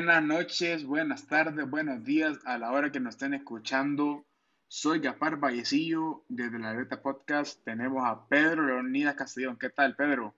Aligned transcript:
Buenas 0.00 0.24
noches, 0.24 0.86
buenas 0.86 1.26
tardes, 1.26 1.68
buenos 1.68 2.02
días 2.02 2.38
a 2.46 2.56
la 2.56 2.72
hora 2.72 2.90
que 2.90 2.98
nos 2.98 3.16
estén 3.16 3.34
escuchando. 3.34 4.24
Soy 4.66 4.98
Gaspar 4.98 5.36
Vallecillo 5.36 6.24
desde 6.26 6.58
la 6.58 6.72
Beta 6.72 7.02
Podcast. 7.02 7.62
Tenemos 7.64 8.02
a 8.06 8.26
Pedro 8.26 8.64
Leonidas 8.64 9.14
Castellón. 9.14 9.58
¿Qué 9.58 9.68
tal, 9.68 9.94
Pedro? 9.96 10.34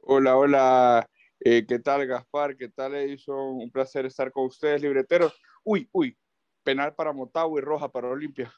Hola, 0.00 0.36
hola. 0.36 1.08
Eh, 1.40 1.64
¿Qué 1.66 1.78
tal, 1.78 2.06
Gaspar? 2.06 2.54
¿Qué 2.58 2.68
tal, 2.68 2.94
Edison? 2.94 3.54
Un 3.54 3.70
placer 3.70 4.04
estar 4.04 4.30
con 4.30 4.44
ustedes, 4.44 4.82
libreteros. 4.82 5.32
Uy, 5.64 5.88
uy, 5.90 6.14
penal 6.62 6.94
para 6.94 7.14
Motagua 7.14 7.58
y 7.58 7.64
roja 7.64 7.90
para 7.90 8.08
Olimpia. 8.08 8.52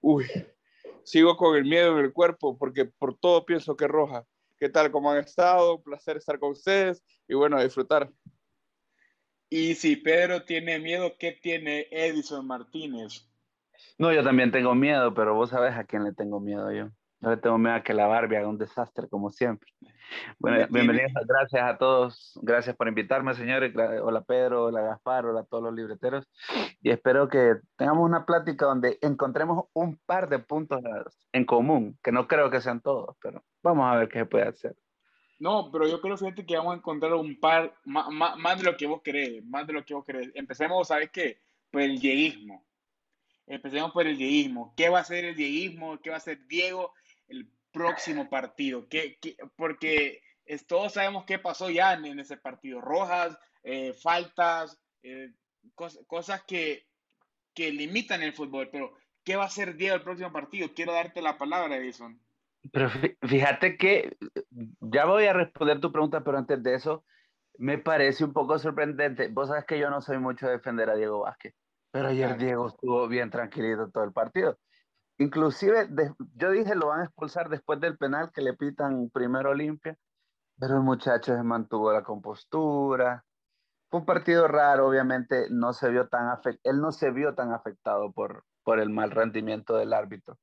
Uy, 0.00 0.26
sigo 1.04 1.36
con 1.36 1.54
el 1.54 1.62
miedo 1.62 1.96
en 1.96 2.04
el 2.04 2.12
cuerpo 2.12 2.58
porque 2.58 2.86
por 2.86 3.16
todo 3.16 3.46
pienso 3.46 3.76
que 3.76 3.86
roja. 3.86 4.26
¿Qué 4.58 4.68
tal? 4.68 4.90
¿Cómo 4.90 5.12
han 5.12 5.18
estado? 5.18 5.76
Un 5.76 5.84
placer 5.84 6.16
estar 6.16 6.36
con 6.40 6.50
ustedes 6.50 7.00
y 7.28 7.34
bueno, 7.34 7.62
disfrutar. 7.62 8.10
Y 9.48 9.74
si 9.76 9.96
Pedro 9.96 10.42
tiene 10.42 10.80
miedo, 10.80 11.14
¿qué 11.18 11.32
tiene 11.32 11.86
Edison 11.90 12.46
Martínez? 12.46 13.28
No, 13.98 14.12
yo 14.12 14.24
también 14.24 14.50
tengo 14.50 14.74
miedo, 14.74 15.14
pero 15.14 15.34
vos 15.34 15.50
sabes 15.50 15.74
a 15.74 15.84
quién 15.84 16.04
le 16.04 16.12
tengo 16.12 16.40
miedo 16.40 16.72
yo. 16.72 16.90
Yo 17.20 17.30
le 17.30 17.36
tengo 17.36 17.56
miedo 17.56 17.76
a 17.76 17.82
que 17.82 17.94
la 17.94 18.06
Barbie 18.06 18.36
haga 18.36 18.48
un 18.48 18.58
desastre, 18.58 19.08
como 19.08 19.30
siempre. 19.30 19.70
Bueno, 20.38 20.66
bienvenidos, 20.70 21.12
gracias 21.26 21.62
a 21.62 21.78
todos. 21.78 22.38
Gracias 22.42 22.76
por 22.76 22.88
invitarme, 22.88 23.34
señores. 23.34 23.74
Hola 24.02 24.20
Pedro, 24.22 24.64
hola 24.64 24.82
Gaspar, 24.82 25.26
hola 25.26 25.40
a 25.40 25.44
todos 25.44 25.64
los 25.64 25.74
libreteros. 25.74 26.28
Y 26.82 26.90
espero 26.90 27.28
que 27.28 27.54
tengamos 27.76 28.04
una 28.04 28.26
plática 28.26 28.66
donde 28.66 28.98
encontremos 29.00 29.66
un 29.72 29.98
par 30.06 30.28
de 30.28 30.40
puntos 30.40 30.80
en 31.32 31.44
común, 31.44 31.98
que 32.02 32.12
no 32.12 32.28
creo 32.28 32.50
que 32.50 32.60
sean 32.60 32.80
todos, 32.80 33.16
pero 33.22 33.44
vamos 33.62 33.86
a 33.90 33.96
ver 33.96 34.08
qué 34.08 34.20
se 34.20 34.26
puede 34.26 34.48
hacer. 34.48 34.76
No, 35.38 35.70
pero 35.70 35.86
yo 35.86 36.00
creo, 36.00 36.16
fíjate, 36.16 36.46
que 36.46 36.56
vamos 36.56 36.74
a 36.74 36.78
encontrar 36.78 37.12
un 37.14 37.38
par, 37.38 37.74
más, 37.84 38.08
más, 38.10 38.58
de 38.58 38.64
lo 38.64 38.76
que 38.76 38.86
vos 38.86 39.02
querés, 39.02 39.44
más 39.44 39.66
de 39.66 39.74
lo 39.74 39.84
que 39.84 39.94
vos 39.94 40.04
querés. 40.04 40.30
Empecemos, 40.34 40.88
¿sabes 40.88 41.10
qué? 41.10 41.40
Por 41.70 41.82
el 41.82 41.98
dieguismo. 41.98 42.64
Empecemos 43.46 43.92
por 43.92 44.06
el 44.06 44.16
dieguismo. 44.16 44.72
¿Qué 44.76 44.88
va 44.88 45.00
a 45.00 45.04
ser 45.04 45.24
el 45.26 45.36
dieguismo? 45.36 46.00
¿Qué 46.00 46.10
va 46.10 46.16
a 46.16 46.20
ser 46.20 46.46
Diego 46.46 46.94
el 47.28 47.48
próximo 47.70 48.30
partido? 48.30 48.88
¿Qué, 48.88 49.18
porque 49.56 50.22
todos 50.66 50.94
sabemos 50.94 51.24
qué 51.24 51.38
pasó 51.38 51.70
ya 51.70 51.92
en, 51.94 52.18
ese 52.18 52.36
partido. 52.36 52.80
Rojas, 52.80 53.38
eh, 53.62 53.92
faltas, 53.92 54.80
eh, 55.02 55.32
cosas 55.74 56.42
que, 56.44 56.86
que 57.52 57.72
limitan 57.72 58.22
el 58.22 58.32
fútbol. 58.32 58.70
Pero, 58.70 58.94
¿qué 59.24 59.36
va 59.36 59.44
a 59.44 59.50
ser 59.50 59.76
Diego 59.76 59.96
el 59.96 60.02
próximo 60.02 60.32
partido? 60.32 60.72
Quiero 60.74 60.92
darte 60.92 61.20
la 61.20 61.36
palabra, 61.36 61.76
Edison. 61.76 62.20
Pero 62.72 62.88
fíjate 63.22 63.76
que 63.76 64.16
ya 64.80 65.04
voy 65.04 65.26
a 65.26 65.32
responder 65.32 65.80
tu 65.80 65.92
pregunta, 65.92 66.22
pero 66.24 66.38
antes 66.38 66.62
de 66.62 66.74
eso, 66.74 67.04
me 67.58 67.78
parece 67.78 68.24
un 68.24 68.32
poco 68.32 68.58
sorprendente. 68.58 69.28
Vos 69.28 69.48
sabes 69.48 69.64
que 69.64 69.78
yo 69.78 69.90
no 69.90 70.00
soy 70.00 70.18
mucho 70.18 70.46
de 70.46 70.52
defender 70.52 70.90
a 70.90 70.96
Diego 70.96 71.20
Vázquez, 71.20 71.54
pero 71.90 72.08
ayer 72.08 72.36
Diego 72.36 72.68
estuvo 72.68 73.08
bien 73.08 73.30
tranquilito 73.30 73.90
todo 73.90 74.04
el 74.04 74.12
partido. 74.12 74.58
Inclusive, 75.18 75.88
yo 76.34 76.50
dije 76.50 76.74
lo 76.74 76.88
van 76.88 77.00
a 77.00 77.04
expulsar 77.04 77.48
después 77.48 77.80
del 77.80 77.96
penal 77.96 78.30
que 78.32 78.42
le 78.42 78.52
pitan 78.54 79.08
primero 79.10 79.50
Olimpia, 79.50 79.96
pero 80.58 80.76
el 80.76 80.82
muchacho 80.82 81.34
se 81.34 81.42
mantuvo 81.42 81.92
la 81.92 82.02
compostura. 82.02 83.24
Fue 83.88 84.00
un 84.00 84.06
partido 84.06 84.46
raro, 84.46 84.88
obviamente 84.88 85.46
no 85.50 85.72
se 85.72 85.88
vio 85.90 86.08
tan 86.08 86.38
él 86.64 86.80
no 86.80 86.92
se 86.92 87.10
vio 87.12 87.34
tan 87.34 87.52
afectado 87.52 88.12
por, 88.12 88.44
por 88.62 88.78
el 88.78 88.90
mal 88.90 89.10
rendimiento 89.10 89.76
del 89.76 89.92
árbitro. 89.92 90.38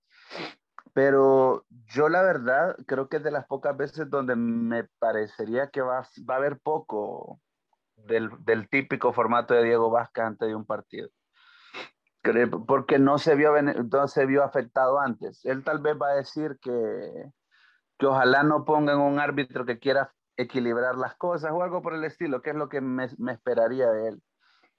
Pero 0.94 1.66
yo 1.88 2.08
la 2.08 2.22
verdad 2.22 2.76
creo 2.86 3.10
que 3.10 3.18
es 3.18 3.24
de 3.24 3.32
las 3.32 3.48
pocas 3.48 3.76
veces 3.76 4.10
donde 4.10 4.36
me 4.36 4.86
parecería 5.00 5.70
que 5.70 5.82
va, 5.82 6.08
va 6.30 6.36
a 6.36 6.38
haber 6.38 6.60
poco 6.60 7.42
del, 7.96 8.30
del, 8.46 8.70
típico 8.70 9.12
formato 9.12 9.54
de 9.54 9.64
Diego 9.64 9.90
Vázquez 9.90 10.24
antes 10.24 10.48
de 10.48 10.56
un 10.56 10.66
partido. 10.66 11.10
Porque 12.68 13.00
no 13.00 13.18
se, 13.18 13.36
vio, 13.36 13.54
no 13.62 14.08
se 14.08 14.26
vio 14.26 14.44
afectado 14.44 15.00
antes. 15.00 15.44
Él 15.46 15.64
tal 15.64 15.80
vez 15.80 15.98
va 16.02 16.10
a 16.10 16.16
decir 16.16 16.58
que, 16.62 17.32
que 17.98 18.06
ojalá 18.06 18.44
no 18.44 18.64
pongan 18.64 19.00
un 19.00 19.20
árbitro 19.20 19.66
que 19.66 19.80
quiera 19.80 20.14
equilibrar 20.38 20.96
las 20.96 21.16
cosas 21.16 21.52
o 21.52 21.64
algo 21.64 21.82
por 21.82 21.94
el 21.94 22.04
estilo, 22.06 22.42
que 22.42 22.52
es 22.52 22.56
lo 22.56 22.70
que 22.70 22.82
me, 22.82 23.08
me 23.18 23.34
esperaría 23.34 23.90
de 23.90 24.10
él. 24.10 24.24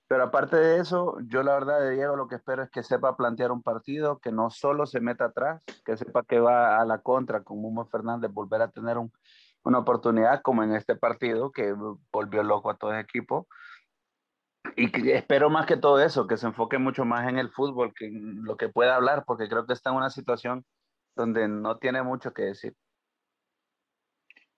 Pero 0.06 0.24
aparte 0.24 0.56
de 0.56 0.80
eso, 0.80 1.16
yo 1.26 1.42
la 1.42 1.54
verdad 1.54 1.80
de 1.80 1.92
Diego 1.92 2.16
lo 2.16 2.28
que 2.28 2.34
espero 2.36 2.62
es 2.62 2.70
que 2.70 2.82
sepa 2.82 3.16
plantear 3.16 3.50
un 3.52 3.62
partido, 3.62 4.18
que 4.18 4.32
no 4.32 4.50
solo 4.50 4.86
se 4.86 5.00
meta 5.00 5.26
atrás, 5.26 5.64
que 5.84 5.96
sepa 5.96 6.22
que 6.24 6.40
va 6.40 6.80
a 6.80 6.84
la 6.84 6.98
contra 6.98 7.42
con 7.42 7.60
Mumo 7.60 7.86
Fernández, 7.86 8.30
volver 8.30 8.60
a 8.60 8.70
tener 8.70 8.98
una 9.64 9.78
oportunidad 9.78 10.42
como 10.42 10.62
en 10.62 10.74
este 10.74 10.94
partido 10.94 11.50
que 11.52 11.74
volvió 12.12 12.42
loco 12.42 12.70
a 12.70 12.76
todo 12.76 12.92
el 12.92 13.00
equipo. 13.00 13.48
Y 14.76 15.10
espero 15.10 15.50
más 15.50 15.66
que 15.66 15.76
todo 15.76 16.00
eso, 16.00 16.26
que 16.26 16.36
se 16.36 16.46
enfoque 16.46 16.78
mucho 16.78 17.04
más 17.04 17.28
en 17.28 17.38
el 17.38 17.50
fútbol, 17.50 17.94
que 17.94 18.06
en 18.06 18.44
lo 18.44 18.56
que 18.56 18.68
pueda 18.68 18.96
hablar, 18.96 19.24
porque 19.26 19.48
creo 19.48 19.66
que 19.66 19.72
está 19.72 19.90
en 19.90 19.96
una 19.96 20.10
situación 20.10 20.64
donde 21.16 21.48
no 21.48 21.78
tiene 21.78 22.02
mucho 22.02 22.32
que 22.32 22.42
decir. 22.42 22.74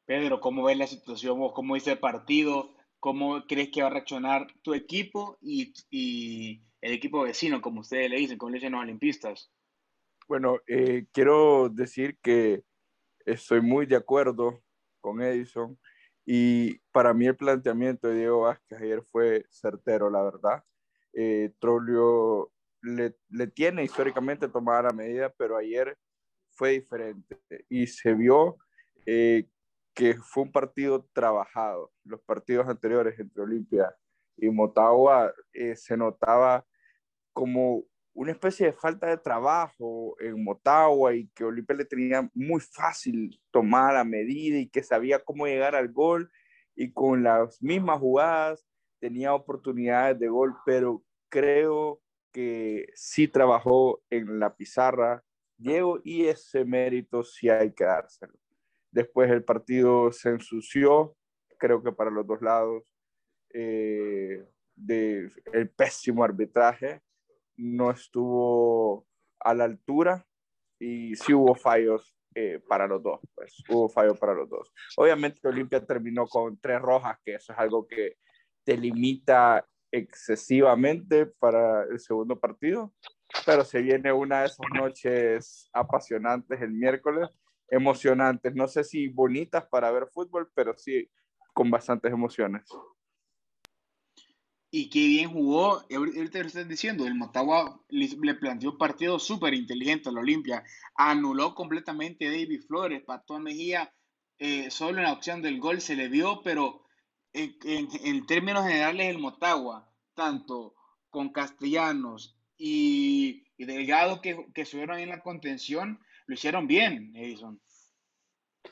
Pedro, 0.07 0.41
¿cómo 0.41 0.65
ves 0.65 0.79
la 0.79 0.87
situación? 0.87 1.39
¿Cómo 1.53 1.75
dice 1.75 1.93
el 1.93 1.99
partido? 1.99 2.76
¿Cómo 3.07 3.47
crees 3.47 3.69
que 3.71 3.83
va 3.83 3.87
a 3.87 3.91
reaccionar 3.91 4.49
tu 4.63 4.75
equipo 4.75 5.39
y, 5.41 6.61
el 6.81 6.93
equipo 6.93 7.23
vecino, 7.23 7.63
como 7.63 7.83
ustedes 7.83 8.11
le 8.11 8.17
dicen, 8.17 8.37
como 8.37 8.51
le 8.51 8.57
dicen 8.57 8.73
los 8.73 8.83
olimpistas? 8.83 9.49
Bueno, 10.27 10.59
eh, 10.67 11.07
quiero 11.13 11.69
decir 11.69 12.19
que 12.21 12.65
estoy 13.25 13.61
muy 13.61 13.87
de 13.87 13.95
acuerdo 13.95 14.61
con 15.01 15.23
Edison 15.23 15.79
y 16.25 16.79
para 16.91 17.15
mí 17.15 17.27
el 17.27 17.37
planteamiento 17.37 18.09
de 18.09 18.17
Diego 18.17 18.41
Vázquez 18.41 18.81
ayer 18.81 19.05
fue 19.05 19.47
certero, 19.51 20.11
la 20.11 20.25
verdad. 20.25 20.65
Eh, 21.13 21.53
Trollio 21.61 22.51
le, 22.83 23.15
le, 23.29 23.47
tiene 23.47 23.85
históricamente 23.85 24.49
tomada 24.49 24.83
la 24.83 24.93
medida, 24.93 25.33
pero 25.39 25.57
ayer 25.57 25.97
fue 26.51 26.71
diferente 26.71 27.39
y 27.69 27.87
se 27.87 28.15
vio 28.15 28.57
eh, 29.07 29.47
que 29.97 30.15
fue 30.15 30.43
un 30.43 30.53
partido 30.53 31.09
trabajado. 31.15 31.91
Los 32.05 32.21
partidos 32.21 32.69
anteriores 32.69 33.19
entre 33.19 33.43
Olimpia 33.43 33.97
y 34.37 34.51
Motagua 34.51 35.33
eh, 35.55 35.75
se 35.75 35.97
notaba 35.97 36.67
como 37.33 37.85
una 38.13 38.33
especie 38.33 38.67
de 38.67 38.73
falta 38.75 39.07
de 39.07 39.17
trabajo 39.17 40.15
en 40.21 40.45
Motagua 40.45 41.15
y 41.15 41.29
que 41.29 41.45
Olimpia 41.45 41.77
le 41.77 41.87
tenía 41.87 42.31
muy 42.35 42.61
fácil 42.61 43.41
tomar 43.51 43.95
la 43.95 44.05
medida 44.05 44.59
y 44.59 44.69
que 44.69 44.83
sabía 44.83 45.25
cómo 45.25 45.47
llegar 45.47 45.75
al 45.75 45.91
gol 45.91 46.31
y 46.75 46.93
con 46.93 47.23
las 47.23 47.63
mismas 47.63 47.99
jugadas 47.99 48.67
tenía 49.01 49.33
oportunidades 49.33 50.19
de 50.19 50.29
gol, 50.29 50.57
pero 50.67 51.03
creo 51.31 52.03
que 52.33 52.87
sí 52.95 53.29
trabajó 53.29 54.03
en 54.11 54.41
la 54.41 54.55
pizarra 54.57 55.25
Diego 55.57 56.01
y 56.05 56.27
ese 56.27 56.67
mérito 56.67 57.25
sí 57.25 57.49
hay 57.49 57.73
que 57.73 57.85
dárselo. 57.85 58.35
Después 58.97 59.31
el 59.31 59.45
partido 59.45 60.11
se 60.11 60.31
ensució, 60.31 61.15
creo 61.59 61.83
que 61.83 61.93
para 61.93 62.11
los 62.11 62.27
dos 62.27 62.41
lados, 62.41 62.83
eh, 63.53 64.43
de 64.75 65.31
el 65.53 65.69
pésimo 65.69 66.25
arbitraje, 66.25 67.03
no 67.59 67.91
estuvo 67.91 69.07
a 69.41 69.53
la 69.53 69.65
altura 69.65 70.27
y 70.81 71.15
sí 71.15 71.35
hubo 71.35 71.55
fallos 71.55 72.17
eh, 72.35 72.59
para 72.67 72.87
los 72.87 73.03
dos, 73.03 73.21
pues 73.35 73.63
hubo 73.69 73.91
fallos 73.91 74.19
para 74.19 74.33
los 74.33 74.49
dos. 74.49 74.73
Obviamente 74.97 75.47
Olimpia 75.47 75.85
terminó 75.85 76.27
con 76.27 76.59
tres 76.59 76.81
rojas, 76.81 77.19
que 77.23 77.35
eso 77.35 77.53
es 77.53 77.59
algo 77.59 77.87
que 77.87 78.17
te 78.65 78.79
limita 78.79 79.69
excesivamente 79.93 81.27
para 81.27 81.83
el 81.83 82.01
segundo 82.01 82.41
partido, 82.41 82.95
pero 83.45 83.63
se 83.63 83.83
viene 83.83 84.11
una 84.11 84.41
de 84.41 84.47
esas 84.47 84.67
noches 84.75 85.69
apasionantes 85.75 86.63
el 86.63 86.71
miércoles 86.71 87.29
emocionantes. 87.69 88.55
No 88.55 88.69
sé 88.69 88.85
si 88.85 89.09
bonitas 89.09 89.67
para 89.67 89.91
ver 89.91 90.09
fútbol, 90.13 90.51
pero 90.55 90.77
sí 90.77 91.09
con 91.53 91.71
bastantes 91.71 92.13
emociones. 92.13 92.69
Y 94.71 94.91
qué 94.91 95.07
bien 95.07 95.31
jugó, 95.31 95.83
ahorita 95.91 96.41
lo 96.41 96.47
estás 96.47 96.69
diciendo, 96.69 97.07
el 97.07 97.15
Motagua 97.15 97.81
le 97.89 98.35
planteó 98.35 98.73
un 98.73 98.79
partido 98.79 99.19
súper 99.19 99.55
inteligente 99.55 100.09
a 100.09 100.13
la 100.13 100.21
Olimpia, 100.21 100.65
anuló 100.97 101.55
completamente 101.55 102.27
a 102.27 102.31
David 102.31 102.63
Flores, 102.67 103.03
Patón 103.05 103.45
Mejía, 103.45 103.91
eh, 104.39 104.71
solo 104.71 104.99
en 104.99 105.05
la 105.05 105.13
opción 105.13 105.41
del 105.41 105.61
gol 105.61 105.81
se 105.81 105.97
le 105.97 106.11
dio, 106.11 106.43
pero 106.43 106.85
en, 107.33 108.27
términos 108.27 108.67
generales 108.67 109.07
el 109.07 109.19
Motagua, 109.19 109.91
tanto 110.15 110.75
con 111.11 111.31
Castellanos 111.31 112.39
y, 112.59 113.45
Delgado 113.57 114.21
que, 114.21 114.47
que 114.53 114.67
subieron 114.67 114.99
en 114.99 115.09
la 115.09 115.23
contención, 115.23 116.01
lo 116.27 116.35
hicieron 116.35 116.67
bien, 116.67 117.13
Edison. 117.15 117.61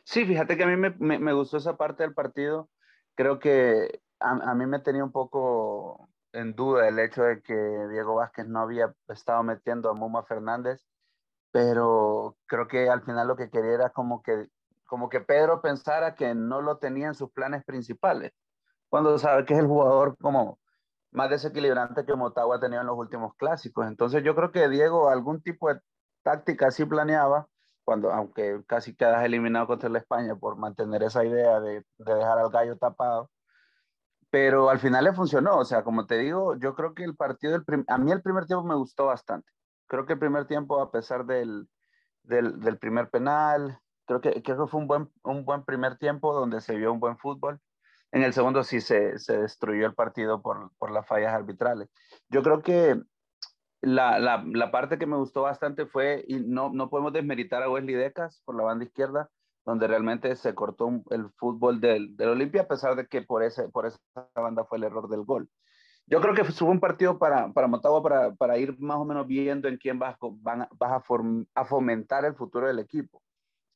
Sí, 0.04 0.24
fíjate 0.24 0.56
que 0.56 0.64
a 0.64 0.66
mí 0.66 0.76
me, 0.76 1.18
me, 1.18 1.32
gustó 1.32 1.56
esa 1.56 1.76
parte 1.76 2.02
del 2.02 2.14
partido. 2.14 2.68
Creo 3.14 3.38
que 3.38 4.00
a, 4.18 4.30
a, 4.30 4.54
mí 4.54 4.66
me 4.66 4.80
tenía 4.80 5.04
un 5.04 5.12
poco 5.12 6.08
en 6.32 6.54
duda 6.54 6.88
el 6.88 6.98
hecho 6.98 7.22
de 7.22 7.42
que 7.42 7.54
Diego 7.54 8.16
Vázquez 8.16 8.46
no 8.46 8.60
había 8.60 8.92
estado 9.08 9.42
metiendo 9.42 9.88
a 9.88 9.94
Muma 9.94 10.24
Fernández, 10.24 10.84
pero 11.52 12.36
creo 12.46 12.66
que 12.66 12.88
al 12.90 13.02
final 13.04 13.28
lo 13.28 13.36
que 13.36 13.50
quería 13.50 13.74
era 13.74 13.90
como 13.90 14.22
que, 14.22 14.48
como 14.84 15.08
que 15.08 15.20
Pedro 15.20 15.62
pensara 15.62 16.16
que 16.16 16.34
no 16.34 16.60
lo 16.60 16.78
tenía 16.78 17.06
en 17.06 17.14
sus 17.14 17.30
planes 17.30 17.64
principales, 17.64 18.32
cuando 18.88 19.16
sabe 19.18 19.44
que 19.44 19.54
es 19.54 19.60
el 19.60 19.66
jugador 19.66 20.16
como 20.18 20.58
más 21.12 21.30
desequilibrante 21.30 22.04
que 22.04 22.16
Motagua 22.16 22.56
ha 22.56 22.60
tenido 22.60 22.80
en 22.80 22.88
los 22.88 22.98
últimos 22.98 23.34
clásicos. 23.36 23.86
Entonces 23.86 24.24
yo 24.24 24.34
creo 24.34 24.50
que 24.50 24.68
Diego 24.68 25.08
algún 25.08 25.40
tipo 25.42 25.72
de 25.72 25.80
táctica 26.24 26.72
sí 26.72 26.84
planeaba, 26.84 27.46
cuando, 27.84 28.12
aunque 28.12 28.62
casi 28.66 28.96
quedas 28.96 29.24
eliminado 29.24 29.68
contra 29.68 29.88
la 29.88 29.98
España 30.00 30.34
por 30.34 30.56
mantener 30.56 31.04
esa 31.04 31.24
idea 31.24 31.60
de, 31.60 31.84
de 31.98 32.14
dejar 32.14 32.38
al 32.38 32.50
gallo 32.50 32.76
tapado, 32.76 33.30
pero 34.30 34.68
al 34.68 34.80
final 34.80 35.04
le 35.04 35.12
funcionó. 35.12 35.58
O 35.58 35.64
sea, 35.64 35.84
como 35.84 36.06
te 36.06 36.18
digo, 36.18 36.56
yo 36.56 36.74
creo 36.74 36.92
que 36.92 37.04
el 37.04 37.14
partido, 37.14 37.52
del 37.52 37.84
a 37.86 37.98
mí 37.98 38.10
el 38.10 38.20
primer 38.22 38.46
tiempo 38.46 38.64
me 38.64 38.74
gustó 38.74 39.06
bastante. 39.06 39.48
Creo 39.86 40.06
que 40.06 40.14
el 40.14 40.18
primer 40.18 40.46
tiempo, 40.46 40.80
a 40.80 40.90
pesar 40.90 41.24
del, 41.24 41.68
del, 42.24 42.58
del 42.58 42.78
primer 42.78 43.10
penal, 43.10 43.78
creo 44.06 44.20
que, 44.20 44.42
creo 44.42 44.64
que 44.64 44.70
fue 44.70 44.80
un 44.80 44.88
buen, 44.88 45.08
un 45.22 45.44
buen 45.44 45.64
primer 45.64 45.98
tiempo 45.98 46.34
donde 46.34 46.60
se 46.60 46.74
vio 46.74 46.92
un 46.92 46.98
buen 46.98 47.16
fútbol. 47.16 47.60
En 48.10 48.24
el 48.24 48.32
segundo 48.32 48.64
sí 48.64 48.80
se, 48.80 49.18
se 49.20 49.38
destruyó 49.38 49.86
el 49.86 49.94
partido 49.94 50.42
por, 50.42 50.72
por, 50.78 50.90
las 50.90 51.06
fallas 51.06 51.32
arbitrales. 51.32 51.88
Yo 52.28 52.42
creo 52.42 52.62
que 52.62 53.00
la, 53.84 54.18
la, 54.18 54.70
parte 54.70 54.98
que 54.98 55.06
me 55.06 55.16
gustó 55.16 55.42
bastante 55.42 55.86
fue, 55.86 56.24
y 56.28 56.40
no, 56.40 56.70
no 56.72 56.90
podemos 56.90 57.12
desmeritar 57.12 57.62
a 57.62 57.70
Wesley 57.70 57.94
Decas 57.94 58.42
por 58.44 58.56
la 58.56 58.64
banda 58.64 58.84
izquierda, 58.84 59.30
donde 59.64 59.86
realmente 59.86 60.34
se 60.36 60.54
cortó 60.54 60.90
el 61.10 61.30
fútbol 61.36 61.80
del, 61.80 62.16
del 62.16 62.30
Olimpia, 62.30 62.62
a 62.62 62.68
pesar 62.68 62.96
de 62.96 63.06
que 63.06 63.22
por, 63.22 63.42
ese, 63.42 63.68
por 63.68 63.86
esa 63.86 63.98
banda 64.34 64.64
fue 64.64 64.78
el 64.78 64.84
error 64.84 65.08
del 65.08 65.22
gol. 65.22 65.48
Yo 66.06 66.20
creo 66.20 66.34
que 66.34 66.44
fue 66.44 66.68
un 66.68 66.80
partido 66.80 67.18
para, 67.18 67.52
para 67.52 67.66
Motagua 67.66 68.02
para, 68.02 68.34
para 68.34 68.58
ir 68.58 68.78
más 68.78 68.98
o 68.98 69.04
menos 69.04 69.26
viendo 69.26 69.68
en 69.68 69.78
quién 69.78 69.98
vas, 69.98 70.16
van, 70.20 70.68
vas 70.78 70.92
a, 70.92 71.00
form, 71.00 71.46
a 71.54 71.64
fomentar 71.64 72.24
el 72.24 72.34
futuro 72.34 72.66
del 72.66 72.78
equipo 72.78 73.22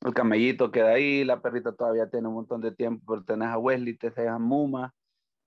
el 0.01 0.13
camellito 0.13 0.71
queda 0.71 0.91
ahí, 0.91 1.23
la 1.25 1.41
perrita 1.41 1.73
todavía 1.73 2.09
tiene 2.09 2.27
un 2.27 2.35
montón 2.35 2.61
de 2.61 2.71
tiempo, 2.71 3.03
pero 3.07 3.23
tenés 3.23 3.49
a 3.49 3.57
Wesley, 3.57 3.97
tenés 3.97 4.17
a 4.29 4.39
Muma, 4.39 4.93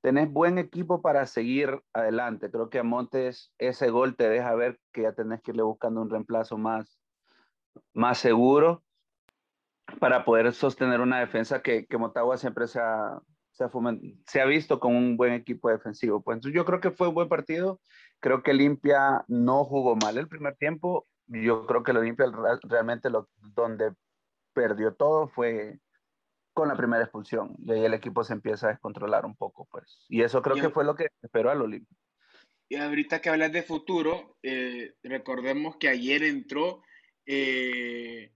tenés 0.03 0.31
buen 0.31 0.59
equipo 0.59 1.01
para 1.01 1.25
seguir 1.27 1.81
adelante. 1.95 2.51
Creo 2.51 2.69
que 2.69 2.81
a 2.81 2.83
Montes 2.83 3.53
ese 3.59 3.89
gol 3.89 4.17
te 4.17 4.29
deja 4.29 4.55
ver 4.55 4.79
que 4.93 5.03
ya 5.03 5.13
tenés 5.13 5.41
que 5.41 5.53
irle 5.53 5.63
buscando 5.63 6.03
un 6.03 6.11
reemplazo 6.11 6.59
más, 6.59 7.01
más 7.95 8.19
seguro 8.19 8.83
para 10.01 10.25
poder 10.25 10.53
sostener 10.53 11.01
una 11.01 11.21
defensa 11.21 11.63
que, 11.63 11.87
que 11.87 11.99
Motagua 11.99 12.37
siempre 12.37 12.67
se 12.67 12.81
ha, 12.81 13.21
se 13.53 14.41
ha, 14.41 14.45
visto 14.45 14.81
con 14.81 14.97
un 14.97 15.17
buen 15.17 15.35
equipo 15.35 15.71
defensivo. 15.71 16.21
Pues 16.21 16.41
yo 16.53 16.65
creo 16.65 16.81
que 16.81 16.91
fue 16.91 17.09
un 17.09 17.15
buen 17.15 17.29
partido. 17.29 17.81
Creo 18.19 18.43
que 18.43 18.55
Limpia 18.55 19.25
no 19.29 19.65
jugó 19.65 19.95
mal 19.97 20.19
el 20.19 20.29
primer 20.29 20.57
tiempo. 20.57 21.07
Yo 21.29 21.67
creo 21.67 21.85
que 21.85 21.93
lo 21.93 22.03
Limpia 22.03 22.27
realmente 22.63 23.09
donde 23.55 23.95
perdió 24.53 24.95
todo 24.95 25.29
fue 25.29 25.79
con 26.53 26.69
la 26.69 26.77
primera 26.77 27.03
expulsión 27.03 27.57
y 27.65 27.73
ahí 27.73 27.85
el 27.85 27.95
equipo 27.95 28.25
se 28.25 28.35
empieza 28.35 28.67
a 28.67 28.71
descontrolar 28.71 29.25
un 29.25 29.35
poco, 29.35 29.67
pues. 29.71 29.99
Y 30.09 30.23
eso 30.23 30.43
creo 30.43 30.57
que 30.57 30.71
fue 30.71 30.85
lo 30.85 30.95
que 30.95 31.09
esperó 31.23 31.51
al 31.51 31.63
Olimpia. 31.63 31.97
Y 32.69 32.77
ahorita 32.77 33.21
que 33.21 33.29
hablas 33.29 33.53
de 33.53 33.63
futuro, 33.63 34.39
eh, 34.43 34.95
recordemos 35.03 35.77
que 35.77 35.89
ayer 35.89 36.23
entró 36.23 36.83
eh, 37.27 38.33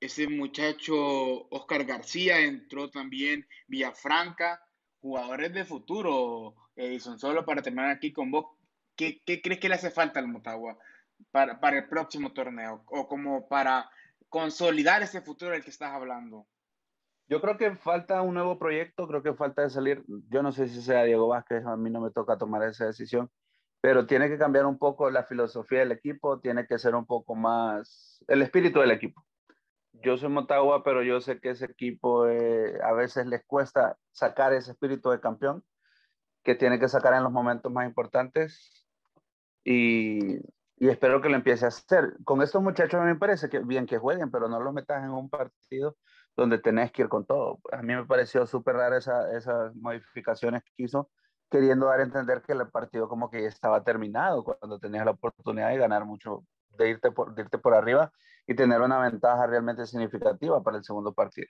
ese 0.00 0.28
muchacho 0.28 1.48
Oscar 1.50 1.84
García, 1.84 2.40
entró 2.40 2.90
también 2.90 3.46
Villafranca, 3.66 4.62
jugadores 5.00 5.52
de 5.52 5.64
futuro, 5.64 6.54
Edison, 6.76 7.18
solo 7.18 7.44
para 7.44 7.62
terminar 7.62 7.90
aquí 7.90 8.12
con 8.12 8.30
vos, 8.30 8.46
¿qué, 8.96 9.22
qué 9.24 9.42
crees 9.42 9.60
que 9.60 9.68
le 9.68 9.74
hace 9.74 9.90
falta 9.90 10.18
al 10.18 10.28
Motagua 10.28 10.78
para, 11.30 11.60
para 11.60 11.78
el 11.78 11.88
próximo 11.88 12.32
torneo? 12.32 12.84
O 12.86 13.06
como 13.06 13.48
para 13.48 13.90
consolidar 14.28 15.02
ese 15.02 15.20
futuro 15.20 15.52
del 15.52 15.62
que 15.62 15.70
estás 15.70 15.92
hablando? 15.92 16.46
Yo 17.28 17.40
creo 17.40 17.56
que 17.56 17.74
falta 17.76 18.20
un 18.22 18.34
nuevo 18.34 18.58
proyecto, 18.58 19.08
creo 19.08 19.22
que 19.22 19.34
falta 19.34 19.62
de 19.62 19.70
salir, 19.70 20.04
yo 20.28 20.42
no 20.42 20.52
sé 20.52 20.68
si 20.68 20.82
sea 20.82 21.04
Diego 21.04 21.28
Vázquez, 21.28 21.64
a 21.64 21.76
mí 21.76 21.90
no 21.90 22.00
me 22.00 22.10
toca 22.10 22.36
tomar 22.36 22.62
esa 22.64 22.86
decisión, 22.86 23.30
pero 23.80 24.06
tiene 24.06 24.28
que 24.28 24.38
cambiar 24.38 24.66
un 24.66 24.78
poco 24.78 25.10
la 25.10 25.24
filosofía 25.24 25.80
del 25.80 25.92
equipo, 25.92 26.40
tiene 26.40 26.66
que 26.66 26.78
ser 26.78 26.94
un 26.94 27.06
poco 27.06 27.34
más 27.34 28.22
el 28.28 28.42
espíritu 28.42 28.80
del 28.80 28.90
equipo. 28.90 29.24
Yo 29.92 30.16
soy 30.18 30.28
Motagua, 30.28 30.84
pero 30.84 31.02
yo 31.02 31.20
sé 31.20 31.40
que 31.40 31.50
ese 31.50 31.66
equipo 31.66 32.26
eh, 32.28 32.78
a 32.82 32.92
veces 32.92 33.26
les 33.26 33.42
cuesta 33.46 33.96
sacar 34.12 34.52
ese 34.52 34.72
espíritu 34.72 35.10
de 35.10 35.20
campeón 35.20 35.64
que 36.42 36.54
tiene 36.54 36.78
que 36.78 36.88
sacar 36.88 37.14
en 37.14 37.22
los 37.22 37.32
momentos 37.32 37.72
más 37.72 37.86
importantes 37.86 38.86
y 39.64 40.40
y 40.76 40.88
espero 40.88 41.20
que 41.20 41.28
lo 41.28 41.36
empiece 41.36 41.64
a 41.64 41.68
hacer. 41.68 42.16
Con 42.24 42.42
estos 42.42 42.62
muchachos 42.62 43.02
me 43.04 43.16
parece 43.16 43.48
que 43.48 43.60
bien 43.60 43.86
que 43.86 43.98
jueguen, 43.98 44.30
pero 44.30 44.48
no 44.48 44.60
los 44.60 44.74
metas 44.74 45.02
en 45.04 45.10
un 45.10 45.30
partido 45.30 45.96
donde 46.36 46.58
tenés 46.58 46.92
que 46.92 47.02
ir 47.02 47.08
con 47.08 47.24
todo. 47.26 47.60
A 47.72 47.82
mí 47.82 47.94
me 47.94 48.04
pareció 48.06 48.46
súper 48.46 48.76
rara 48.76 48.98
esa, 48.98 49.36
esas 49.36 49.74
modificaciones 49.76 50.62
que 50.64 50.84
hizo, 50.84 51.10
queriendo 51.50 51.86
dar 51.86 52.00
a 52.00 52.04
entender 52.04 52.42
que 52.42 52.52
el 52.52 52.68
partido 52.68 53.08
como 53.08 53.30
que 53.30 53.46
estaba 53.46 53.84
terminado 53.84 54.44
cuando 54.44 54.78
tenías 54.78 55.04
la 55.04 55.12
oportunidad 55.12 55.68
de 55.70 55.78
ganar 55.78 56.04
mucho, 56.04 56.44
de 56.70 56.90
irte 56.90 57.12
por, 57.12 57.34
irte 57.38 57.58
por 57.58 57.74
arriba 57.74 58.12
y 58.46 58.54
tener 58.54 58.80
una 58.80 58.98
ventaja 58.98 59.46
realmente 59.46 59.86
significativa 59.86 60.62
para 60.62 60.78
el 60.78 60.84
segundo 60.84 61.14
partido. 61.14 61.48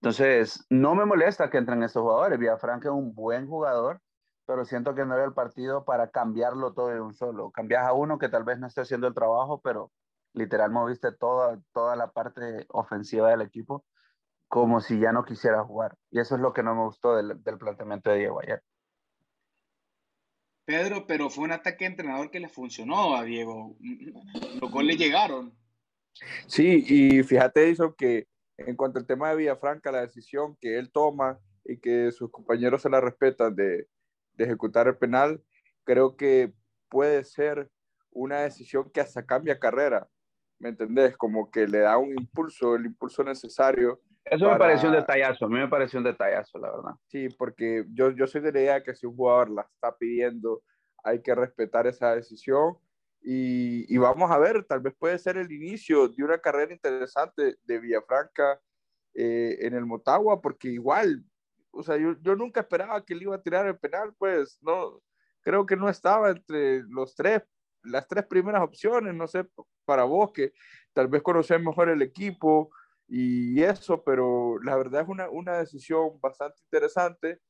Entonces, 0.00 0.64
no 0.70 0.94
me 0.94 1.04
molesta 1.04 1.50
que 1.50 1.58
entren 1.58 1.82
estos 1.82 2.02
jugadores. 2.02 2.38
Villafranca 2.38 2.88
es 2.88 2.94
un 2.94 3.14
buen 3.14 3.46
jugador, 3.46 4.00
pero 4.46 4.64
siento 4.64 4.94
que 4.94 5.04
no 5.04 5.14
era 5.14 5.24
el 5.24 5.34
partido 5.34 5.84
para 5.84 6.10
cambiarlo 6.10 6.72
todo 6.72 6.88
de 6.88 7.00
un 7.00 7.14
solo. 7.14 7.52
Cambias 7.52 7.84
a 7.86 7.92
uno 7.92 8.18
que 8.18 8.28
tal 8.28 8.44
vez 8.44 8.58
no 8.58 8.66
esté 8.66 8.80
haciendo 8.80 9.06
el 9.06 9.14
trabajo, 9.14 9.60
pero 9.62 9.92
literal 10.32 10.70
moviste 10.70 11.12
toda, 11.12 11.60
toda 11.72 11.94
la 11.94 12.10
parte 12.10 12.66
ofensiva 12.70 13.30
del 13.30 13.42
equipo 13.42 13.84
como 14.52 14.82
si 14.82 15.00
ya 15.00 15.12
no 15.12 15.24
quisiera 15.24 15.64
jugar. 15.64 15.96
Y 16.10 16.20
eso 16.20 16.34
es 16.34 16.42
lo 16.42 16.52
que 16.52 16.62
no 16.62 16.74
me 16.74 16.82
gustó 16.82 17.16
del, 17.16 17.42
del 17.42 17.56
planteamiento 17.56 18.10
de 18.10 18.18
Diego 18.18 18.38
ayer. 18.42 18.62
Pedro, 20.66 21.06
pero 21.06 21.30
fue 21.30 21.44
un 21.44 21.52
ataque 21.52 21.86
de 21.86 21.92
entrenador 21.92 22.30
que 22.30 22.38
le 22.38 22.50
funcionó 22.50 23.16
a 23.16 23.24
Diego. 23.24 23.78
Los 24.60 24.70
goles 24.70 24.98
llegaron. 24.98 25.56
Sí, 26.46 26.84
y 26.86 27.22
fíjate 27.22 27.70
eso 27.70 27.94
que 27.94 28.26
en 28.58 28.76
cuanto 28.76 28.98
al 28.98 29.06
tema 29.06 29.30
de 29.30 29.36
Villafranca, 29.36 29.90
la 29.90 30.02
decisión 30.02 30.54
que 30.60 30.78
él 30.78 30.92
toma 30.92 31.40
y 31.64 31.78
que 31.78 32.12
sus 32.12 32.30
compañeros 32.30 32.82
se 32.82 32.90
la 32.90 33.00
respetan 33.00 33.56
de, 33.56 33.88
de 34.34 34.44
ejecutar 34.44 34.86
el 34.86 34.98
penal, 34.98 35.42
creo 35.84 36.14
que 36.14 36.52
puede 36.90 37.24
ser 37.24 37.70
una 38.10 38.40
decisión 38.40 38.90
que 38.90 39.00
hasta 39.00 39.24
cambia 39.24 39.58
carrera, 39.58 40.10
¿me 40.58 40.68
entendés? 40.68 41.16
Como 41.16 41.50
que 41.50 41.66
le 41.66 41.78
da 41.78 41.96
un 41.96 42.10
impulso, 42.10 42.76
el 42.76 42.84
impulso 42.84 43.24
necesario. 43.24 44.02
Eso 44.24 44.50
me 44.50 44.56
pareció 44.56 44.88
un 44.88 44.94
detallazo, 44.94 45.44
a 45.44 45.48
mí 45.48 45.56
me 45.56 45.68
pareció 45.68 45.98
un 45.98 46.04
detallazo, 46.04 46.58
la 46.58 46.70
verdad. 46.70 46.92
Sí, 47.06 47.28
porque 47.30 47.84
yo, 47.92 48.10
yo 48.10 48.26
soy 48.26 48.40
de 48.40 48.52
la 48.52 48.60
idea 48.60 48.82
que 48.82 48.94
si 48.94 49.06
un 49.06 49.16
jugador 49.16 49.50
la 49.50 49.62
está 49.62 49.96
pidiendo, 49.96 50.62
hay 51.02 51.20
que 51.20 51.34
respetar 51.34 51.86
esa 51.86 52.14
decisión. 52.14 52.76
Y, 53.20 53.92
y, 53.92 53.98
vamos 53.98 54.30
a 54.30 54.38
ver, 54.38 54.64
tal 54.64 54.80
vez 54.80 54.94
puede 54.98 55.18
ser 55.18 55.36
el 55.36 55.50
inicio 55.52 56.08
de 56.08 56.24
una 56.24 56.38
carrera 56.38 56.72
interesante 56.72 57.56
de 57.62 57.78
Villafranca 57.78 58.60
eh, 59.14 59.58
en 59.60 59.74
el 59.74 59.86
Motagua, 59.86 60.40
porque 60.40 60.68
igual 60.68 61.24
o 61.72 61.82
sea, 61.82 61.96
yo, 61.96 62.14
yo, 62.20 62.36
nunca 62.36 62.60
esperaba 62.60 63.04
que 63.04 63.14
él 63.14 63.22
iba 63.22 63.34
a 63.34 63.42
tirar 63.42 63.66
el 63.66 63.78
penal, 63.78 64.14
pues 64.18 64.58
no, 64.60 65.00
creo 65.40 65.66
que 65.66 65.76
no 65.76 65.88
estaba 65.88 66.30
entre 66.30 66.82
los 66.84 67.14
tres, 67.14 67.42
las 67.82 68.06
tres 68.06 68.26
primeras 68.26 68.62
opciones, 68.62 69.14
no 69.14 69.26
sé, 69.26 69.46
para 69.84 70.04
vos 70.04 70.32
que 70.32 70.52
tal 70.92 71.08
vez 71.08 71.22
conocés 71.22 71.60
mejor 71.60 71.88
el 71.88 72.02
equipo 72.02 72.70
y 73.14 73.62
eso, 73.62 74.02
pero 74.04 74.58
la 74.62 74.74
verdad 74.74 75.02
es 75.02 75.08
una, 75.08 75.28
una 75.28 75.58
decisión 75.58 76.18
bastante 76.18 76.62
interesante 76.62 77.40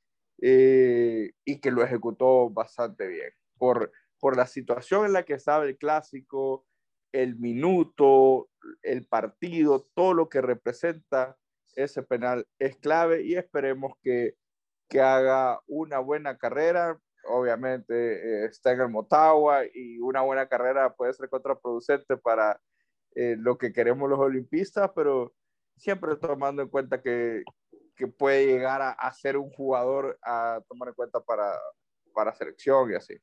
eh, 0.41 1.35
y 1.45 1.61
que 1.61 1.71
lo 1.71 1.85
ejecutó 1.85 2.51
bastante 2.51 3.07
bien 3.07 3.31
por, 3.57 3.93
por 4.19 4.37
la 4.37 4.49
situación 4.49 5.07
en 5.07 5.13
la 5.13 5.23
que 5.23 5.35
estaba 5.35 5.65
el 5.65 5.79
clásico, 5.79 6.67
el 7.13 7.37
minuto, 7.37 8.51
el 8.83 9.07
partido, 9.07 9.87
todo 9.95 10.15
lo 10.15 10.29
que 10.29 10.41
representa 10.41 11.37
ese 11.77 12.03
penal 12.03 12.45
es 12.59 12.77
clave 12.79 13.23
y 13.23 13.37
esperemos 13.37 13.93
que, 14.03 14.35
que 14.89 15.01
haga 15.01 15.61
una 15.69 16.01
buena 16.01 16.39
carrera. 16.39 16.99
Obviamente 17.29 17.95
eh, 17.95 18.47
está 18.47 18.73
en 18.73 18.81
el 18.81 18.89
Motagua 18.89 19.61
y 19.73 20.01
una 20.01 20.23
buena 20.23 20.49
carrera 20.49 20.93
puede 20.93 21.13
ser 21.13 21.29
contraproducente 21.29 22.17
para 22.17 22.61
eh, 23.15 23.37
lo 23.39 23.59
que 23.59 23.73
queremos 23.73 24.11
los 24.11 24.19
olimpistas, 24.19 24.91
pero 24.97 25.33
siempre 25.77 26.17
tomando 26.17 26.63
en 26.63 26.69
cuenta 26.69 27.01
que, 27.01 27.43
que 27.97 28.07
puede 28.07 28.47
llegar 28.47 28.83
a, 28.83 28.91
a, 28.91 29.13
ser 29.13 29.37
un 29.37 29.51
jugador 29.51 30.19
a 30.23 30.61
tomar 30.69 30.89
en 30.89 30.95
cuenta 30.95 31.21
para, 31.21 31.53
para 32.15 32.35
selección 32.35 32.91
y 32.91 32.95
así. 32.95 33.15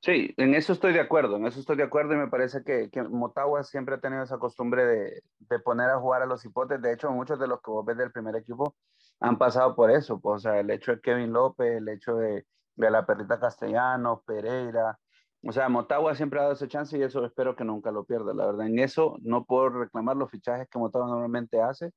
Sí, 0.00 0.32
en 0.36 0.54
eso 0.54 0.72
estoy 0.72 0.92
de 0.92 1.00
acuerdo, 1.00 1.36
en 1.36 1.46
eso 1.46 1.58
estoy 1.58 1.76
de 1.76 1.82
acuerdo 1.82 2.14
y 2.14 2.18
me 2.18 2.28
parece 2.28 2.62
que, 2.62 2.88
que 2.88 3.02
Motagua 3.02 3.64
siempre 3.64 3.96
ha 3.96 4.00
tenido 4.00 4.22
esa 4.22 4.38
costumbre 4.38 4.86
de, 4.86 5.22
de, 5.40 5.58
poner 5.58 5.90
a 5.90 5.98
jugar 5.98 6.22
a 6.22 6.26
los 6.26 6.44
hipotes. 6.44 6.80
De 6.80 6.92
hecho, 6.92 7.10
muchos 7.10 7.38
de 7.40 7.48
los 7.48 7.60
que 7.60 7.70
vos 7.72 7.84
ves 7.84 7.98
del 7.98 8.12
primer 8.12 8.36
equipo 8.36 8.76
han 9.20 9.38
pasado 9.38 9.74
por 9.74 9.90
eso. 9.90 10.20
Pues, 10.20 10.36
o 10.36 10.38
sea, 10.38 10.60
el 10.60 10.70
hecho 10.70 10.92
de 10.92 11.00
Kevin 11.00 11.32
López, 11.32 11.78
el 11.78 11.88
hecho 11.88 12.14
de, 12.14 12.46
de 12.76 12.90
la 12.90 13.04
perrita 13.04 13.40
Castellanos, 13.40 14.22
Pereira. 14.24 14.98
O 15.44 15.52
sea, 15.52 15.68
Motagua 15.68 16.14
siempre 16.14 16.38
ha 16.38 16.42
dado 16.42 16.54
esa 16.54 16.66
chance 16.66 16.98
y 16.98 17.02
eso 17.02 17.24
espero 17.24 17.54
que 17.54 17.64
nunca 17.64 17.92
lo 17.92 18.04
pierda. 18.04 18.34
La 18.34 18.46
verdad, 18.46 18.66
en 18.66 18.78
eso 18.78 19.16
no 19.22 19.44
puedo 19.44 19.68
reclamar 19.68 20.16
los 20.16 20.30
fichajes 20.30 20.68
que 20.68 20.78
Motagua 20.78 21.08
normalmente 21.08 21.60
hace, 21.60 21.92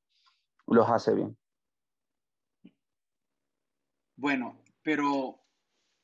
los 0.67 0.88
hace 0.89 1.15
bien. 1.15 1.38
Bueno, 4.15 4.62
pero 4.83 5.39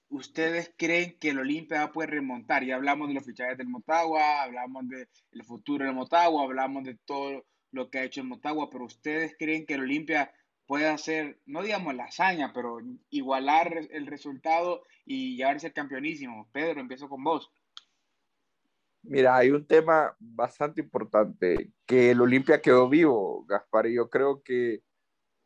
¿ustedes 0.10 0.74
creen 0.76 1.20
que 1.20 1.30
el 1.30 1.40
Olimpia 1.40 1.92
poder 1.92 2.10
remontar? 2.10 2.64
Ya 2.64 2.76
hablamos 2.76 3.10
de 3.10 3.14
los 3.14 3.26
fichajes 3.26 3.58
del 3.58 3.68
Motagua, 3.68 4.42
hablamos 4.42 4.88
del 4.88 5.44
futuro 5.44 5.86
del 5.86 5.94
Motagua, 5.94 6.44
hablamos 6.44 6.84
de 6.84 6.98
todo 7.06 7.46
lo 7.72 7.90
que 7.92 8.00
ha 8.00 8.04
hecho 8.04 8.22
el 8.22 8.28
Motagua, 8.28 8.70
pero 8.72 8.86
¿ustedes 8.86 9.36
creen 9.38 9.68
que 9.68 9.76
el 9.76 9.82
Olimpia 9.82 10.32
puede 10.68 10.88
hacer, 10.88 11.40
no 11.46 11.64
digamos 11.64 11.96
la 11.96 12.06
hazaña, 12.06 12.52
pero 12.54 12.80
igualar 13.10 13.74
el 13.90 14.06
resultado 14.06 14.84
y 15.06 15.38
llevarse 15.38 15.68
el 15.68 15.74
campeonísimo? 15.74 16.50
Pedro, 16.52 16.82
empiezo 16.82 17.10
con 17.10 17.24
vos. 17.24 17.52
Mira, 19.02 19.38
hay 19.38 19.52
un 19.52 19.66
tema 19.66 20.16
bastante 20.20 20.82
importante, 20.82 21.72
que 21.86 22.12
el 22.12 22.20
Olimpia 22.20 22.62
quedó 22.62 22.90
vivo, 22.90 23.46
Gaspar, 23.48 23.88
y 23.88 23.96
yo 23.96 24.10
creo 24.10 24.44
que 24.44 24.84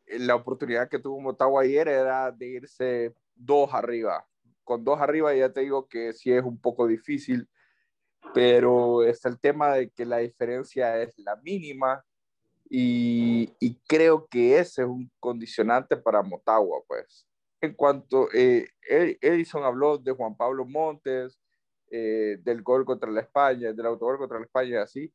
la 0.07 0.33
oportunidad 0.33 0.89
que 0.89 0.97
tuvo 0.97 1.21
Motagua 1.21 1.61
ayer 1.61 1.87
era 1.87 2.31
de 2.31 2.47
irse 2.47 3.13
dos 3.35 3.71
arriba. 3.73 4.25
Con 4.63 4.83
dos 4.83 4.99
arriba 4.99 5.33
ya 5.35 5.53
te 5.53 5.61
digo 5.61 5.87
que 5.87 6.13
sí 6.13 6.31
es 6.31 6.43
un 6.43 6.59
poco 6.59 6.87
difícil, 6.87 7.47
pero 8.33 9.03
está 9.03 9.29
el 9.29 9.39
tema 9.39 9.73
de 9.73 9.91
que 9.91 10.05
la 10.05 10.17
diferencia 10.17 10.99
es 11.01 11.17
la 11.19 11.35
mínima 11.37 12.03
y, 12.73 13.53
y 13.59 13.75
creo 13.85 14.27
que 14.27 14.57
ese 14.57 14.83
es 14.83 14.87
un 14.87 15.11
condicionante 15.19 15.97
para 15.97 16.23
Motagua, 16.23 16.81
pues. 16.87 17.27
En 17.59 17.73
cuanto, 17.73 18.29
eh, 18.33 18.69
Edison 18.81 19.65
habló 19.65 19.97
de 19.97 20.13
Juan 20.13 20.37
Pablo 20.37 20.65
Montes, 20.65 21.37
eh, 21.89 22.37
del 22.41 22.61
gol 22.61 22.85
contra 22.85 23.11
la 23.11 23.19
España, 23.19 23.73
del 23.73 23.85
autogol 23.85 24.17
contra 24.17 24.39
la 24.39 24.45
España, 24.45 24.83
así, 24.83 25.13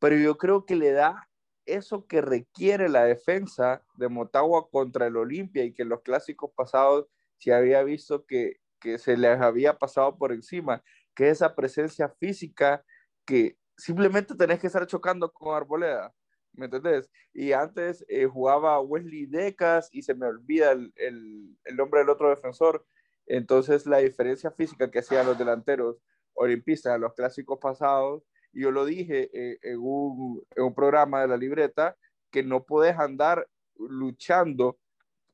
pero 0.00 0.16
yo 0.16 0.36
creo 0.36 0.66
que 0.66 0.74
le 0.74 0.90
da 0.90 1.30
eso 1.64 2.08
que 2.08 2.20
requiere 2.20 2.88
la 2.88 3.04
defensa 3.04 3.84
de 3.94 4.08
Motagua 4.08 4.68
contra 4.68 5.06
el 5.06 5.16
Olimpia 5.16 5.62
y 5.62 5.72
que 5.72 5.82
en 5.82 5.90
los 5.90 6.02
clásicos 6.02 6.50
pasados 6.56 7.06
se 7.38 7.54
había 7.54 7.84
visto 7.84 8.26
que, 8.26 8.56
que 8.80 8.98
se 8.98 9.16
les 9.16 9.40
había 9.40 9.78
pasado 9.78 10.18
por 10.18 10.32
encima, 10.32 10.82
que 11.14 11.28
esa 11.28 11.54
presencia 11.54 12.08
física 12.08 12.84
que 13.24 13.56
simplemente 13.76 14.34
tenés 14.34 14.58
que 14.58 14.66
estar 14.66 14.84
chocando 14.88 15.32
con 15.32 15.54
Arboleda, 15.54 16.12
¿me 16.56 16.66
entendés? 16.66 17.10
Y 17.32 17.52
antes 17.52 18.04
eh, 18.08 18.26
jugaba 18.26 18.80
Wesley 18.80 19.26
Decas 19.26 19.88
y 19.92 20.02
se 20.02 20.14
me 20.14 20.26
olvida 20.26 20.72
el, 20.72 20.92
el, 20.96 21.56
el, 21.64 21.76
nombre 21.76 22.00
del 22.00 22.10
otro 22.10 22.30
defensor, 22.30 22.84
entonces 23.26 23.86
la 23.86 23.98
diferencia 23.98 24.50
física 24.50 24.90
que 24.90 25.00
hacían 25.00 25.26
los 25.26 25.38
delanteros 25.38 25.96
olimpistas 26.34 26.94
en 26.94 27.00
los 27.02 27.14
clásicos 27.14 27.58
pasados 27.60 28.22
yo 28.56 28.70
lo 28.70 28.84
dije 28.84 29.30
eh, 29.32 29.58
en, 29.62 29.78
un, 29.80 30.42
en, 30.54 30.64
un, 30.64 30.74
programa 30.74 31.20
de 31.20 31.28
la 31.28 31.36
libreta, 31.36 31.96
que 32.30 32.42
no 32.42 32.64
puedes 32.64 32.98
andar 32.98 33.46
luchando 33.76 34.78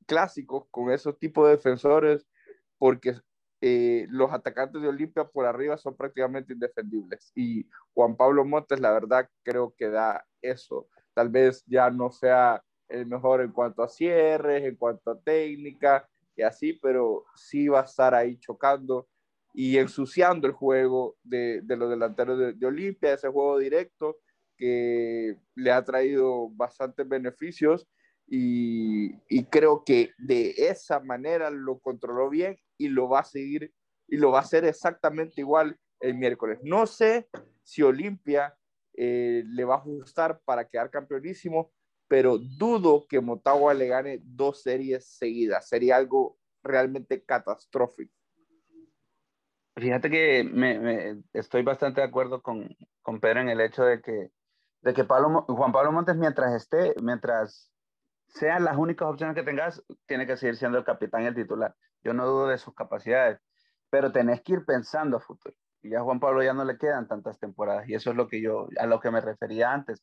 clásicos 0.06 0.66
con 0.70 0.90
esos 0.90 1.18
tipos 1.18 1.46
de 1.46 1.52
defensores 1.52 2.26
porque 2.78 3.14
eh, 3.60 4.06
los 4.10 4.32
atacantes 4.32 4.82
de 4.82 4.88
Olimpia 4.88 5.24
por 5.24 5.46
arriba 5.46 5.76
son 5.78 5.96
prácticamente 5.96 6.52
indefendibles. 6.52 7.30
Y 7.36 7.68
Juan 7.94 8.16
Pablo 8.16 8.44
Montes, 8.44 8.80
la 8.80 8.90
verdad, 8.90 9.28
creo 9.44 9.72
que 9.76 9.88
da 9.88 10.26
eso. 10.40 10.88
Tal 11.14 11.28
vez 11.28 11.64
ya 11.66 11.90
no 11.90 12.10
sea 12.10 12.62
el 12.88 13.06
mejor 13.06 13.40
en 13.40 13.52
cuanto 13.52 13.82
a 13.82 13.88
cierres, 13.88 14.64
en 14.64 14.76
cuanto 14.76 15.10
a 15.10 15.20
técnica 15.20 16.08
y 16.36 16.42
así, 16.42 16.74
pero 16.74 17.24
sí 17.34 17.68
va 17.68 17.80
a 17.80 17.84
estar 17.84 18.14
ahí 18.14 18.38
chocando 18.38 19.08
y 19.54 19.78
ensuciando 19.78 20.46
el 20.46 20.52
juego 20.52 21.16
de, 21.22 21.60
de 21.62 21.76
los 21.76 21.90
delanteros 21.90 22.58
de, 22.58 22.66
Olimpia, 22.66 23.14
ese 23.14 23.28
juego 23.28 23.58
directo 23.58 24.18
que 24.56 25.36
le 25.54 25.72
ha 25.72 25.84
traído 25.84 26.48
bastantes 26.50 27.06
beneficios 27.08 27.86
y, 28.26 29.12
y, 29.28 29.44
creo 29.44 29.84
que 29.84 30.12
de 30.16 30.54
esa 30.56 31.00
manera 31.00 31.50
lo 31.50 31.80
controló 31.80 32.30
bien 32.30 32.56
y 32.78 32.88
lo 32.88 33.08
va 33.08 33.20
a 33.20 33.24
seguir 33.24 33.72
y 34.08 34.16
lo 34.16 34.30
va 34.30 34.38
a 34.38 34.42
hacer 34.42 34.64
exactamente 34.64 35.40
igual 35.40 35.76
el 36.00 36.14
miércoles. 36.14 36.58
No 36.62 36.86
sé 36.86 37.28
si 37.62 37.82
Olimpia 37.82 38.56
eh, 38.94 39.44
le 39.46 39.64
va 39.64 39.74
a 39.74 39.78
ajustar 39.78 40.40
para 40.44 40.68
quedar 40.68 40.90
campeonísimo, 40.90 41.72
pero 42.08 42.38
dudo 42.38 43.06
que 43.08 43.20
Motagua 43.20 43.74
le 43.74 43.88
gane 43.88 44.20
dos 44.22 44.62
series 44.62 45.06
seguidas. 45.06 45.68
Sería 45.68 45.96
algo 45.96 46.36
realmente 46.62 47.24
catastrófico. 47.24 48.14
Fíjate 49.76 50.10
que 50.10 50.44
me, 50.44 50.78
me, 50.78 51.22
estoy 51.32 51.62
bastante 51.62 52.02
de 52.02 52.06
acuerdo 52.06 52.42
con, 52.42 52.68
con, 53.00 53.20
Pedro 53.20 53.40
en 53.40 53.48
el 53.48 53.60
hecho 53.60 53.84
de 53.84 54.02
que, 54.02 54.30
de 54.82 54.92
que 54.92 55.04
Pablo, 55.04 55.46
Juan 55.48 55.72
Pablo 55.72 55.92
Montes, 55.92 56.16
mientras 56.16 56.52
esté, 56.54 56.94
mientras 57.00 57.72
sean 58.26 58.64
las 58.64 58.76
únicas 58.76 59.08
opciones 59.08 59.34
que 59.34 59.42
tengas, 59.42 59.82
tiene 60.06 60.26
que 60.26 60.36
seguir 60.36 60.56
siendo 60.56 60.76
el 60.76 60.84
capitán 60.84 61.22
y 61.22 61.26
el 61.26 61.34
titular. 61.34 61.74
Yo 62.02 62.12
no 62.12 62.26
dudo 62.26 62.48
de 62.48 62.58
sus 62.58 62.74
capacidades, 62.74 63.40
pero 63.88 64.12
tenés 64.12 64.42
que 64.42 64.54
ir 64.54 64.64
pensando 64.66 65.16
a 65.16 65.20
futuro. 65.20 65.54
Y 65.82 65.94
a 65.94 66.02
Juan 66.02 66.20
Pablo 66.20 66.42
ya 66.42 66.54
no 66.54 66.64
le 66.64 66.78
quedan 66.78 67.08
tantas 67.08 67.38
temporadas, 67.38 67.88
y 67.88 67.94
eso 67.94 68.10
es 68.10 68.16
lo 68.16 68.28
que 68.28 68.40
yo, 68.40 68.68
a 68.78 68.86
lo 68.86 69.00
que 69.00 69.10
me 69.10 69.20
refería 69.20 69.72
antes. 69.72 70.02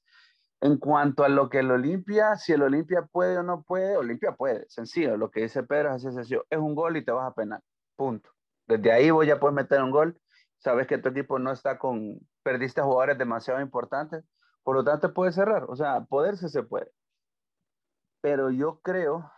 En 0.62 0.78
cuanto 0.78 1.24
a 1.24 1.30
lo 1.30 1.50
que 1.50 1.60
el 1.60 1.72
Olimpia, 1.72 2.36
si 2.36 2.54
el 2.54 2.64
Olimpia 2.64 3.04
puede 3.12 3.38
o 3.38 3.44
no 3.44 3.64
puede, 3.64 3.96
Olimpia 3.98 4.34
puede, 4.34 4.66
sencillo. 4.70 5.16
Lo 5.18 5.32
que 5.32 5.42
dice 5.42 5.64
Pedro 5.64 5.96
es 5.96 6.02
sencillo, 6.04 6.46
es 6.50 6.60
un 6.60 6.76
gol 6.76 6.98
y 6.98 7.06
te 7.06 7.12
vas 7.12 7.32
a 7.32 7.34
penar, 7.34 7.62
punto 7.96 8.30
desde 8.70 8.92
ahí 8.92 9.10
voy 9.10 9.30
a 9.32 9.40
poder 9.40 9.56
meter 9.56 9.82
un 9.82 9.92
gol. 9.92 10.20
Sabes 10.60 10.88
que 10.88 10.98
tu 11.00 11.10
equipo 11.10 11.40
no 11.40 11.52
está 11.52 11.80
con, 11.80 12.20
perdiste 12.44 12.82
jugadores 12.82 13.18
demasiado 13.18 13.62
importantes, 13.62 14.24
por 14.64 14.76
lo 14.76 14.84
tanto 14.84 15.14
puede 15.14 15.32
cerrar. 15.32 15.66
O 15.68 15.76
sea, 15.76 16.02
poderse 16.06 16.50
se 16.50 16.64
puede. 16.64 16.92
Pero 18.22 18.52
yo 18.52 18.80
creo 18.82 19.32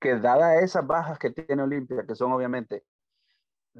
que 0.00 0.18
dada 0.18 0.60
esas 0.60 0.86
bajas 0.86 1.18
que 1.18 1.30
tiene 1.30 1.62
Olimpia, 1.62 2.04
que 2.06 2.14
son 2.14 2.32
obviamente 2.32 2.84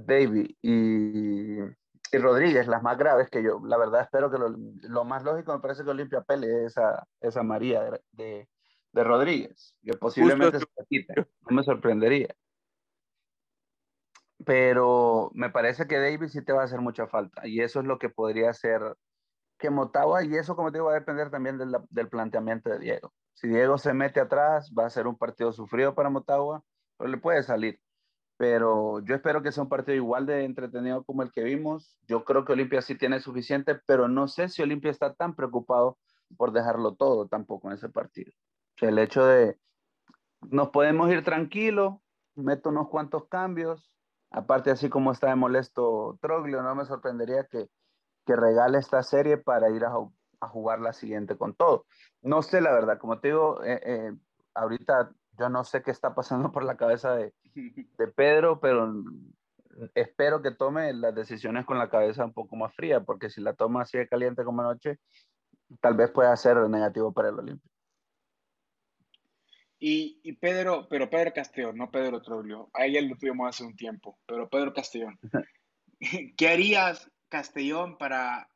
David 0.04 0.50
y, 0.62 1.58
y, 1.60 2.18
Rodríguez, 2.18 2.66
las 2.66 2.82
más 2.82 2.98
graves, 2.98 3.28
que 3.30 3.42
yo 3.42 3.60
la 3.64 3.76
verdad 3.76 4.02
espero 4.02 4.30
que 4.30 4.38
lo, 4.38 4.50
lo 4.50 5.04
más 5.04 5.24
lógico 5.24 5.52
me 5.52 5.60
parece 5.60 5.84
que 5.84 5.90
Olimpia 5.90 6.22
pele 6.22 6.64
esa, 6.64 7.06
esa 7.20 7.42
María 7.42 7.82
de, 7.82 8.00
de, 8.12 8.48
de 8.92 9.04
Rodríguez, 9.04 9.74
que 9.82 9.96
posiblemente 9.96 10.58
Justo. 10.58 10.72
se 10.76 10.86
quite, 10.86 11.14
no 11.16 11.56
me 11.56 11.62
sorprendería 11.62 12.34
pero 14.44 15.30
me 15.34 15.50
parece 15.50 15.86
que 15.86 15.98
David 15.98 16.28
sí 16.28 16.42
te 16.42 16.52
va 16.52 16.62
a 16.62 16.64
hacer 16.64 16.80
mucha 16.80 17.06
falta 17.06 17.46
y 17.46 17.60
eso 17.60 17.80
es 17.80 17.86
lo 17.86 17.98
que 17.98 18.08
podría 18.08 18.52
ser 18.52 18.96
que 19.58 19.70
Motagua 19.70 20.24
y 20.24 20.36
eso 20.36 20.54
como 20.54 20.70
te 20.70 20.78
digo 20.78 20.86
va 20.86 20.92
a 20.92 21.00
depender 21.00 21.30
también 21.30 21.58
del, 21.58 21.76
del, 21.90 22.08
planteamiento 22.08 22.70
de 22.70 22.78
Diego. 22.78 23.12
Si 23.34 23.48
Diego 23.48 23.78
se 23.78 23.94
mete 23.94 24.20
atrás 24.20 24.72
va 24.78 24.86
a 24.86 24.90
ser 24.90 25.06
un 25.06 25.16
partido 25.16 25.52
sufrido 25.52 25.94
para 25.94 26.10
Motagua, 26.10 26.62
pero 26.98 27.10
le 27.10 27.16
puede 27.16 27.42
salir. 27.42 27.80
Pero 28.36 29.00
yo 29.00 29.14
espero 29.14 29.42
que 29.42 29.52
sea 29.52 29.62
un 29.62 29.68
partido 29.68 29.96
igual 29.96 30.26
de 30.26 30.44
entretenido 30.44 31.04
como 31.04 31.22
el 31.22 31.32
que 31.32 31.42
vimos. 31.42 31.96
Yo 32.06 32.24
creo 32.24 32.44
que 32.44 32.52
Olimpia 32.52 32.82
sí 32.82 32.96
tiene 32.96 33.20
suficiente, 33.20 33.80
pero 33.86 34.08
no 34.08 34.28
sé 34.28 34.48
si 34.48 34.62
Olimpia 34.62 34.90
está 34.90 35.14
tan 35.14 35.34
preocupado 35.34 35.98
por 36.36 36.52
dejarlo 36.52 36.94
todo 36.94 37.28
tampoco 37.28 37.68
en 37.68 37.74
ese 37.74 37.88
partido. 37.88 38.32
El 38.80 38.98
hecho 38.98 39.24
de 39.24 39.58
nos 40.50 40.68
podemos 40.68 41.10
ir 41.10 41.24
tranquilos, 41.24 41.94
meto 42.34 42.68
unos 42.68 42.88
cuantos 42.88 43.26
cambios, 43.28 43.90
Aparte, 44.30 44.70
así 44.70 44.88
como 44.88 45.12
está 45.12 45.28
de 45.28 45.36
molesto 45.36 46.18
Troglio, 46.20 46.62
no 46.62 46.74
me 46.74 46.84
sorprendería 46.84 47.44
que, 47.44 47.68
que 48.26 48.36
regale 48.36 48.78
esta 48.78 49.02
serie 49.02 49.38
para 49.38 49.70
ir 49.70 49.84
a, 49.84 49.92
a, 50.40 50.48
jugar 50.48 50.80
la 50.80 50.92
siguiente 50.92 51.36
con 51.36 51.54
todo. 51.54 51.86
No 52.22 52.42
sé, 52.42 52.60
la 52.60 52.72
verdad, 52.72 52.98
como 52.98 53.20
te 53.20 53.28
digo, 53.28 53.62
eh, 53.64 53.80
eh, 53.84 54.12
ahorita 54.54 55.12
yo 55.38 55.48
no 55.48 55.64
sé 55.64 55.82
qué 55.82 55.90
está 55.90 56.14
pasando 56.14 56.52
por 56.52 56.64
la 56.64 56.76
cabeza 56.76 57.14
de, 57.14 57.32
de 57.98 58.08
Pedro, 58.08 58.60
pero 58.60 58.92
espero 59.94 60.42
que 60.42 60.50
tome 60.50 60.92
las 60.92 61.14
decisiones 61.14 61.64
con 61.64 61.78
la 61.78 61.90
cabeza 61.90 62.24
un 62.24 62.32
poco 62.32 62.56
más 62.56 62.74
fría, 62.74 63.00
porque 63.00 63.30
si 63.30 63.40
la 63.40 63.54
toma 63.54 63.82
así 63.82 63.98
de 63.98 64.08
caliente 64.08 64.44
como 64.44 64.62
anoche, 64.62 64.98
tal 65.80 65.94
vez 65.94 66.10
pueda 66.10 66.34
ser 66.36 66.56
negativo 66.68 67.12
para 67.12 67.28
el 67.28 67.38
Olimpia. 67.38 67.70
Y, 69.78 70.20
y, 70.22 70.32
Pedro, 70.32 70.88
pero 70.88 71.10
Pedro 71.10 71.32
Castellón, 71.34 71.76
no 71.76 71.90
Pedro 71.90 72.22
Troglio, 72.22 72.70
a 72.72 72.86
ella 72.86 73.02
lo 73.02 73.14
tuvimos 73.16 73.48
hace 73.48 73.64
un 73.64 73.76
tiempo, 73.76 74.18
pero 74.26 74.48
Pedro 74.48 74.72
Castellón. 74.72 75.18
¿Qué 76.36 76.48
harías, 76.48 77.10
Castellón, 77.28 77.98
para... 77.98 78.48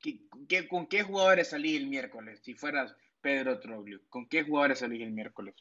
¿qué, 0.00 0.68
¿Con 0.68 0.86
qué 0.86 1.02
jugadores 1.02 1.50
salís 1.50 1.80
el 1.80 1.88
miércoles 1.88 2.40
si 2.42 2.54
fueras 2.54 2.94
Pedro 3.20 3.58
Troglio? 3.58 4.00
¿Con 4.08 4.28
qué 4.28 4.44
jugadores 4.44 4.78
salís 4.78 5.02
el 5.02 5.12
miércoles? 5.12 5.54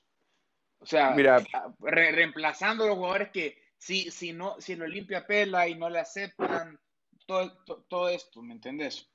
O 0.80 0.86
sea, 0.86 1.12
Mira, 1.12 1.44
re, 1.80 2.12
reemplazando 2.12 2.88
los 2.88 2.96
jugadores 2.96 3.30
que 3.32 3.58
si, 3.78 4.12
si, 4.12 4.34
no, 4.34 4.60
si 4.60 4.74
el 4.74 4.84
Olimpia 4.84 5.26
pela 5.26 5.68
y 5.68 5.76
no 5.76 5.90
le 5.90 6.00
aceptan, 6.00 6.80
todo, 7.26 7.64
todo, 7.66 7.86
todo 7.90 8.10
esto, 8.10 8.42
¿me 8.42 8.54
entendés? 8.54 9.10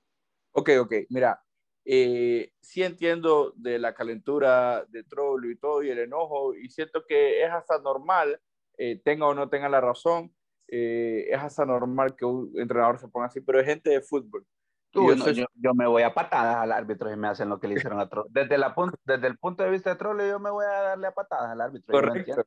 Ok, 0.52 0.70
ok, 0.80 0.92
mira, 1.08 1.42
eh, 1.84 2.52
sí 2.60 2.82
entiendo 2.82 3.52
de 3.56 3.78
la 3.78 3.94
calentura 3.94 4.84
de 4.88 5.02
Trollio 5.04 5.50
y 5.50 5.56
todo 5.56 5.82
y 5.82 5.90
el 5.90 5.98
enojo 5.98 6.54
y 6.54 6.68
siento 6.70 7.04
que 7.06 7.42
es 7.42 7.50
hasta 7.50 7.78
normal, 7.80 8.40
eh, 8.78 9.00
tenga 9.04 9.26
o 9.26 9.34
no 9.34 9.48
tenga 9.48 9.68
la 9.68 9.80
razón, 9.80 10.34
eh, 10.68 11.26
es 11.28 11.38
hasta 11.38 11.66
normal 11.66 12.14
que 12.16 12.24
un 12.24 12.52
entrenador 12.56 12.98
se 12.98 13.08
ponga 13.08 13.26
así, 13.26 13.40
pero 13.40 13.60
es 13.60 13.66
gente 13.66 13.90
de 13.90 14.00
fútbol. 14.00 14.46
Yo, 14.94 15.16
no, 15.16 15.30
yo, 15.30 15.46
yo, 15.54 15.74
me 15.74 15.86
voy 15.86 16.02
a 16.02 16.12
patadas 16.12 16.56
al 16.56 16.72
árbitro 16.72 17.10
y 17.10 17.16
me 17.16 17.28
hacen 17.28 17.48
lo 17.48 17.58
que 17.58 17.66
le 17.66 17.74
hicieron 17.74 17.98
a 17.98 18.08
Trollio. 18.08 18.30
Desde, 18.32 18.58
la, 18.58 18.74
desde 19.04 19.26
el 19.26 19.38
punto 19.38 19.64
de 19.64 19.70
vista 19.70 19.90
de 19.90 19.96
Trollio 19.96 20.26
yo 20.26 20.38
me 20.38 20.50
voy 20.50 20.66
a 20.66 20.82
darle 20.82 21.06
a 21.06 21.12
patadas 21.12 21.50
al 21.50 21.60
árbitro. 21.60 21.92
Correcto. 21.92 22.44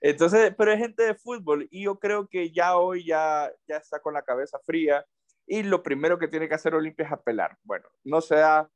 Entonces, 0.00 0.54
pero 0.58 0.72
es 0.72 0.78
gente 0.78 1.04
de 1.04 1.14
fútbol 1.14 1.68
y 1.70 1.84
yo 1.84 1.98
creo 1.98 2.26
que 2.26 2.50
ya 2.50 2.76
hoy 2.76 3.04
ya, 3.04 3.52
ya 3.68 3.76
está 3.76 4.00
con 4.00 4.14
la 4.14 4.22
cabeza 4.22 4.58
fría 4.64 5.04
y 5.46 5.62
lo 5.62 5.82
primero 5.82 6.18
que 6.18 6.26
tiene 6.26 6.48
que 6.48 6.54
hacer 6.54 6.74
Olimpia 6.74 7.06
es 7.06 7.12
apelar. 7.12 7.56
Bueno, 7.62 7.88
no 8.02 8.20
se 8.20 8.36
da 8.36 8.68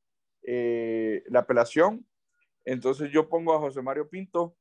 eh, 0.42 1.25
la 1.26 1.40
apelación, 1.40 2.06
entonces 2.64 3.11
yo 3.11 3.28
pongo 3.28 3.54
a 3.54 3.59
José 3.59 3.83
Mario 3.83 4.09
Pinto 4.09 4.56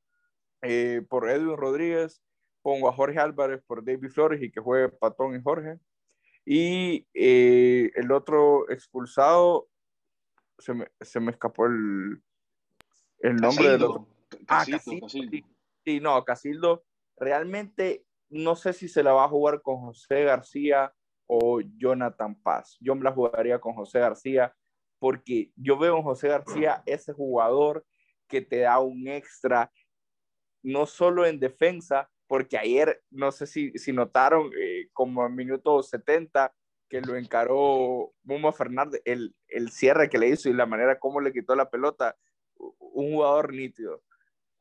eh, 0.64 1.06
por 1.08 1.30
Edwin 1.30 1.56
Rodríguez, 1.56 2.24
pongo 2.64 2.90
a 2.90 2.94
Jorge 2.94 3.20
Álvarez 3.20 3.62
por 3.68 3.86
David 3.86 4.10
Flores 4.10 4.42
y 4.42 4.52
que 4.52 4.60
juegue 4.60 4.90
Patón 4.90 5.36
y 5.36 5.42
Jorge. 5.44 5.78
Y 6.46 7.08
eh, 7.14 7.92
el 7.96 8.12
otro 8.12 8.70
expulsado, 8.70 9.68
se 10.60 10.74
me, 10.74 10.88
se 11.02 11.20
me 11.20 11.32
escapó 11.32 11.66
el, 11.66 12.22
el 13.20 13.36
nombre 13.38 13.70
del 13.70 13.84
otro. 13.84 14.08
Ah, 14.48 14.64
Casildo, 14.70 15.10
Sí, 15.10 16.00
no, 16.00 16.24
Casildo 16.24 16.84
realmente 17.18 18.06
no 18.30 18.56
sé 18.56 18.74
si 18.74 18.88
se 18.88 19.04
la 19.04 19.14
va 19.14 19.26
a 19.26 19.30
jugar 19.30 19.62
con 19.62 19.78
José 19.78 20.24
García 20.24 20.94
o 21.28 21.62
Jonathan 21.62 22.36
Paz. 22.42 22.78
Yo 22.80 22.96
me 22.96 23.04
la 23.04 23.12
jugaría 23.12 23.60
con 23.60 23.74
José 23.74 24.00
García 24.00 24.54
porque 25.00 25.52
yo 25.56 25.78
veo 25.78 25.98
en 25.98 26.04
José 26.04 26.30
García 26.30 26.82
ese 26.86 27.14
jugador 27.14 27.86
que 28.28 28.42
te 28.42 28.60
da 28.62 28.80
un 28.80 29.08
extra, 29.08 29.72
no 30.64 30.86
solo 30.86 31.26
en 31.26 31.40
defensa, 31.40 32.10
porque 32.28 32.58
ayer, 32.58 33.04
no 33.12 33.32
sé 33.32 33.48
si, 33.48 33.72
si 33.78 33.94
notaron, 33.94 34.52
eh, 34.60 34.90
como 34.94 35.26
en 35.26 35.36
minuto 35.36 35.82
70, 35.84 36.54
que 36.90 37.02
lo 37.02 37.16
encaró 37.16 38.14
Muma 38.24 38.52
Fernández, 38.52 39.02
el, 39.06 39.36
el 39.48 39.72
cierre 39.72 40.10
que 40.10 40.18
le 40.18 40.30
hizo 40.30 40.50
y 40.50 40.54
la 40.54 40.66
manera 40.66 41.00
como 41.00 41.22
le 41.22 41.34
quitó 41.34 41.56
la 41.56 41.70
pelota, 41.70 42.16
un 42.58 43.14
jugador 43.14 43.54
nítido. 43.54 44.04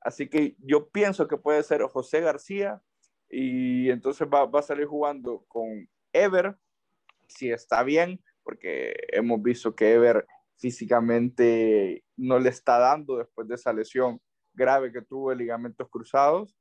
Así 0.00 0.28
que 0.28 0.56
yo 0.58 0.88
pienso 0.90 1.28
que 1.28 1.36
puede 1.36 1.62
ser 1.62 1.82
José 1.82 2.20
García 2.20 2.82
y 3.28 3.90
entonces 3.90 4.28
va, 4.32 4.44
va 4.46 4.60
a 4.60 4.62
salir 4.62 4.86
jugando 4.86 5.44
con 5.48 5.88
Ever, 6.12 6.56
si 7.26 7.50
está 7.50 7.82
bien, 7.82 8.22
porque 8.42 8.94
hemos 9.08 9.42
visto 9.42 9.74
que 9.74 9.92
Ever 9.92 10.26
físicamente 10.56 12.04
no 12.16 12.38
le 12.38 12.50
está 12.50 12.78
dando 12.78 13.16
después 13.16 13.48
de 13.48 13.54
esa 13.56 13.72
lesión 13.72 14.20
grave 14.52 14.92
que 14.92 15.02
tuvo 15.02 15.30
de 15.30 15.36
ligamentos 15.36 15.88
cruzados. 15.90 16.54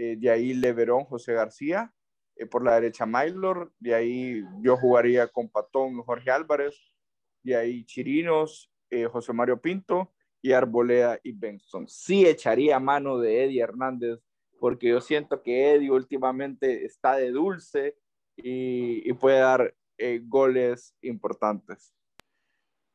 Eh, 0.00 0.14
de 0.16 0.30
ahí 0.30 0.54
Leverón, 0.54 1.04
José 1.06 1.32
García, 1.32 1.92
eh, 2.36 2.46
por 2.46 2.64
la 2.64 2.76
derecha 2.76 3.04
Maylor, 3.04 3.72
de 3.80 3.96
ahí 3.96 4.44
yo 4.62 4.76
jugaría 4.76 5.26
con 5.26 5.48
Patón, 5.50 6.00
Jorge 6.04 6.30
Álvarez, 6.30 6.94
de 7.42 7.56
ahí 7.56 7.84
Chirinos, 7.84 8.70
eh, 8.90 9.06
José 9.06 9.32
Mario 9.32 9.60
Pinto 9.60 10.14
y 10.40 10.52
Arboleda 10.52 11.18
y 11.24 11.32
Benson. 11.32 11.88
Sí 11.88 12.24
echaría 12.24 12.78
mano 12.78 13.18
de 13.18 13.42
Eddie 13.44 13.60
Hernández, 13.60 14.20
porque 14.60 14.90
yo 14.90 15.00
siento 15.00 15.42
que 15.42 15.72
Eddie 15.72 15.90
últimamente 15.90 16.84
está 16.84 17.16
de 17.16 17.32
dulce 17.32 17.96
y, 18.36 19.02
y 19.08 19.12
puede 19.14 19.40
dar 19.40 19.74
goles 20.26 20.94
importantes. 21.02 21.92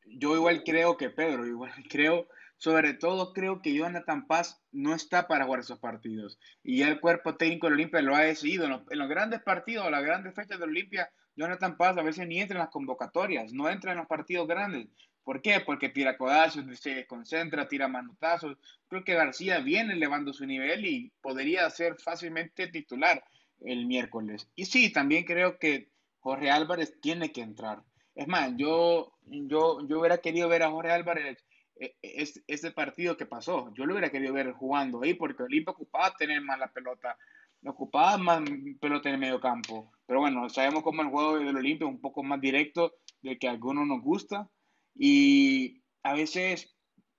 Yo 0.06 0.34
igual 0.34 0.64
creo 0.64 0.96
que 0.96 1.10
Pedro, 1.10 1.46
igual 1.46 1.70
creo 1.90 2.26
sobre 2.64 2.94
todo 2.94 3.34
creo 3.34 3.60
que 3.60 3.74
Jonathan 3.74 4.26
Paz 4.26 4.58
no 4.72 4.94
está 4.94 5.28
para 5.28 5.44
jugar 5.44 5.60
esos 5.60 5.78
partidos. 5.78 6.38
Y 6.62 6.78
ya 6.78 6.88
el 6.88 6.98
cuerpo 6.98 7.36
técnico 7.36 7.66
de 7.66 7.74
Olimpia 7.74 8.00
lo 8.00 8.16
ha 8.16 8.22
decidido. 8.22 8.64
En 8.64 8.98
los, 8.98 9.08
grandes 9.10 9.42
partidos, 9.42 9.90
las 9.90 10.02
grandes 10.02 10.34
fechas 10.34 10.58
de 10.58 10.64
Olimpia, 10.64 11.10
Jonathan 11.36 11.76
Paz 11.76 11.98
a 11.98 12.02
veces 12.02 12.26
ni 12.26 12.40
entra 12.40 12.56
en 12.56 12.62
las 12.62 12.70
convocatorias, 12.70 13.52
no 13.52 13.68
entra 13.68 13.92
en 13.92 13.98
los 13.98 14.06
partidos 14.06 14.48
grandes. 14.48 14.88
¿Por 15.24 15.42
qué? 15.42 15.60
Porque 15.60 15.90
tira 15.90 16.16
codazos, 16.16 16.64
se 16.80 16.94
desconcentra, 16.94 17.68
tira 17.68 17.86
manotazos. 17.86 18.56
Creo 18.88 19.04
que 19.04 19.12
García 19.12 19.58
viene 19.58 19.92
elevando 19.92 20.32
su 20.32 20.46
nivel 20.46 20.86
y 20.86 21.12
podría 21.20 21.68
ser 21.68 21.96
fácilmente 21.96 22.68
titular 22.68 23.22
el 23.60 23.84
miércoles. 23.84 24.48
Y 24.54 24.64
sí, 24.64 24.90
también 24.90 25.24
creo 25.24 25.58
que 25.58 25.90
Jorge 26.20 26.50
Álvarez 26.50 26.98
tiene 27.02 27.30
que 27.30 27.42
entrar. 27.42 27.82
Es 28.14 28.26
más, 28.26 28.52
yo, 28.56 29.12
yo, 29.26 29.86
yo 29.86 30.00
hubiera 30.00 30.16
querido 30.18 30.48
ver 30.48 30.62
a 30.62 30.70
Jorge 30.70 30.92
Álvarez 30.92 31.43
ese 31.76 32.70
partido 32.70 33.16
que 33.16 33.26
pasó. 33.26 33.72
Yo 33.74 33.86
lo 33.86 33.94
hubiera 33.94 34.10
querido 34.10 34.32
ver 34.32 34.52
jugando 34.52 35.02
ahí 35.02 35.14
porque 35.14 35.42
Olimpia 35.42 35.72
ocupaba 35.72 36.14
tener 36.16 36.40
más 36.40 36.58
la 36.58 36.72
pelota, 36.72 37.16
ocupaba 37.64 38.18
más 38.18 38.42
pelota 38.80 39.08
en 39.08 39.16
el 39.16 39.20
medio 39.20 39.40
campo. 39.40 39.92
Pero 40.06 40.20
bueno, 40.20 40.48
sabemos 40.48 40.82
cómo 40.82 41.02
el 41.02 41.08
juego 41.08 41.38
del 41.38 41.56
Olimpia 41.56 41.86
es 41.86 41.94
un 41.94 42.00
poco 42.00 42.22
más 42.22 42.40
directo 42.40 42.94
de 43.22 43.38
que 43.38 43.48
a 43.48 43.52
algunos 43.52 43.86
nos 43.86 44.02
gusta 44.02 44.48
y 44.94 45.82
a 46.02 46.14
veces 46.14 46.76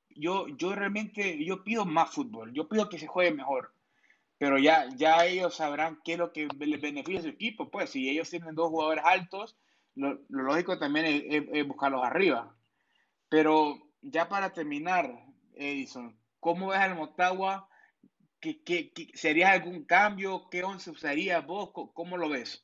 yo, 0.10 0.48
yo 0.48 0.74
realmente 0.76 1.44
yo 1.44 1.64
pido 1.64 1.86
más 1.86 2.12
fútbol, 2.12 2.54
yo 2.54 2.70
pido 2.70 2.90
que 2.90 3.00
se 3.00 3.08
juegue 3.08 3.34
mejor. 3.34 3.74
Pero 4.38 4.58
ya, 4.58 4.88
ya 4.96 5.26
ellos 5.26 5.56
sabrán 5.56 6.00
qué 6.04 6.14
es 6.14 6.20
lo 6.20 6.34
que 6.34 6.48
les 6.60 6.82
beneficia 6.82 7.20
a 7.20 7.24
su 7.24 7.30
equipo. 7.30 7.72
Pues 7.72 7.90
si 7.90 8.10
ellos 8.10 8.30
tienen 8.30 8.54
dos 8.54 8.70
jugadores 8.70 9.04
altos, 9.06 9.58
lo, 9.96 10.20
lógico 10.28 10.78
también 10.78 11.26
es 11.52 11.68
buscarlos 11.68 12.04
arriba. 12.04 12.54
Pero 13.30 13.86
ya 14.06 14.30
para 14.30 14.52
terminar, 14.54 15.10
Edison, 15.54 16.18
¿cómo 16.40 16.70
ves 16.70 16.80
al 16.80 16.96
Motagua? 16.96 17.68
¿Qué, 18.40 18.62
qué, 18.64 18.92
sería 19.14 19.52
algún 19.52 19.86
cambio? 19.86 20.48
¿Qué 20.52 20.64
once 20.64 20.92
usarías 20.92 21.46
vos? 21.46 21.72
¿Cómo 21.94 22.18
lo 22.18 22.30
ves? 22.30 22.64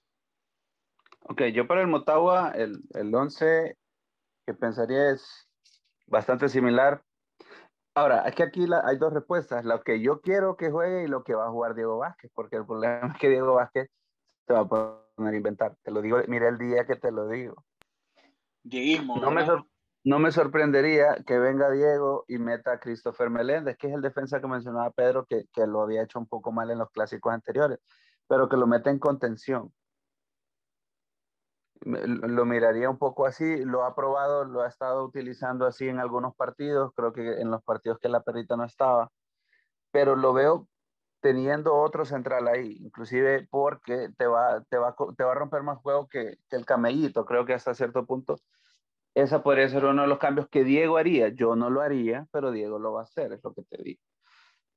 Ok, 1.21 1.43
yo 1.53 1.67
para 1.67 1.81
el 1.81 1.87
Motagua, 1.87 2.51
el, 2.55 2.81
el 2.93 3.13
once 3.13 3.77
que 4.45 4.53
pensaría 4.53 5.11
es 5.11 5.49
bastante 6.07 6.49
similar. 6.49 7.03
Ahora, 7.95 8.27
es 8.27 8.35
que 8.35 8.43
aquí 8.43 8.65
hay 8.83 8.97
dos 8.97 9.13
respuestas, 9.13 9.65
lo 9.65 9.81
que 9.81 9.99
yo 9.99 10.21
quiero 10.21 10.55
que 10.55 10.69
juegue 10.69 11.03
y 11.03 11.07
lo 11.07 11.23
que 11.23 11.33
va 11.33 11.47
a 11.47 11.51
jugar 11.51 11.75
Diego 11.75 11.97
Vázquez, 11.97 12.31
porque 12.33 12.55
el 12.57 12.65
problema 12.65 13.07
es 13.13 13.19
que 13.19 13.29
Diego 13.29 13.55
Vázquez 13.55 13.89
se 14.47 14.53
va 14.53 14.61
a 14.61 14.67
poner 14.67 15.33
a 15.33 15.37
inventar. 15.37 15.75
Te 15.81 15.91
lo 15.91 16.01
digo, 16.01 16.19
mira 16.27 16.47
el 16.47 16.57
día 16.57 16.85
que 16.85 16.95
te 16.95 17.11
lo 17.11 17.27
digo. 17.27 17.65
Dieguismo, 18.63 19.17
no 19.17 19.31
me, 19.31 19.43
no 20.03 20.19
me 20.19 20.31
sorprendería 20.31 21.17
que 21.25 21.37
venga 21.37 21.69
Diego 21.69 22.25
y 22.27 22.39
meta 22.39 22.73
a 22.73 22.79
Christopher 22.79 23.29
Meléndez, 23.29 23.77
que 23.77 23.87
es 23.87 23.93
el 23.93 24.01
defensa 24.01 24.41
que 24.41 24.47
mencionaba 24.47 24.89
Pedro, 24.91 25.25
que, 25.25 25.45
lo 25.67 25.81
había 25.81 26.03
hecho 26.03 26.19
un 26.19 26.27
poco 26.27 26.51
mal 26.51 26.71
en 26.71 26.79
los 26.79 26.89
clásicos 26.89 27.33
anteriores, 27.33 27.79
pero 28.27 28.49
que 28.49 28.57
lo 28.57 28.65
meta 28.67 28.89
en 28.89 28.99
contención. 28.99 29.71
Lo 31.83 32.45
miraría 32.45 32.89
un 32.89 32.97
poco 32.97 33.25
así, 33.25 33.63
lo 33.65 33.83
ha 33.83 33.95
probado, 33.95 34.45
lo 34.45 34.61
ha 34.61 34.67
estado 34.67 35.03
utilizando 35.03 35.65
así 35.65 35.87
en 35.87 35.99
algunos 35.99 36.35
partidos, 36.35 36.91
creo 36.95 37.11
que 37.13 37.41
en 37.41 37.49
los 37.49 37.63
partidos 37.63 37.99
que 37.99 38.09
la 38.09 38.21
perrita 38.21 38.55
no 38.55 38.65
estaba, 38.65 39.11
pero 39.91 40.15
lo 40.15 40.33
veo 40.33 40.67
teniendo 41.21 41.75
otro 41.75 42.05
central 42.05 42.47
ahí, 42.47 42.77
inclusive 42.81 43.47
porque 43.51 44.09
te 44.17 44.27
va, 44.27 44.63
te 44.69 44.77
va, 44.77 44.95
te 45.17 45.23
va 45.23 45.31
a 45.31 45.35
romper 45.35 45.63
más 45.63 45.79
juego 45.79 46.07
que, 46.07 46.37
que 46.49 46.55
el 46.55 46.65
camellito, 46.65 47.25
creo 47.25 47.45
que 47.45 47.53
hasta 47.53 47.75
cierto 47.75 48.05
punto 48.05 48.37
esa 49.13 49.43
podría 49.43 49.69
ser 49.69 49.85
uno 49.85 50.03
de 50.03 50.07
los 50.07 50.19
cambios 50.19 50.47
que 50.49 50.63
Diego 50.63 50.97
haría. 50.97 51.29
Yo 51.29 51.55
no 51.55 51.69
lo 51.69 51.81
haría, 51.81 52.27
pero 52.31 52.51
Diego 52.51 52.79
lo 52.79 52.93
va 52.93 53.01
a 53.01 53.03
hacer, 53.03 53.33
es 53.33 53.43
lo 53.43 53.53
que 53.53 53.63
te 53.63 53.81
digo. 53.83 54.01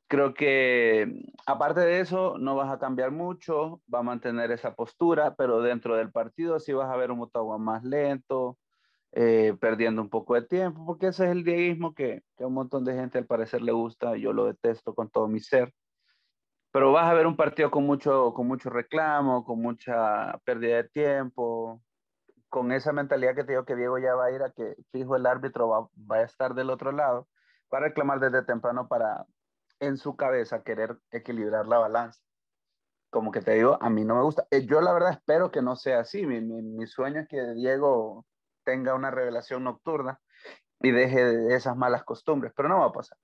Creo 0.09 0.35
que 0.35 1.23
aparte 1.47 1.81
de 1.81 2.01
eso, 2.01 2.37
no 2.39 2.57
vas 2.57 2.71
a 2.71 2.79
cambiar 2.79 3.11
mucho, 3.11 3.81
va 3.93 4.01
a 4.01 4.03
mantener 4.03 4.51
esa 4.53 4.75
postura, 4.75 5.35
pero 5.35 5.61
dentro 5.63 5.97
del 5.97 6.13
partido 6.13 6.61
sí 6.61 6.73
vas 6.73 6.91
a 6.91 6.97
ver 6.97 7.11
un 7.11 7.19
Motagua 7.19 7.59
más 7.59 7.83
lento, 7.85 8.59
eh, 9.13 9.57
perdiendo 9.61 10.03
un 10.03 10.11
poco 10.11 10.35
de 10.35 10.43
tiempo, 10.43 10.85
porque 10.85 11.09
ese 11.09 11.25
es 11.25 11.31
el 11.31 11.45
dieguismo 11.45 11.95
que, 11.95 12.23
que 12.37 12.45
a 12.45 12.47
un 12.47 12.55
montón 12.55 12.85
de 12.85 12.95
gente 12.95 13.19
al 13.19 13.27
parecer 13.27 13.63
le 13.63 13.73
gusta, 13.73 14.17
yo 14.17 14.33
lo 14.33 14.47
detesto 14.47 14.95
con 14.95 15.09
todo 15.09 15.29
mi 15.29 15.41
ser. 15.41 15.73
Pero 16.73 16.93
vas 16.93 17.09
a 17.09 17.15
ver 17.15 17.27
un 17.27 17.37
partido 17.37 17.71
con 17.71 17.87
mucho, 17.87 18.35
con 18.35 18.49
mucho 18.49 18.69
reclamo, 18.69 19.45
con 19.45 19.63
mucha 19.63 20.37
pérdida 20.45 20.77
de 20.79 20.89
tiempo, 20.89 21.81
con 22.55 22.71
esa 22.71 22.93
mentalidad 22.93 23.35
que 23.35 23.43
te 23.43 23.51
digo 23.51 23.65
que 23.65 23.75
Diego 23.75 23.99
ya 23.99 24.15
va 24.15 24.27
a 24.27 24.31
ir 24.31 24.41
a 24.41 24.53
que 24.53 24.77
fijo 24.93 25.17
el 25.17 25.27
árbitro 25.27 25.91
va, 26.09 26.17
a 26.17 26.23
estar 26.23 26.55
del 26.55 26.71
otro 26.71 26.93
lado, 26.93 27.27
va 27.75 27.79
a 27.79 27.81
reclamar 27.81 28.21
desde 28.21 28.45
temprano 28.45 28.87
para 28.87 29.27
en 29.81 29.97
su 29.97 30.15
cabeza 30.15 30.63
querer 30.63 30.97
equilibrar 31.11 31.67
la 31.67 31.79
balanza. 31.79 32.23
Como 33.11 33.33
que 33.33 33.41
te 33.41 33.55
digo, 33.55 33.77
a 33.81 33.91
mí 33.91 34.05
no 34.05 34.15
me 34.15 34.23
gusta. 34.23 34.47
Eh, 34.53 34.67
yo 34.67 34.81
la 34.81 34.93
verdad 34.93 35.11
espero 35.11 35.51
que 35.51 35.63
no 35.63 35.75
sea 35.75 35.99
así. 35.99 36.25
Mi, 36.27 36.87
sueño 36.87 37.23
es 37.23 37.29
que 37.29 37.43
Diego 37.55 38.25
tenga 38.63 38.95
una 38.95 39.11
revelación 39.11 39.65
nocturna 39.65 40.21
y 40.79 40.93
deje 40.93 41.25
de 41.25 41.57
esas 41.57 41.77
malas 41.77 42.05
costumbres, 42.05 42.53
pero 42.55 42.69
no 42.69 42.79
va 42.79 42.87
a 42.87 42.93
pasar. 42.93 43.19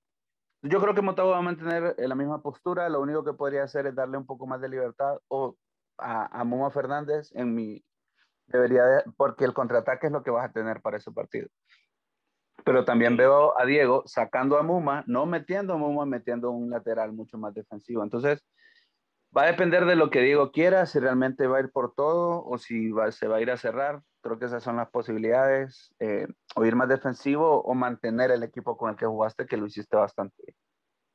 Yo 0.62 0.80
creo 0.80 0.96
que 0.96 1.02
Motagua 1.02 1.34
va 1.34 1.38
a 1.38 1.42
mantener 1.42 1.94
la 1.96 2.16
misma 2.16 2.42
postura, 2.42 2.88
lo 2.88 3.00
único 3.00 3.22
que 3.22 3.34
podría 3.34 3.62
hacer 3.62 3.86
es 3.86 3.94
darle 3.94 4.18
un 4.18 4.26
poco 4.26 4.48
más 4.48 4.60
de 4.60 4.68
libertad 4.68 5.18
o 5.28 5.54
a, 5.98 6.40
a 6.40 6.42
Moma 6.42 6.72
Fernández, 6.72 7.30
en 7.36 7.54
mi, 7.54 7.84
Debería 8.50 9.04
porque 9.16 9.44
el 9.44 9.54
contraataque 9.54 10.06
es 10.06 10.12
lo 10.12 10.22
que 10.22 10.30
vas 10.30 10.48
a 10.48 10.52
tener 10.52 10.80
para 10.80 10.96
ese 10.96 11.12
partido. 11.12 11.48
Pero 12.64 12.84
también 12.84 13.16
veo 13.16 13.58
a 13.58 13.64
Diego 13.64 14.02
sacando 14.06 14.58
a 14.58 14.62
Muma, 14.62 15.04
no 15.06 15.24
metiendo 15.24 15.74
a 15.74 15.76
Muma, 15.78 16.04
metiendo 16.04 16.50
un 16.50 16.68
lateral 16.68 17.12
mucho 17.12 17.38
más 17.38 17.54
defensivo. 17.54 18.02
Entonces, 18.02 18.44
va 19.36 19.42
a 19.44 19.46
depender 19.46 19.84
de 19.86 19.96
lo 19.96 20.10
que 20.10 20.20
Diego 20.20 20.50
quiera, 20.52 20.86
si 20.86 20.98
realmente 20.98 21.46
va 21.46 21.58
a 21.58 21.60
ir 21.60 21.70
por 21.70 21.94
todo 21.94 22.44
o 22.44 22.58
si 22.58 22.90
se 23.12 23.28
va 23.28 23.36
a 23.36 23.40
ir 23.40 23.50
a 23.50 23.56
cerrar. 23.56 24.02
Creo 24.20 24.38
que 24.38 24.46
esas 24.46 24.62
son 24.62 24.76
las 24.76 24.90
posibilidades. 24.90 25.94
Eh, 26.00 26.26
o 26.54 26.64
ir 26.64 26.76
más 26.76 26.88
defensivo 26.88 27.62
o 27.62 27.74
mantener 27.74 28.30
el 28.30 28.42
equipo 28.42 28.76
con 28.76 28.90
el 28.90 28.96
que 28.96 29.06
jugaste, 29.06 29.46
que 29.46 29.56
lo 29.56 29.66
hiciste 29.66 29.96
bastante 29.96 30.34
bien. 30.46 30.56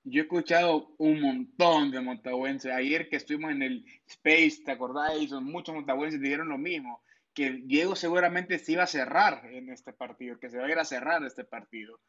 Yo 0.07 0.21
he 0.21 0.23
escuchado 0.23 0.89
un 0.97 1.19
montón 1.19 1.91
de 1.91 1.99
montagüenses. 1.99 2.71
Ayer 2.71 3.09
que 3.09 3.15
estuvimos 3.15 3.51
en 3.51 3.63
el 3.63 3.85
Space, 4.05 4.61
¿te 4.63 4.71
acordáis? 4.71 5.31
Muchos 5.31 5.73
montagüenses 5.73 6.21
dijeron 6.21 6.47
lo 6.47 6.59
mismo, 6.59 7.01
que 7.35 7.61
Diego 7.65 7.95
seguramente 7.95 8.57
se 8.57 8.71
iba 8.71 8.83
a 8.83 8.87
cerrar 8.87 9.45
en 9.45 9.69
este 9.69 9.93
partido, 9.93 10.39
que 10.39 10.49
se 10.49 10.57
va 10.57 10.65
a 10.65 10.71
ir 10.71 10.79
a 10.79 10.85
cerrar 10.85 11.23
este 11.23 11.43
partido. 11.43 11.99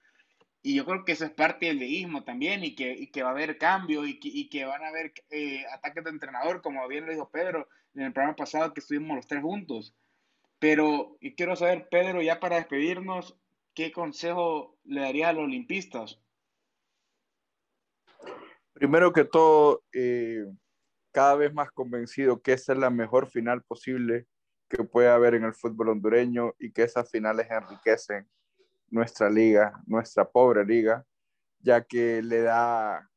Y 0.62 0.76
yo 0.76 0.86
creo 0.86 1.04
que 1.04 1.12
eso 1.12 1.24
es 1.24 1.32
parte 1.32 1.66
del 1.66 1.80
deísmo 1.80 2.24
también 2.24 2.64
y 2.64 2.74
que, 2.74 3.22
va 3.22 3.28
a 3.28 3.32
haber 3.32 3.58
cambio 3.58 4.06
y 4.06 4.48
que, 4.48 4.64
van 4.64 4.82
a 4.82 4.88
haber 4.88 5.12
eh, 5.30 5.64
ataques 5.72 6.04
de 6.04 6.10
entrenador, 6.10 6.62
como 6.62 6.86
bien 6.88 7.06
lo 7.06 7.12
dijo 7.12 7.28
Pedro 7.30 7.68
en 7.94 8.02
el 8.02 8.12
programa 8.12 8.36
pasado 8.36 8.72
que 8.72 8.80
estuvimos 8.80 9.16
los 9.16 9.26
tres 9.26 9.42
juntos. 9.42 9.94
Pero 10.58 11.18
quiero 11.36 11.56
saber, 11.56 11.88
Pedro, 11.90 12.22
ya 12.22 12.40
para 12.40 12.56
despedirnos, 12.56 13.38
¿qué 13.74 13.92
consejo 13.92 14.78
le 14.84 15.02
daría 15.02 15.28
a 15.28 15.32
los 15.32 15.44
olimpistas? 15.44 16.20
Primero 18.72 19.12
que 19.12 19.24
todo, 19.24 19.82
eh, 19.92 20.46
cada 21.12 21.34
vez 21.34 21.52
más 21.52 21.70
convencido 21.70 22.40
que 22.42 22.52
esa 22.52 22.72
es 22.72 22.78
la 22.78 22.90
mejor 22.90 23.28
final 23.28 23.62
posible 23.62 24.26
que 24.68 24.84
puede 24.84 25.08
haber 25.08 25.34
en 25.34 25.44
el 25.44 25.54
fútbol 25.54 25.90
hondureño 25.90 26.54
y 26.58 26.72
que 26.72 26.82
esas 26.82 27.10
finales 27.10 27.48
enriquecen 27.50 28.28
nuestra 28.88 29.28
liga, 29.30 29.80
nuestra 29.86 30.28
pobre 30.28 30.64
liga, 30.64 31.04
ya 31.60 31.84
que 31.84 32.22
le 32.22 32.42
da 32.42 33.08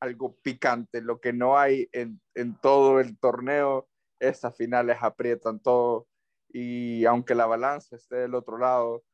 algo 0.00 0.36
picante, 0.42 1.00
lo 1.00 1.20
que 1.20 1.32
no 1.32 1.58
hay 1.58 1.88
en, 1.92 2.20
en 2.34 2.56
todo 2.60 3.00
el 3.00 3.18
torneo, 3.18 3.88
esas 4.20 4.56
finales 4.56 4.98
aprietan 5.00 5.60
todo. 5.60 6.06
Y 6.48 7.04
aunque 7.04 7.34
la 7.34 7.46
balanza 7.46 7.96
esté 7.96 8.16
del 8.16 8.34
otro 8.34 8.58
lado, 8.58 9.04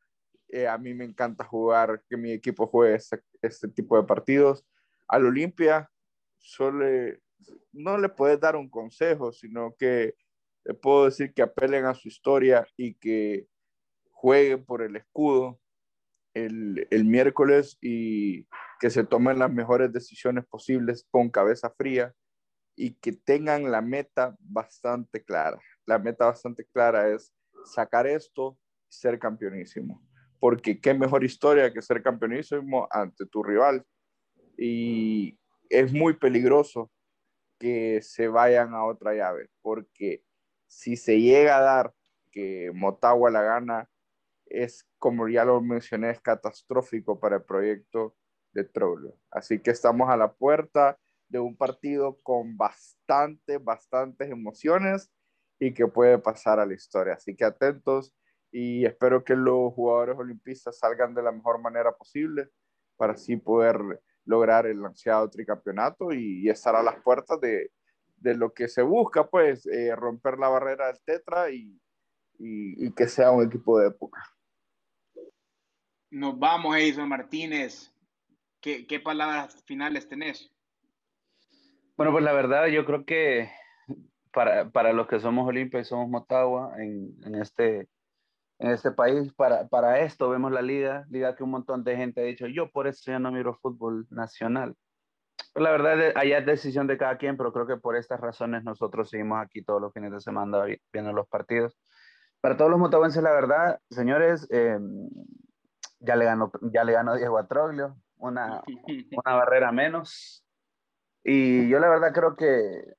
eh, 0.48 0.68
a 0.68 0.76
mí 0.76 0.92
me 0.92 1.04
encanta 1.04 1.44
jugar, 1.44 2.02
que 2.08 2.16
mi 2.16 2.30
equipo 2.30 2.66
juegue 2.66 2.98
este 3.40 3.68
tipo 3.68 3.96
de 3.96 4.06
partidos. 4.06 4.66
Al 5.08 5.26
Olimpia 5.26 5.90
no 7.72 7.98
le 7.98 8.08
puedes 8.10 8.38
dar 8.38 8.56
un 8.56 8.68
consejo, 8.68 9.32
sino 9.32 9.74
que 9.78 10.14
le 10.64 10.74
puedo 10.74 11.06
decir 11.06 11.32
que 11.34 11.42
apelen 11.42 11.84
a 11.84 11.94
su 11.94 12.08
historia 12.08 12.66
y 12.76 12.94
que 12.94 13.46
jueguen 14.10 14.64
por 14.64 14.82
el 14.82 14.96
escudo 14.96 15.60
el, 16.34 16.86
el 16.90 17.04
miércoles 17.04 17.76
y 17.80 18.46
que 18.80 18.90
se 18.90 19.04
tomen 19.04 19.38
las 19.38 19.52
mejores 19.52 19.92
decisiones 19.92 20.44
posibles 20.46 21.06
con 21.10 21.30
cabeza 21.30 21.70
fría 21.70 22.14
y 22.76 22.94
que 22.94 23.12
tengan 23.12 23.70
la 23.70 23.82
meta 23.82 24.34
bastante 24.38 25.22
clara. 25.22 25.60
La 25.86 25.98
meta 25.98 26.26
bastante 26.26 26.64
clara 26.64 27.08
es 27.08 27.34
sacar 27.64 28.06
esto 28.06 28.58
y 28.88 28.94
ser 28.94 29.18
campeonísimo. 29.18 30.02
Porque 30.40 30.80
qué 30.80 30.94
mejor 30.94 31.22
historia 31.22 31.72
que 31.72 31.82
ser 31.82 32.02
campeonísimo 32.02 32.88
ante 32.90 33.26
tu 33.26 33.42
rival 33.42 33.84
y 34.56 35.38
es 35.68 35.92
muy 35.92 36.14
peligroso 36.14 36.90
que 37.58 38.00
se 38.02 38.28
vayan 38.28 38.74
a 38.74 38.84
otra 38.84 39.14
llave, 39.14 39.48
porque 39.62 40.24
si 40.72 40.96
se 40.96 41.20
llega 41.20 41.58
a 41.58 41.60
dar 41.60 41.94
que 42.30 42.72
Motagua 42.74 43.30
la 43.30 43.42
gana, 43.42 43.90
es 44.46 44.88
como 44.98 45.28
ya 45.28 45.44
lo 45.44 45.60
mencioné, 45.60 46.10
es 46.10 46.20
catastrófico 46.20 47.20
para 47.20 47.36
el 47.36 47.42
proyecto 47.44 48.16
de 48.52 48.64
Troglio. 48.64 49.14
Así 49.30 49.60
que 49.60 49.70
estamos 49.70 50.08
a 50.08 50.16
la 50.16 50.32
puerta 50.32 50.98
de 51.28 51.38
un 51.38 51.56
partido 51.56 52.18
con 52.22 52.56
bastante, 52.56 53.58
bastantes 53.58 54.30
emociones 54.30 55.10
y 55.58 55.74
que 55.74 55.86
puede 55.86 56.18
pasar 56.18 56.58
a 56.58 56.66
la 56.66 56.74
historia. 56.74 57.14
Así 57.14 57.36
que 57.36 57.44
atentos 57.44 58.14
y 58.50 58.86
espero 58.86 59.24
que 59.24 59.36
los 59.36 59.74
jugadores 59.74 60.16
olimpistas 60.18 60.78
salgan 60.78 61.14
de 61.14 61.22
la 61.22 61.32
mejor 61.32 61.60
manera 61.60 61.92
posible 61.92 62.48
para 62.96 63.12
así 63.12 63.36
poder 63.36 63.78
lograr 64.24 64.66
el 64.66 64.84
ansiado 64.84 65.28
tricampeonato 65.28 66.12
y, 66.12 66.48
estar 66.48 66.74
a 66.76 66.82
las 66.82 66.96
puertas 67.02 67.40
de, 67.40 67.70
lo 68.22 68.52
que 68.52 68.68
se 68.68 68.82
busca, 68.82 69.28
pues, 69.28 69.66
eh, 69.66 69.94
romper 69.96 70.38
la 70.38 70.48
barrera 70.48 70.86
del 70.86 71.02
Tetra 71.04 71.50
y, 71.50 71.78
que 72.96 73.06
sea 73.06 73.30
un 73.30 73.46
equipo 73.46 73.78
de 73.78 73.88
época. 73.88 74.20
Nos 76.10 76.38
vamos, 76.38 76.76
Edison 76.76 77.08
Martínez. 77.08 77.92
¿Qué, 78.60 79.00
palabras 79.02 79.62
finales 79.64 80.08
tenés? 80.08 80.50
Bueno, 81.96 82.12
pues 82.12 82.24
la 82.24 82.32
verdad, 82.32 82.66
yo 82.66 82.84
creo 82.84 83.04
que 83.04 83.50
para, 84.32 84.92
los 84.92 85.06
que 85.06 85.20
somos 85.20 85.46
Olimpia 85.46 85.80
y 85.80 85.84
somos 85.84 86.08
Motagua 86.08 86.74
en, 86.78 87.14
en 87.24 87.34
este 87.36 87.88
en 88.62 88.70
este 88.70 88.92
país. 88.92 89.32
Para, 89.34 89.68
para 89.68 90.00
esto 90.00 90.30
vemos 90.30 90.52
la 90.52 90.62
liga, 90.62 91.04
liga 91.10 91.34
que 91.34 91.42
un 91.42 91.50
montón 91.50 91.84
de 91.84 91.96
gente 91.96 92.20
ha 92.20 92.24
dicho, 92.24 92.46
yo 92.46 92.70
por 92.70 92.86
eso 92.86 93.10
ya 93.10 93.18
no 93.18 93.32
miro 93.32 93.58
fútbol 93.60 94.06
nacional. 94.10 94.74
Pues 95.52 95.62
la 95.62 95.70
verdad, 95.70 96.12
allá 96.14 96.38
es 96.38 96.46
decisión 96.46 96.86
de 96.86 96.96
cada 96.96 97.18
quien, 97.18 97.36
pero 97.36 97.52
creo 97.52 97.66
que 97.66 97.76
por 97.76 97.96
estas 97.96 98.20
razones 98.20 98.64
nosotros 98.64 99.10
seguimos 99.10 99.40
aquí 99.42 99.62
todos 99.62 99.80
los 99.80 99.92
fines 99.92 100.10
de 100.10 100.20
semana 100.20 100.64
viendo 100.92 101.12
los 101.12 101.28
partidos. 101.28 101.78
Para 102.40 102.56
todos 102.56 102.70
los 102.70 102.80
motahuenses, 102.80 103.22
la 103.22 103.32
verdad, 103.32 103.78
señores, 103.90 104.48
eh, 104.50 104.78
ya, 106.00 106.16
le 106.16 106.24
ganó, 106.24 106.50
ya 106.62 106.84
le 106.84 106.92
ganó 106.92 107.16
Diego 107.16 107.38
Atroglio, 107.38 107.96
una, 108.16 108.62
una 109.24 109.34
barrera 109.34 109.72
menos. 109.72 110.44
Y 111.22 111.68
yo 111.68 111.78
la 111.78 111.88
verdad 111.88 112.12
creo 112.12 112.34
que 112.34 112.94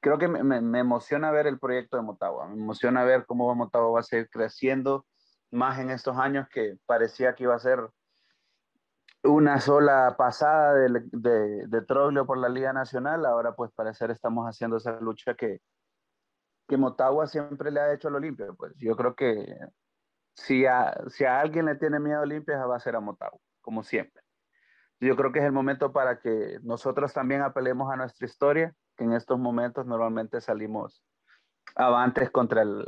creo 0.00 0.18
que 0.18 0.28
me, 0.28 0.42
me, 0.42 0.78
emociona 0.78 1.30
ver 1.30 1.46
el 1.46 1.58
proyecto 1.58 1.96
de 1.96 2.02
Motagua, 2.02 2.48
me 2.48 2.54
emociona 2.54 3.04
ver 3.04 3.26
cómo 3.26 3.52
Motagua 3.54 3.90
va 3.90 4.00
a 4.00 4.04
seguir 4.04 4.28
creciendo 4.30 5.06
más 5.50 5.78
en 5.78 5.90
estos 5.90 6.16
años 6.16 6.48
que 6.48 6.76
parecía 6.86 7.34
que 7.34 7.44
iba 7.44 7.54
a 7.54 7.58
ser 7.58 7.88
una 9.24 9.60
sola 9.60 10.14
pasada 10.16 10.74
de, 10.74 11.02
de, 11.12 11.66
de 11.66 11.82
Troglio 11.82 12.26
por 12.26 12.38
la 12.38 12.48
Liga 12.48 12.72
Nacional, 12.72 13.26
ahora 13.26 13.54
pues 13.54 13.72
parecer 13.72 14.10
estamos 14.10 14.46
haciendo 14.46 14.76
esa 14.76 15.00
lucha 15.00 15.34
que, 15.34 15.60
que 16.68 16.76
Motagua 16.76 17.26
siempre 17.26 17.70
le 17.70 17.80
ha 17.80 17.92
hecho 17.92 18.08
al 18.08 18.16
Olimpia, 18.16 18.46
pues 18.56 18.72
yo 18.76 18.96
creo 18.96 19.14
que 19.14 19.56
si 20.34 20.66
a, 20.66 20.96
si 21.08 21.24
a 21.24 21.40
alguien 21.40 21.66
le 21.66 21.74
tiene 21.74 21.98
miedo 21.98 22.18
a 22.18 22.22
Olimpia 22.22 22.64
va 22.64 22.76
a 22.76 22.80
ser 22.80 22.94
a 22.94 23.00
Motagua, 23.00 23.40
como 23.60 23.82
siempre. 23.82 24.22
Yo 25.00 25.16
creo 25.16 25.32
que 25.32 25.38
es 25.38 25.44
el 25.44 25.52
momento 25.52 25.92
para 25.92 26.18
que 26.18 26.58
nosotros 26.62 27.12
también 27.12 27.42
apelemos 27.42 27.92
a 27.92 27.96
nuestra 27.96 28.26
historia, 28.26 28.74
que 28.96 29.04
en 29.04 29.12
estos 29.12 29.38
momentos 29.38 29.86
normalmente 29.86 30.40
salimos 30.40 31.04
avantes 31.76 32.30
contra 32.30 32.62
el, 32.62 32.84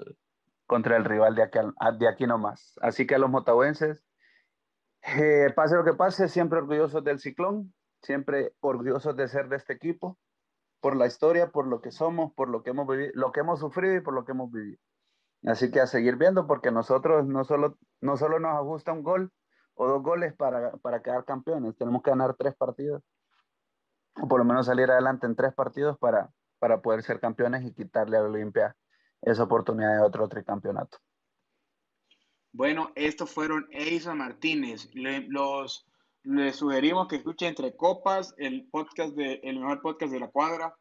contra 0.67 0.97
el 0.97 1.05
rival 1.05 1.35
de 1.35 1.43
aquí, 1.43 1.59
de 1.99 2.09
aquí 2.09 2.27
nomás. 2.27 2.75
Así 2.81 3.07
que 3.07 3.15
a 3.15 3.19
los 3.19 3.31
motahuenses, 3.31 4.05
eh, 5.03 5.53
pase 5.55 5.77
lo 5.77 5.85
que 5.85 5.95
pase, 5.95 6.29
siempre 6.29 6.59
orgullosos 6.59 7.03
del 7.05 7.19
ciclón, 7.19 7.73
siempre 8.03 8.55
orgullosos 8.61 9.17
de 9.17 9.29
ser 9.29 9.49
de 9.49 9.57
este 9.57 9.73
equipo, 9.73 10.19
por 10.81 10.97
la 10.97 11.07
historia, 11.07 11.51
por 11.51 11.67
lo 11.67 11.81
que 11.81 11.91
somos, 11.91 12.33
por 12.35 12.49
lo 12.49 12.63
que 12.63 12.71
hemos 12.71 12.87
vivido, 12.87 13.13
lo 13.15 13.33
que 13.33 13.41
hemos 13.41 13.61
sufrido 13.61 13.97
y 13.97 14.01
por 14.01 14.15
lo 14.15 14.25
que 14.25 14.33
hemos 14.33 14.51
vivido. 14.51 14.79
Así 15.45 15.71
que 15.71 15.81
a 15.81 15.87
seguir 15.87 16.17
viendo, 16.17 16.47
porque 16.47 16.71
nosotros 16.71 17.27
no 17.27 17.45
solo, 17.45 17.79
no 18.01 18.17
solo 18.17 18.39
nos 18.39 18.55
ajusta 18.57 18.93
un 18.93 19.03
gol 19.03 19.33
o 19.75 19.87
dos 19.87 20.03
goles 20.03 20.35
para, 20.35 20.73
para 20.79 21.03
quedar 21.03 21.25
campeones, 21.25 21.77
tenemos 21.77 22.03
que 22.03 22.11
ganar 22.11 22.35
tres 22.35 22.55
partidos 22.55 23.03
o 24.21 24.29
por 24.29 24.39
lo 24.39 24.45
menos 24.45 24.67
salir 24.67 24.91
adelante 24.91 25.27
en 25.27 25.37
tres 25.37 25.55
partidos 25.55 25.99
para, 25.99 26.31
para 26.59 26.81
poder 26.83 27.03
ser 27.03 27.21
campeones 27.21 27.65
y 27.65 27.73
quitarle 27.73 28.19
a 28.19 28.23
Olimpia 28.23 28.77
esa 29.23 29.45
oportunidad 29.45 29.97
de 29.97 30.03
otro 30.03 30.29
tricampeonato. 30.29 30.99
Bueno, 32.53 32.93
estos 32.95 33.31
fueron 33.31 33.69
Eisa 33.71 34.15
Martínez. 34.15 34.89
Le, 34.95 35.27
los, 35.29 35.87
les 36.25 36.57
sugerimos 36.57 37.09
que 37.09 37.17
escuchen 37.17 37.49
Entre 37.49 37.77
Copas, 37.77 38.35
el 38.39 38.69
podcast 38.71 39.15
de, 39.15 39.41
el 39.45 39.61
mejor 39.61 39.81
podcast 39.83 40.13
de 40.13 40.21
la 40.21 40.29
cuadra. 40.29 40.75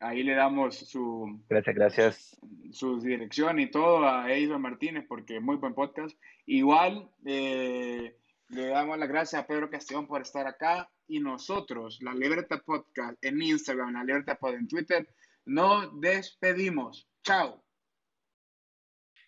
Ahí 0.00 0.24
le 0.24 0.34
damos 0.34 0.76
su. 0.76 1.40
Gracias, 1.48 1.76
gracias. 1.76 2.40
Su 2.72 3.00
dirección 3.00 3.60
y 3.60 3.70
todo 3.70 4.04
a 4.04 4.32
Eisa 4.32 4.58
Martínez, 4.58 5.04
porque 5.08 5.38
muy 5.38 5.56
buen 5.56 5.74
podcast. 5.74 6.18
Igual, 6.46 7.08
eh, 7.24 8.16
le 8.48 8.66
damos 8.66 8.98
las 8.98 9.08
gracias 9.08 9.40
a 9.40 9.46
Pedro 9.46 9.70
Castellón 9.70 10.08
por 10.08 10.22
estar 10.22 10.46
acá 10.46 10.90
y 11.06 11.20
nosotros, 11.20 11.98
la 12.02 12.14
Libertad 12.14 12.62
Podcast 12.64 13.16
en 13.24 13.40
Instagram, 13.40 13.92
la 13.92 14.04
Libertad 14.04 14.38
Podcast 14.38 14.60
en 14.60 14.68
Twitter, 14.68 15.08
nos 15.44 16.00
despedimos. 16.00 17.08
Chao. 17.22 17.62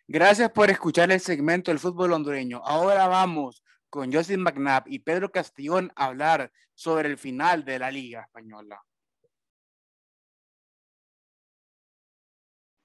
Gracias 0.07 0.51
por 0.51 0.71
escuchar 0.71 1.11
el 1.13 1.21
segmento 1.21 1.71
del 1.71 1.79
fútbol 1.79 2.13
hondureño. 2.13 2.61
Ahora 2.63 3.07
vamos 3.07 3.65
con 3.89 4.13
Joseph 4.13 4.39
McNabb 4.39 4.85
y 4.87 4.99
Pedro 4.99 5.31
Castellón 5.31 5.91
a 5.97 6.07
hablar 6.07 6.53
sobre 6.75 7.09
el 7.09 7.17
final 7.17 7.65
de 7.65 7.79
la 7.79 7.91
Liga 7.91 8.21
Española. 8.21 8.83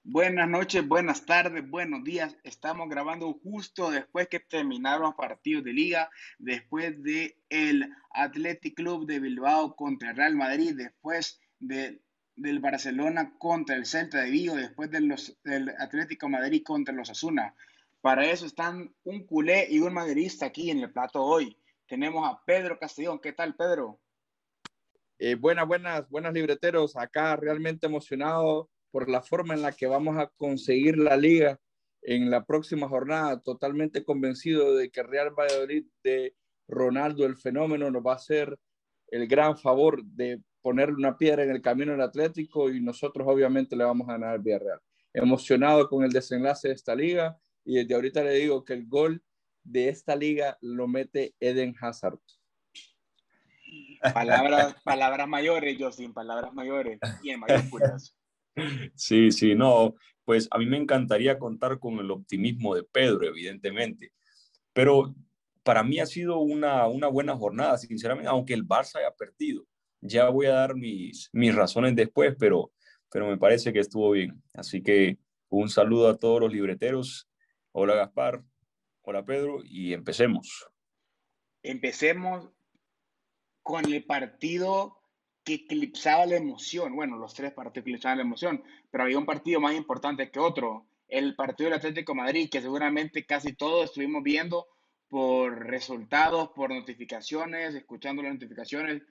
Buenas 0.04 0.48
noches, 0.48 0.88
buenas 0.88 1.26
tardes, 1.26 1.70
buenos 1.70 2.06
días. 2.06 2.38
Estamos 2.44 2.88
grabando 2.90 3.34
justo 3.34 3.92
después 3.92 4.30
que 4.30 4.40
terminaron 4.40 5.02
los 5.02 5.16
partidos 5.16 5.66
de 5.66 5.74
liga, 5.74 6.10
después 6.38 7.04
de 7.04 7.38
el 7.50 7.94
Athletic 8.12 8.76
Club 8.76 9.06
de 9.06 9.20
Bilbao 9.20 9.76
contra 9.76 10.12
el 10.12 10.16
Real 10.16 10.36
Madrid, 10.36 10.74
después 10.74 11.42
de, 11.60 12.02
del 12.40 12.60
Barcelona 12.60 13.36
contra 13.38 13.76
el 13.76 13.86
Celta 13.86 14.22
de 14.22 14.32
Vigo, 14.32 14.56
después 14.56 14.90
del 14.90 15.14
Atlético 15.78 16.30
Madrid 16.30 16.64
contra 16.66 16.94
los 16.94 17.10
Asuna. 17.10 17.54
Para 18.02 18.26
eso 18.26 18.46
están 18.46 18.94
un 19.04 19.26
culé 19.26 19.68
y 19.70 19.80
un 19.80 19.94
madridista 19.94 20.46
aquí 20.46 20.72
en 20.72 20.80
el 20.80 20.92
plato 20.92 21.22
hoy. 21.22 21.58
Tenemos 21.86 22.26
a 22.28 22.42
Pedro 22.46 22.80
Castellón. 22.80 23.20
¿Qué 23.20 23.34
tal, 23.34 23.56
Pedro? 23.56 24.00
Eh, 25.18 25.36
buenas, 25.36 25.68
buenas, 25.68 26.10
buenas 26.10 26.34
libreteros. 26.34 26.96
Acá 26.96 27.36
realmente 27.36 27.88
emocionado 27.88 28.70
por 28.90 29.10
la 29.10 29.22
forma 29.22 29.54
en 29.54 29.62
la 29.62 29.74
que 29.74 29.88
vamos 29.88 30.18
a 30.18 30.28
conseguir 30.38 30.98
la 30.98 31.18
liga 31.18 31.60
en 32.02 32.30
la 32.30 32.46
próxima 32.46 32.88
jornada. 32.88 33.42
Totalmente 33.42 34.06
convencido 34.06 34.78
de 34.78 34.90
que 34.90 35.04
Real 35.04 35.32
Valladolid 35.32 35.86
de 36.04 36.36
Ronaldo, 36.70 37.26
el 37.26 37.36
fenómeno, 37.36 37.92
nos 37.92 38.02
va 38.02 38.14
a 38.14 38.16
hacer 38.16 38.58
el 39.08 39.28
gran 39.28 39.58
favor 39.58 40.02
de 40.06 40.42
ponerle 40.62 40.96
una 40.96 41.18
piedra 41.18 41.44
en 41.44 41.52
el 41.52 41.62
camino 41.62 41.92
del 41.92 42.02
Atlético 42.02 42.70
y 42.70 42.82
nosotros 42.82 43.28
obviamente 43.28 43.76
le 43.76 43.84
vamos 43.84 44.08
a 44.10 44.14
ganar 44.14 44.32
al 44.32 44.40
Villarreal. 44.40 44.80
Emocionado 45.14 45.88
con 45.88 46.04
el 46.04 46.12
desenlace 46.12 46.68
de 46.70 46.74
esta 46.74 46.96
liga 46.96 47.38
y 47.66 47.76
desde 47.76 47.96
ahorita 47.96 48.24
le 48.24 48.34
digo 48.34 48.64
que 48.64 48.74
el 48.74 48.88
gol 48.88 49.24
de 49.64 49.90
esta 49.90 50.16
liga 50.16 50.58
lo 50.62 50.88
mete 50.88 51.36
Eden 51.40 51.76
Hazard. 51.80 52.20
Palabras, 54.14 54.76
palabras 54.84 55.28
mayores, 55.28 55.78
yo 55.78 55.92
sin 55.92 56.14
palabras 56.14 56.54
mayores 56.54 57.00
y 57.22 57.32
en 57.32 57.40
mayúsculas. 57.42 58.16
Sí, 58.96 59.32
sí, 59.32 59.56
no, 59.56 59.96
pues 60.26 60.48
a 60.52 60.58
mí 60.58 60.66
me 60.66 60.78
encantaría 60.78 61.40
contar 61.40 61.80
con 61.80 62.00
el 62.00 62.12
optimismo 62.12 62.76
de 62.76 62.84
Pedro, 62.84 63.26
evidentemente, 63.26 64.12
pero 64.74 65.16
para 65.64 65.84
mí 65.84 66.00
ha 66.00 66.06
sido 66.06 66.40
una, 66.40 66.88
una 66.88 67.08
buena 67.08 67.36
jornada, 67.36 67.78
sinceramente, 67.78 68.30
aunque 68.30 68.54
el 68.54 68.68
Barça 68.68 68.98
haya 68.98 69.12
perdido. 69.12 69.66
Ya 70.02 70.30
voy 70.30 70.48
a 70.48 70.54
dar 70.54 70.76
mis, 70.76 71.30
mis 71.34 71.54
razones 71.54 71.96
después, 71.96 72.36
pero, 72.40 72.72
pero 73.12 73.28
me 73.28 73.38
parece 73.38 73.74
que 73.74 73.80
estuvo 73.80 74.12
bien. 74.12 74.42
Así 74.54 74.82
que 74.82 75.18
un 75.50 75.70
saludo 75.70 76.10
a 76.10 76.18
todos 76.18 76.42
los 76.42 76.54
libreteros. 76.54 77.28
Hola 77.72 77.96
Gaspar, 77.96 78.44
hola 79.02 79.26
Pedro, 79.26 79.60
y 79.64 79.94
empecemos. 79.94 80.68
Empecemos 81.64 82.50
con 83.62 83.86
el 83.86 84.04
partido 84.06 85.00
que 85.44 85.56
eclipsaba 85.56 86.26
la 86.26 86.38
emoción. 86.38 86.96
Bueno, 86.96 87.18
los 87.18 87.34
tres 87.34 87.52
partidos 87.54 87.88
eclipsaban 87.88 88.20
la 88.20 88.24
emoción, 88.24 88.64
pero 88.90 89.04
había 89.04 89.18
un 89.18 89.26
partido 89.26 89.60
más 89.60 89.76
importante 89.76 90.30
que 90.32 90.40
otro. 90.40 90.86
El 91.08 91.36
partido 91.36 91.70
del 91.70 91.80
Atlético 91.80 92.14
Madrid, 92.14 92.50
que 92.52 92.62
seguramente 92.62 93.26
casi 93.26 93.54
todos 93.54 93.86
estuvimos 93.86 94.24
viendo 94.24 94.68
por 95.08 95.66
resultados, 95.66 96.50
por 96.56 96.70
notificaciones, 96.70 97.74
escuchando 97.74 98.22
las 98.22 98.34
notificaciones. 98.34 99.02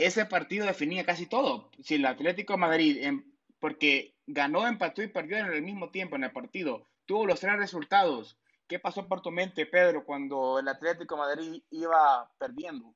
Ese 0.00 0.24
partido 0.24 0.64
definía 0.64 1.04
casi 1.04 1.26
todo. 1.26 1.70
Si 1.82 1.96
el 1.96 2.06
Atlético 2.06 2.56
Madrid, 2.56 2.96
em, 3.02 3.22
porque 3.58 4.16
ganó, 4.26 4.66
empató 4.66 5.02
y 5.02 5.08
perdió 5.08 5.36
en 5.36 5.52
el 5.52 5.60
mismo 5.60 5.90
tiempo 5.90 6.16
en 6.16 6.24
el 6.24 6.32
partido, 6.32 6.86
tuvo 7.04 7.26
los 7.26 7.38
tres 7.38 7.58
resultados. 7.58 8.38
¿Qué 8.66 8.78
pasó 8.78 9.06
por 9.06 9.20
tu 9.20 9.30
mente, 9.30 9.66
Pedro, 9.66 10.06
cuando 10.06 10.58
el 10.58 10.68
Atlético 10.68 11.18
Madrid 11.18 11.62
iba 11.68 12.32
perdiendo? 12.38 12.94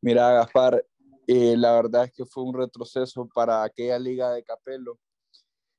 Mira, 0.00 0.32
Gaspar, 0.32 0.86
eh, 1.26 1.54
la 1.54 1.72
verdad 1.72 2.04
es 2.04 2.12
que 2.12 2.24
fue 2.24 2.44
un 2.44 2.54
retroceso 2.54 3.28
para 3.28 3.62
aquella 3.62 3.98
liga 3.98 4.32
de 4.32 4.42
Capello, 4.42 4.98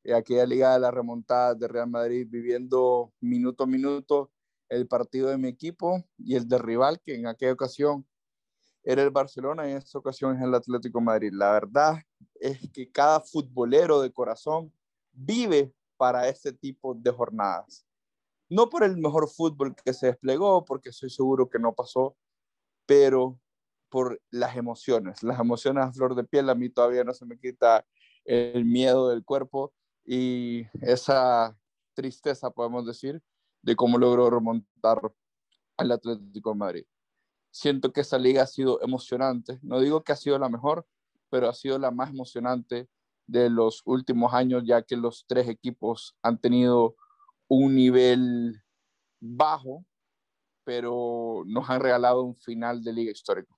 eh, 0.04 0.13
aquella 0.13 0.45
liga 0.45 0.73
de 0.73 0.82
la 0.82 0.91
remontada 0.91 1.56
de 1.56 1.67
Real 1.67 1.89
Madrid, 1.89 2.27
viviendo 2.30 3.12
minuto 3.19 3.63
a 3.63 3.67
minuto 3.67 4.32
el 4.69 4.88
partido 4.88 5.30
de 5.30 5.39
mi 5.39 5.47
equipo 5.47 6.06
y 6.19 6.36
el 6.36 6.47
de 6.47 6.60
rival, 6.60 7.01
que 7.04 7.15
en 7.15 7.25
aquella 7.25 7.54
ocasión 7.54 8.06
era 8.84 9.04
el 9.04 9.12
Barcelona 9.12 9.67
y 9.67 9.72
en 9.72 9.78
esta 9.78 10.00
ocasión 10.00 10.36
es 10.36 10.41
el 10.41 10.54
Atlético 10.54 11.02
Madrid. 11.02 11.32
La 11.34 11.52
verdad 11.52 12.02
es 12.39 12.60
que 12.72 12.91
cada 12.91 13.20
futbolero 13.20 14.02
de 14.02 14.12
corazón 14.12 14.74
vive 15.12 15.74
para 15.98 16.28
este 16.28 16.52
tipo 16.52 16.96
de 16.96 17.12
jornadas. 17.12 17.86
No 18.50 18.70
por 18.70 18.84
el 18.84 18.98
mejor 18.98 19.30
fútbol 19.30 19.76
que 19.76 19.94
se 19.94 20.08
desplegó, 20.08 20.65
porque 20.65 20.89
estoy 20.89 21.10
seguro 21.10 21.50
que 21.50 21.60
no 21.60 21.74
pasó, 21.74 22.17
pero 22.86 23.39
por 23.89 24.22
las 24.30 24.56
emociones, 24.56 25.22
las 25.22 25.39
emociones 25.39 25.84
a 25.84 25.94
flor 25.94 26.15
de 26.15 26.24
piel, 26.24 26.50
a 26.50 26.56
mí 26.56 26.70
todavía 26.70 27.04
no 27.04 27.13
se 27.13 27.26
me 27.26 27.38
quita 27.38 27.86
el 28.26 28.65
miedo 28.65 29.10
del 29.10 29.24
cuerpo 29.24 29.74
y 30.06 30.65
esa 30.82 31.58
tristeza, 31.94 32.50
podemos 32.52 32.86
decir, 32.86 33.22
de 33.62 33.76
cómo 33.76 33.98
logró 33.98 34.30
remontar 34.30 35.00
al 35.78 35.91
Atlético 35.91 36.56
Madrid. 36.56 36.86
Siento 37.52 37.92
que 37.92 38.02
esa 38.02 38.18
liga 38.18 38.44
ha 38.44 38.48
sido 38.48 38.82
emocionante, 38.82 39.60
no 39.62 39.80
digo 39.80 40.04
que 40.04 40.14
ha 40.14 40.16
sido 40.16 40.40
la 40.40 40.50
mejor, 40.50 40.88
pero 41.30 41.50
ha 41.50 41.54
sido 41.54 41.78
la 41.78 41.92
más 41.92 42.10
emocionante 42.10 42.88
de 43.28 43.50
los 43.50 43.82
últimos 43.86 44.34
años, 44.34 44.64
ya 44.66 44.82
que 44.82 44.98
los 44.98 45.26
tres 45.28 45.48
equipos 45.48 46.16
han 46.22 46.40
tenido 46.40 46.96
un 47.48 47.76
nivel 47.76 48.62
bajo, 49.20 49.86
pero 50.64 51.44
nos 51.46 51.70
han 51.70 51.82
regalado 51.82 52.24
un 52.24 52.36
final 52.36 52.84
de 52.84 52.94
liga 52.94 53.12
histórico. 53.12 53.58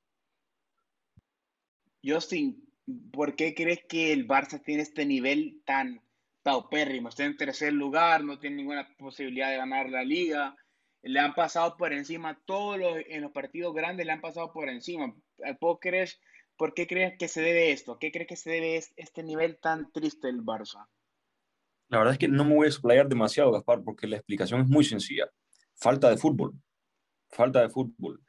Justin, 2.04 2.64
¿por 3.12 3.36
qué 3.36 3.54
crees 3.54 3.86
que 3.88 4.12
el 4.12 4.28
Barça 4.28 4.62
tiene 4.64 4.84
este 4.84 5.06
nivel 5.06 5.62
tan 5.66 6.02
paupérrimo? 6.44 7.10
Está 7.10 7.26
en 7.26 7.38
tercer 7.38 7.74
lugar, 7.74 8.24
no 8.24 8.40
tiene 8.40 8.58
ninguna 8.58 8.88
posibilidad 8.98 9.50
de 9.50 9.58
ganar 9.58 9.90
la 9.90 10.04
liga. 10.04 10.56
Le 11.04 11.20
han 11.20 11.34
pasado 11.36 11.78
por 11.78 11.94
encima, 11.94 12.42
todos 12.46 12.80
los, 12.80 12.98
en 13.08 13.22
los 13.22 13.32
partidos 13.32 13.74
grandes 13.74 14.06
le 14.06 14.12
han 14.12 14.22
pasado 14.22 14.52
por 14.52 14.70
encima. 14.70 15.14
¿Por 15.60 15.80
qué 15.80 16.88
crees 16.88 17.18
que 17.18 17.28
se 17.28 17.42
debe 17.42 17.72
esto? 17.72 18.00
¿Qué 18.00 18.12
crees 18.12 18.28
que 18.28 18.36
se 18.36 18.50
debe 18.50 18.82
este 18.96 19.24
nivel 19.24 19.60
tan 19.60 19.92
triste 19.92 20.28
del 20.28 20.42
Barça? 20.42 20.88
La 21.90 21.98
verdad 22.00 22.14
es 22.14 22.20
que 22.20 22.28
no 22.28 22.46
me 22.46 22.56
voy 22.56 22.66
a 22.66 22.70
explayar 22.70 23.08
demasiado, 23.08 23.52
Gaspar, 23.52 23.84
porque 23.84 24.08
la 24.08 24.16
explicación 24.16 24.62
es 24.62 24.68
muy 24.68 24.84
sencilla. 24.84 25.30
Falta 25.76 26.10
de 26.10 26.18
fútbol. 26.18 26.54
Falta 27.30 27.62
de 27.62 27.70
fútbol. 27.70 28.22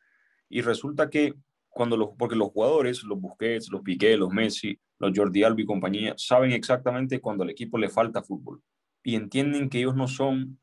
Y 0.49 0.61
resulta 0.61 1.09
que 1.09 1.35
cuando 1.69 1.97
los, 1.97 2.11
porque 2.19 2.37
los 2.37 2.51
jugadores, 2.51 3.03
los 3.05 3.21
Busquets, 3.21 3.71
los 3.71 3.83
Piqué, 3.83 4.17
los 4.17 4.31
Messi, 4.31 4.79
los 4.99 5.13
Jordi 5.15 5.45
Alba 5.45 5.61
y 5.61 5.65
compañía, 5.65 6.15
saben 6.17 6.53
exactamente 6.53 7.21
cuando 7.21 7.45
al 7.45 7.51
equipo 7.51 7.79
le 7.79 7.89
falta 7.89 8.23
fútbol 8.23 8.63
y 9.03 9.17
entienden 9.17 9.69
que 9.69 9.79
ellos 9.79 9.95
no 9.95 10.09
son 10.09 10.59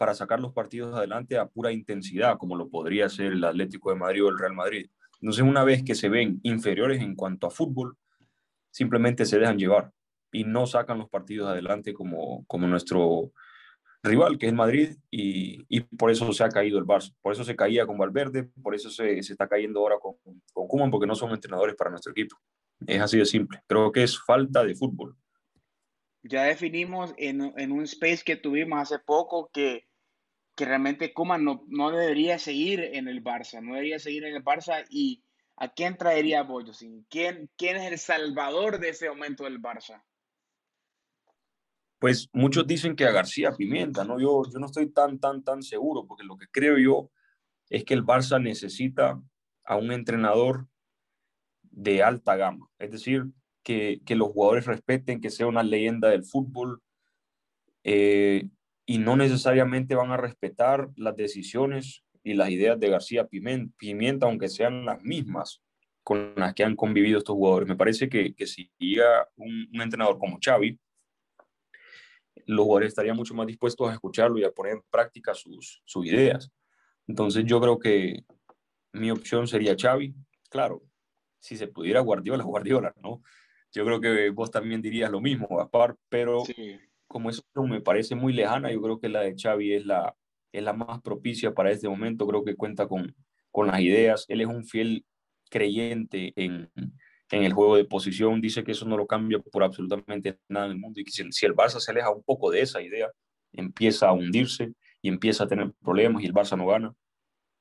para 0.00 0.14
sacar 0.14 0.40
los 0.40 0.54
partidos 0.54 0.96
adelante 0.96 1.36
a 1.36 1.44
pura 1.44 1.72
intensidad, 1.72 2.38
como 2.38 2.56
lo 2.56 2.70
podría 2.70 3.06
ser 3.10 3.32
el 3.32 3.44
Atlético 3.44 3.90
de 3.90 3.98
Madrid 3.98 4.24
o 4.24 4.30
el 4.30 4.38
Real 4.38 4.54
Madrid. 4.54 4.88
Entonces, 5.20 5.44
una 5.44 5.62
vez 5.62 5.84
que 5.84 5.94
se 5.94 6.08
ven 6.08 6.40
inferiores 6.42 7.02
en 7.02 7.14
cuanto 7.14 7.46
a 7.46 7.50
fútbol, 7.50 7.98
simplemente 8.70 9.26
se 9.26 9.38
dejan 9.38 9.58
llevar 9.58 9.92
y 10.32 10.44
no 10.44 10.66
sacan 10.66 10.96
los 10.96 11.10
partidos 11.10 11.50
adelante 11.50 11.92
como, 11.92 12.46
como 12.46 12.66
nuestro 12.66 13.30
rival, 14.02 14.38
que 14.38 14.46
es 14.46 14.54
Madrid, 14.54 14.96
y, 15.10 15.66
y, 15.68 15.80
por 15.80 16.10
eso 16.10 16.32
se 16.32 16.44
ha 16.44 16.48
caído 16.48 16.78
el 16.78 16.86
Barça. 16.86 17.14
Por 17.20 17.34
eso 17.34 17.44
se 17.44 17.54
caía 17.54 17.86
con 17.86 17.98
Valverde, 17.98 18.44
por 18.62 18.74
eso 18.74 18.88
se, 18.88 19.22
se 19.22 19.34
está 19.34 19.48
cayendo 19.48 19.80
ahora 19.80 19.96
con, 20.00 20.14
con 20.54 20.66
Koeman, 20.66 20.90
porque 20.90 21.06
no 21.06 21.14
son 21.14 21.32
entrenadores 21.32 21.76
para 21.76 21.90
nuestro 21.90 22.12
equipo. 22.12 22.38
Es 22.86 23.02
así 23.02 23.18
de 23.18 23.26
simple. 23.26 23.60
Creo 23.66 23.92
que 23.92 24.02
es 24.02 24.18
falta 24.18 24.64
de 24.64 24.74
fútbol. 24.74 25.14
Ya 26.22 26.44
definimos 26.44 27.12
en, 27.18 27.52
en 27.58 27.70
un 27.70 27.82
space 27.82 28.22
que 28.24 28.36
tuvimos 28.36 28.80
hace 28.80 28.98
poco 28.98 29.50
que, 29.52 29.89
que 30.60 30.66
realmente 30.66 31.14
Koeman 31.14 31.42
no, 31.42 31.64
no, 31.68 31.90
debería 31.90 32.38
seguir 32.38 32.80
en 32.92 33.08
el 33.08 33.24
Barça, 33.24 33.62
no 33.62 33.72
debería 33.72 33.98
seguir 33.98 34.24
en 34.24 34.36
el 34.36 34.44
Barça 34.44 34.84
y 34.90 35.24
¿a 35.56 35.72
quién 35.72 35.96
traería 35.96 36.42
Boyosin? 36.42 37.06
¿Quién, 37.08 37.48
¿Quién 37.56 37.78
es 37.78 37.90
el 37.90 37.98
salvador 37.98 38.78
de 38.78 38.90
ese 38.90 39.08
momento 39.08 39.44
del 39.44 39.58
Barça? 39.58 40.02
pues 41.98 42.28
muchos 42.32 42.66
dicen 42.66 42.96
que 42.96 43.04
a 43.04 43.10
García 43.10 43.52
Pimienta, 43.52 44.04
¿no? 44.04 44.18
Yo, 44.18 44.42
yo 44.50 44.58
no 44.58 44.66
estoy 44.66 44.90
tan, 44.90 45.18
tan, 45.18 45.44
tan 45.44 45.62
seguro, 45.62 46.06
porque 46.06 46.24
lo 46.24 46.36
que 46.36 46.46
creo 46.50 46.78
yo 46.78 47.10
es 47.68 47.84
que 47.84 47.94
el 47.94 48.04
Barça 48.04 48.42
necesita 48.42 49.20
a 49.64 49.76
un 49.76 49.92
entrenador 49.92 50.66
de 51.62 52.02
alta 52.02 52.36
gama, 52.36 52.68
es 52.78 52.90
decir, 52.90 53.24
que, 53.62 54.00
que 54.04 54.16
los 54.16 54.28
jugadores 54.28 54.66
respeten, 54.66 55.20
que 55.20 55.30
sea 55.30 55.46
una 55.46 55.62
leyenda 55.62 56.08
del 56.08 56.24
fútbol 56.24 56.82
eh, 57.84 58.48
y 58.90 58.98
no 58.98 59.14
necesariamente 59.14 59.94
van 59.94 60.10
a 60.10 60.16
respetar 60.16 60.88
las 60.96 61.14
decisiones 61.14 62.02
y 62.24 62.34
las 62.34 62.50
ideas 62.50 62.80
de 62.80 62.88
García 62.88 63.28
Pimienta, 63.28 64.26
aunque 64.26 64.48
sean 64.48 64.84
las 64.84 65.00
mismas 65.00 65.62
con 66.02 66.32
las 66.34 66.54
que 66.54 66.64
han 66.64 66.74
convivido 66.74 67.18
estos 67.18 67.36
jugadores. 67.36 67.68
Me 67.68 67.76
parece 67.76 68.08
que, 68.08 68.34
que 68.34 68.48
si 68.48 68.68
llega 68.78 69.28
un, 69.36 69.68
entrenador 69.80 70.18
como 70.18 70.40
Xavi, 70.44 70.76
los 72.46 72.64
jugadores 72.64 72.88
estarían 72.88 73.14
mucho 73.14 73.32
más 73.32 73.46
dispuestos 73.46 73.88
a 73.88 73.92
escucharlo 73.92 74.40
y 74.40 74.44
a 74.44 74.50
poner 74.50 74.72
en 74.72 74.82
práctica 74.90 75.34
sus, 75.34 75.82
sus 75.84 76.06
ideas. 76.06 76.50
Entonces 77.06 77.44
yo 77.44 77.60
creo 77.60 77.78
que 77.78 78.24
mi 78.92 79.12
opción 79.12 79.46
sería 79.46 79.76
Xavi, 79.80 80.16
claro, 80.50 80.82
si 81.38 81.56
se 81.56 81.68
pudiera 81.68 82.00
Guardiola, 82.00 82.42
Guardiola, 82.82 82.92
¿no? 83.00 83.22
Yo 83.70 83.84
creo 83.84 84.00
que 84.00 84.30
vos 84.30 84.50
también 84.50 84.82
dirías 84.82 85.12
lo 85.12 85.20
mismo, 85.20 85.46
Gaspar, 85.56 85.96
pero 86.08 86.42
como 87.10 87.28
eso 87.28 87.42
me 87.56 87.80
parece 87.80 88.14
muy 88.14 88.32
lejana, 88.32 88.70
yo 88.70 88.80
creo 88.80 89.00
que 89.00 89.08
la 89.08 89.22
de 89.22 89.34
Xavi 89.36 89.74
es 89.74 89.84
la, 89.84 90.14
es 90.52 90.62
la 90.62 90.72
más 90.72 91.02
propicia 91.02 91.52
para 91.52 91.72
este 91.72 91.88
momento, 91.88 92.24
creo 92.24 92.44
que 92.44 92.54
cuenta 92.54 92.86
con, 92.86 93.16
con 93.50 93.66
las 93.66 93.80
ideas, 93.80 94.26
él 94.28 94.42
es 94.42 94.46
un 94.46 94.64
fiel 94.64 95.04
creyente 95.50 96.32
en, 96.36 96.70
en 97.32 97.42
el 97.42 97.52
juego 97.52 97.74
de 97.74 97.84
posición, 97.84 98.40
dice 98.40 98.62
que 98.62 98.70
eso 98.70 98.86
no 98.86 98.96
lo 98.96 99.08
cambia 99.08 99.40
por 99.40 99.64
absolutamente 99.64 100.38
nada 100.48 100.66
en 100.66 100.72
el 100.72 100.78
mundo 100.78 101.00
y 101.00 101.04
que 101.04 101.10
si, 101.10 101.22
el 101.22 101.52
Barça 101.52 101.80
se 101.80 101.90
aleja 101.90 102.12
un 102.12 102.22
poco 102.22 102.48
de 102.48 102.60
esa 102.60 102.80
idea, 102.80 103.10
empieza 103.52 104.06
a 104.06 104.12
hundirse 104.12 104.72
y 105.02 105.08
empieza 105.08 105.42
a 105.42 105.48
tener 105.48 105.72
problemas 105.82 106.22
y 106.22 106.26
el 106.26 106.32
Barça 106.32 106.56
no 106.56 106.66
gana. 106.68 106.94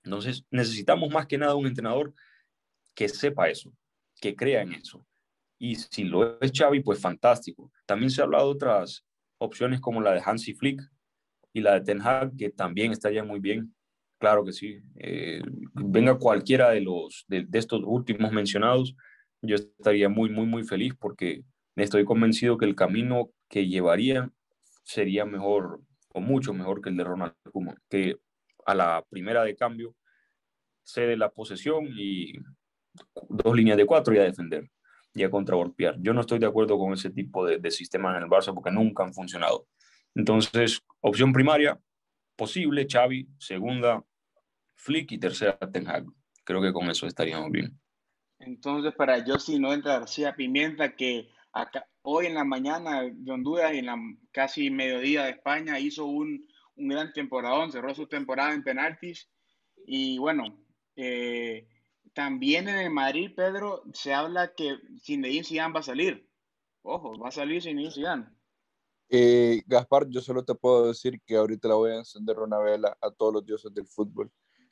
Entonces 0.04 0.46
necesitamos 0.52 1.10
más 1.10 1.26
que 1.26 1.40
nada 1.40 1.56
un 1.56 1.66
entrenador 1.66 2.14
que 2.94 3.10
sepa 3.10 3.50
eso, 3.50 3.74
que 4.22 4.36
crea 4.36 4.62
en 4.62 4.74
eso. 4.74 5.04
Y 5.58 5.74
si 5.74 6.04
lo 6.04 6.40
es 6.40 6.52
Xavi, 6.54 6.82
pues 6.82 7.02
fantástico. 7.02 7.72
También 7.88 8.12
se 8.12 8.22
ha 8.22 8.26
hablado 8.26 8.46
de 8.46 8.52
otras 8.52 9.09
opciones 9.40 9.82
como 9.82 10.02
la 10.02 10.14
de 10.14 10.22
Hansi 10.24 10.54
Flick 10.54 10.82
y 11.54 11.62
la 11.62 11.74
de 11.74 11.82
Ten 11.82 12.02
Hag, 12.02 12.36
que 12.38 12.50
también 12.50 12.92
estaría 12.92 13.24
muy 13.24 13.40
bien. 13.40 13.74
Claro 14.20 14.44
que 14.46 14.54
sí. 14.54 14.82
Eh, 14.96 15.42
venga 15.74 16.18
cualquiera 16.18 16.70
de, 16.70 16.82
los, 16.82 17.26
de, 17.28 17.48
estos 17.54 17.82
últimos 17.86 18.32
mencionados, 18.32 18.96
yo 19.42 19.56
estaría 19.56 20.10
muy, 20.10 20.30
muy, 20.30 20.46
muy 20.46 20.64
feliz 20.64 20.94
porque 21.00 21.44
estoy 21.76 22.04
convencido 22.04 22.58
que 22.58 22.66
el 22.66 22.76
camino 22.76 23.32
que 23.48 23.68
llevaría 23.68 24.30
sería 24.84 25.26
mejor 25.26 25.82
o 26.14 26.20
mucho 26.20 26.54
mejor 26.54 26.82
que 26.82 26.90
el 26.90 26.98
de 26.98 27.04
Ronald 27.06 27.34
Koeman, 27.52 27.78
que 27.90 28.18
a 28.66 28.76
la 28.76 29.06
primera 29.10 29.44
de 29.44 29.56
cambio 29.56 29.96
cede 30.84 31.16
la 31.16 31.32
posesión 31.32 31.88
y 31.98 32.34
dos 33.30 33.56
líneas 33.56 33.78
de 33.78 33.86
cuatro 33.86 34.14
y 34.14 34.18
a 34.18 34.24
defender 34.24 34.70
y 35.14 35.24
a 35.24 35.30
contragolpear. 35.30 35.98
Yo 36.00 36.14
no 36.14 36.22
estoy 36.22 36.40
de 36.40 36.46
acuerdo 36.46 36.78
con 36.78 36.94
ese 36.94 37.10
tipo 37.10 37.46
de, 37.46 37.58
de 37.58 37.72
sistemas 37.72 38.16
en 38.18 38.24
el 38.24 38.30
Barça 38.30 38.54
porque 38.54 38.72
nunca 38.72 39.04
han 39.04 39.14
funcionado. 39.14 39.68
Entonces, 40.16 40.82
opción 41.02 41.34
primaria, 41.34 41.80
posible, 42.36 42.88
Xavi, 42.90 43.28
segunda, 43.38 44.04
Flick 44.76 45.12
y 45.12 45.18
tercera, 45.18 45.58
Ten 45.58 45.88
Hag. 45.88 46.06
Creo 46.44 46.62
que 46.62 46.74
con 46.74 46.90
eso 46.90 47.06
estaríamos 47.06 47.52
bien. 47.52 47.80
Entonces, 48.40 48.94
para 48.96 49.24
yo 49.26 49.38
si 49.38 49.60
no 49.60 49.74
entra 49.74 50.00
García 50.00 50.36
Pimienta, 50.36 50.96
que 50.96 51.30
hoy 52.04 52.28
en 52.28 52.36
la 52.36 52.46
mañana 52.46 53.02
de 53.04 53.32
Honduras 53.32 53.74
y 53.74 53.80
en 53.80 53.88
la 53.88 53.98
casi 54.32 54.70
mediodía 54.70 55.26
de 55.26 55.32
España 55.32 55.80
hizo 55.80 56.06
un, 56.06 56.48
un 56.76 56.88
gran 56.88 57.12
temporadón, 57.12 57.72
cerró 57.72 57.94
su 57.94 58.08
temporada 58.08 58.54
en 58.54 58.64
penaltis. 58.64 59.30
Y 59.86 60.18
bueno, 60.18 60.66
eh, 60.96 61.68
también 62.20 62.68
en 62.68 62.76
el 62.76 62.90
Madrid, 62.90 63.32
Pedro, 63.34 63.82
se 63.94 64.14
habla 64.14 64.54
que 64.54 64.78
Zinedine 65.02 65.46
Zidane 65.46 65.74
va 65.74 65.80
a 65.80 65.84
salir. 65.84 66.30
Ojo, 66.82 67.18
va 67.18 67.30
a 67.30 67.32
salir 67.32 67.62
Zinedine 67.62 67.94
Zidane. 67.94 68.28
Eh, 69.08 69.64
Gaspar, 69.66 70.06
yo 70.10 70.20
solo 70.20 70.44
te 70.44 70.54
puedo 70.54 70.88
decir 70.88 71.22
que 71.26 71.38
ahorita 71.38 71.70
la 71.70 71.76
voy 71.76 71.92
a 71.92 72.00
encender 72.00 72.40
una 72.40 72.60
vela 72.60 72.98
a 73.02 73.10
todos 73.10 73.36
los 73.36 73.46
dioses 73.46 73.74
del 73.74 73.88
fútbol, 73.88 74.30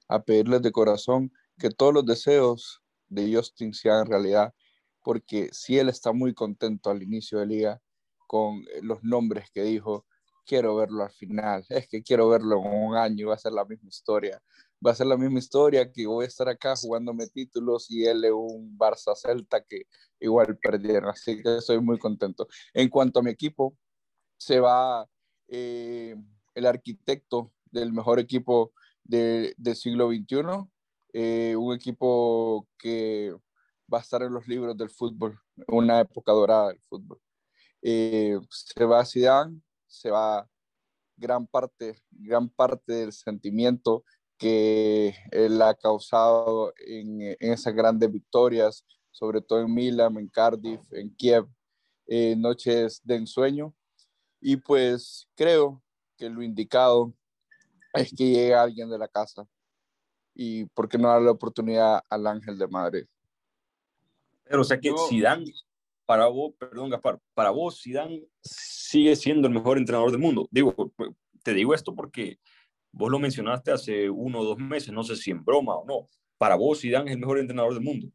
a 0.10 0.22
pedirles 0.22 0.62
de 0.62 0.74
corazón 0.74 1.32
que 1.58 1.70
todos 1.70 1.94
los 1.94 2.06
deseos 2.06 2.82
de 3.08 3.34
Justin 3.34 3.74
sean 3.74 4.08
realidad, 4.08 4.54
porque 5.02 5.48
si 5.54 5.80
él 5.80 5.88
está 5.88 6.12
muy 6.12 6.34
contento 6.34 6.90
al 6.90 7.02
inicio 7.02 7.40
de 7.40 7.46
liga 7.46 7.82
con 8.28 8.66
los 8.82 9.02
nombres 9.06 9.50
que 9.52 9.64
dijo, 9.64 10.06
quiero 10.46 10.76
verlo 10.76 11.02
al 11.02 11.12
final, 11.12 11.66
es 11.70 11.88
que 11.88 12.04
quiero 12.04 12.28
verlo 12.28 12.62
en 12.62 12.74
un 12.74 12.98
año 12.98 13.22
y 13.22 13.24
va 13.24 13.36
a 13.36 13.40
ser 13.40 13.54
la 13.54 13.64
misma 13.64 13.88
historia 13.88 14.44
va 14.86 14.92
a 14.92 14.96
ser 14.96 15.08
la 15.08 15.18
misma 15.18 15.40
historia 15.40 15.92
que 15.92 16.06
voy 16.06 16.26
a 16.26 16.28
estar 16.28 16.48
acá 16.50 16.76
jugándome 16.76 17.28
títulos 17.28 17.90
y 17.90 18.06
él 18.06 18.24
es 18.26 18.32
un 18.32 18.78
Barça 18.78 19.16
Celta 19.16 19.64
que 19.64 19.84
igual 20.20 20.58
perdieron, 20.58 21.10
así 21.10 21.42
que 21.42 21.58
estoy 21.58 21.80
muy 21.82 21.98
contento. 21.98 22.48
En 22.74 22.90
cuanto 22.90 23.20
a 23.20 23.24
mi 23.24 23.32
equipo, 23.32 23.78
se 24.38 24.60
va 24.60 25.08
eh, 25.48 26.16
el 26.56 26.66
arquitecto 26.66 27.54
del 27.66 27.94
mejor 27.94 28.20
equipo 28.20 28.74
del 29.04 29.76
siglo 29.76 30.10
XXI, 30.10 30.70
eh, 31.14 31.56
un 31.56 31.74
equipo 31.74 32.68
que 32.78 33.34
va 33.92 34.00
a 34.00 34.02
estar 34.02 34.22
en 34.22 34.34
los 34.34 34.48
libros 34.48 34.78
del 34.78 34.90
fútbol, 34.90 35.40
una 35.68 36.02
época 36.02 36.32
dorada 36.34 36.70
del 36.70 36.82
fútbol. 36.82 37.20
Eh, 37.82 38.38
se 38.50 38.86
va 38.86 39.06
Zidane, 39.06 39.62
se 39.88 40.12
va 40.12 40.48
gran 41.16 41.48
parte, 41.48 42.02
gran 42.12 42.50
parte 42.50 42.94
del 42.94 43.14
sentimiento 43.14 44.04
que 44.38 45.16
él 45.32 45.62
ha 45.62 45.74
causado 45.74 46.74
en, 46.86 47.36
esas 47.40 47.74
grandes 47.74 48.12
victorias, 48.12 48.86
sobre 49.12 49.42
todo 49.42 49.62
en 49.62 49.74
Milan, 49.74 50.18
en 50.18 50.28
Cardiff, 50.28 50.82
en 50.92 51.14
Kiev, 51.16 51.48
eh, 52.06 52.36
noches 52.38 53.02
de 53.04 53.16
ensueño. 53.16 53.74
Y 54.40 54.58
pues 54.58 55.28
creo 55.36 55.82
que 56.16 56.30
lo 56.30 56.44
indicado 56.44 57.14
es 57.94 58.12
que 58.12 58.26
llegue 58.26 58.54
alguien 58.54 58.90
de 58.90 59.00
la 59.00 59.08
casa. 59.08 59.48
Y 60.34 60.66
por 60.66 60.88
qué 60.88 60.98
no 60.98 61.08
darle 61.08 61.26
la 61.26 61.32
oportunidad 61.32 62.02
al 62.10 62.28
Ángel 62.28 62.58
de 62.58 62.68
Madrid. 62.68 63.06
Pero 64.44 64.62
o 64.62 64.64
sea 64.64 64.80
que 64.80 64.94
Zidane, 65.10 65.52
para 66.06 66.28
vos, 66.28 66.54
perdón 66.58 66.92
Gaspar, 66.92 67.20
para 67.34 67.50
vos 67.50 67.82
Zidane 67.82 68.24
sigue 68.42 69.16
siendo 69.16 69.48
el 69.48 69.54
mejor 69.54 69.78
entrenador 69.78 70.12
del 70.12 70.22
mundo. 70.22 70.48
Digo, 70.52 70.94
te 71.44 71.54
digo 71.54 71.74
esto 71.74 71.96
porque 71.96 72.40
Vos 72.98 73.12
lo 73.12 73.20
mencionaste 73.20 73.72
hace 73.72 74.10
uno 74.10 74.40
o 74.40 74.44
dos 74.44 74.58
meses, 74.58 74.92
no 74.92 75.04
sé 75.04 75.16
si 75.16 75.30
en 75.30 75.46
broma 75.46 75.76
o 75.76 75.86
no. 75.86 76.08
Para 76.38 76.56
vos, 76.56 76.82
Zidane 76.82 77.12
es 77.12 77.16
el 77.16 77.20
mejor 77.20 77.38
entrenador 77.38 77.76
del 77.76 77.84
mundo. 77.84 78.08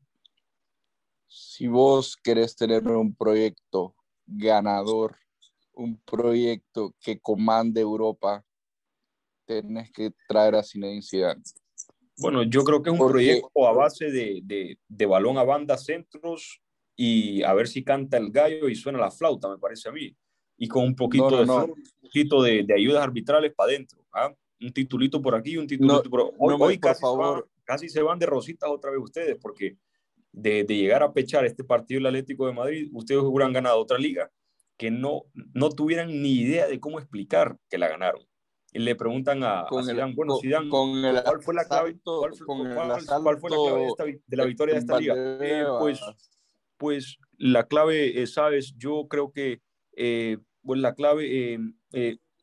Si 1.28 1.68
vos 1.68 2.16
querés 2.16 2.56
tener 2.56 2.82
un 2.88 3.14
proyecto 3.14 3.94
ganador, 4.26 5.16
un 5.72 6.00
proyecto 6.00 6.94
que 7.00 7.20
comande 7.20 7.80
Europa, 7.80 8.44
tenés 9.46 9.92
que 9.92 10.12
traer 10.28 10.56
a 10.56 10.64
Zinedine 10.64 11.02
Zidane. 11.02 11.42
Bueno, 12.18 12.42
yo 12.42 12.64
creo 12.64 12.82
que 12.82 12.90
es 12.90 12.98
un 12.98 13.08
proyecto 13.08 13.66
a 13.68 13.72
base 13.72 14.10
de, 14.10 14.76
de, 14.88 15.06
balón 15.06 15.38
a 15.38 15.44
banda, 15.44 15.78
centros 15.78 16.60
y 16.96 17.42
a 17.44 17.54
ver 17.54 17.68
si 17.68 17.84
canta 17.84 18.16
el 18.16 18.30
gallo 18.32 18.68
y 18.68 18.74
suena 18.74 18.98
la 18.98 19.12
flauta, 19.12 19.48
me 19.48 19.58
parece 19.58 19.88
a 19.88 19.92
mí. 19.92 20.14
Y 20.58 20.66
con 20.66 20.84
un 20.84 20.96
poquito, 20.96 21.44
de, 21.44 21.50
un 21.50 21.74
poquito 22.02 22.42
de, 22.42 22.66
ayudas 22.76 23.02
arbitrales 23.02 23.54
para 23.54 23.70
adentro. 23.70 24.04
¿ah? 24.12 24.32
Un 24.62 24.72
titulito 24.72 25.20
por 25.20 25.34
aquí, 25.34 25.56
un 25.56 25.66
titulito 25.66 26.08
por 26.08 26.32
hoy, 26.38 26.56
hoy 26.58 26.78
casi, 26.78 27.00
favor. 27.00 27.36
Se 27.36 27.40
van, 27.40 27.50
casi 27.64 27.88
se 27.88 28.02
van 28.02 28.18
de 28.18 28.26
rositas 28.26 28.70
otra 28.70 28.90
vez 28.90 29.00
ustedes, 29.00 29.36
porque 29.40 29.76
de, 30.32 30.64
llegar 30.64 31.02
a 31.02 31.12
pechar 31.12 31.44
este 31.44 31.64
partido 31.64 32.00
el 32.00 32.06
Atlético 32.06 32.46
de 32.46 32.52
Madrid, 32.52 32.90
ustedes 32.92 33.22
hubieran 33.22 33.52
ganado 33.52 33.78
otra 33.78 33.98
liga 33.98 34.30
que 34.76 34.90
no, 34.90 35.24
no 35.52 35.70
tuvieran 35.70 36.08
ni 36.22 36.40
idea 36.40 36.66
de 36.66 36.80
cómo 36.80 36.98
explicar 36.98 37.56
que 37.68 37.78
la 37.78 37.88
ganaron. 37.88 38.22
Y 38.72 38.78
le 38.78 38.96
preguntan 38.96 39.44
a, 39.44 39.66
con 39.68 39.84
Zidane, 39.84 40.14
bueno, 40.14 40.38
Zidane, 40.40 40.70
¿cuál 40.70 41.42
fue 41.42 41.54
la 41.54 41.66
clave, 41.66 41.98
cuál, 42.02 42.34
fue 42.34 43.50
la 43.50 43.56
clave 43.94 44.16
de, 44.26 44.36
la 44.36 44.44
victoria 44.46 44.74
de 44.74 44.80
esta 44.80 44.98
liga? 44.98 45.14
Eh, 45.16 45.64
pues, 45.78 46.00
pues 46.78 47.18
la 47.36 47.66
clave, 47.68 48.22
eh, 48.22 48.26
sabes, 48.26 48.74
yo 48.78 49.06
creo 49.08 49.30
que 49.30 49.60
eh, 49.94 50.38
pues 50.62 50.80
la 50.80 50.94
clave 50.94 51.58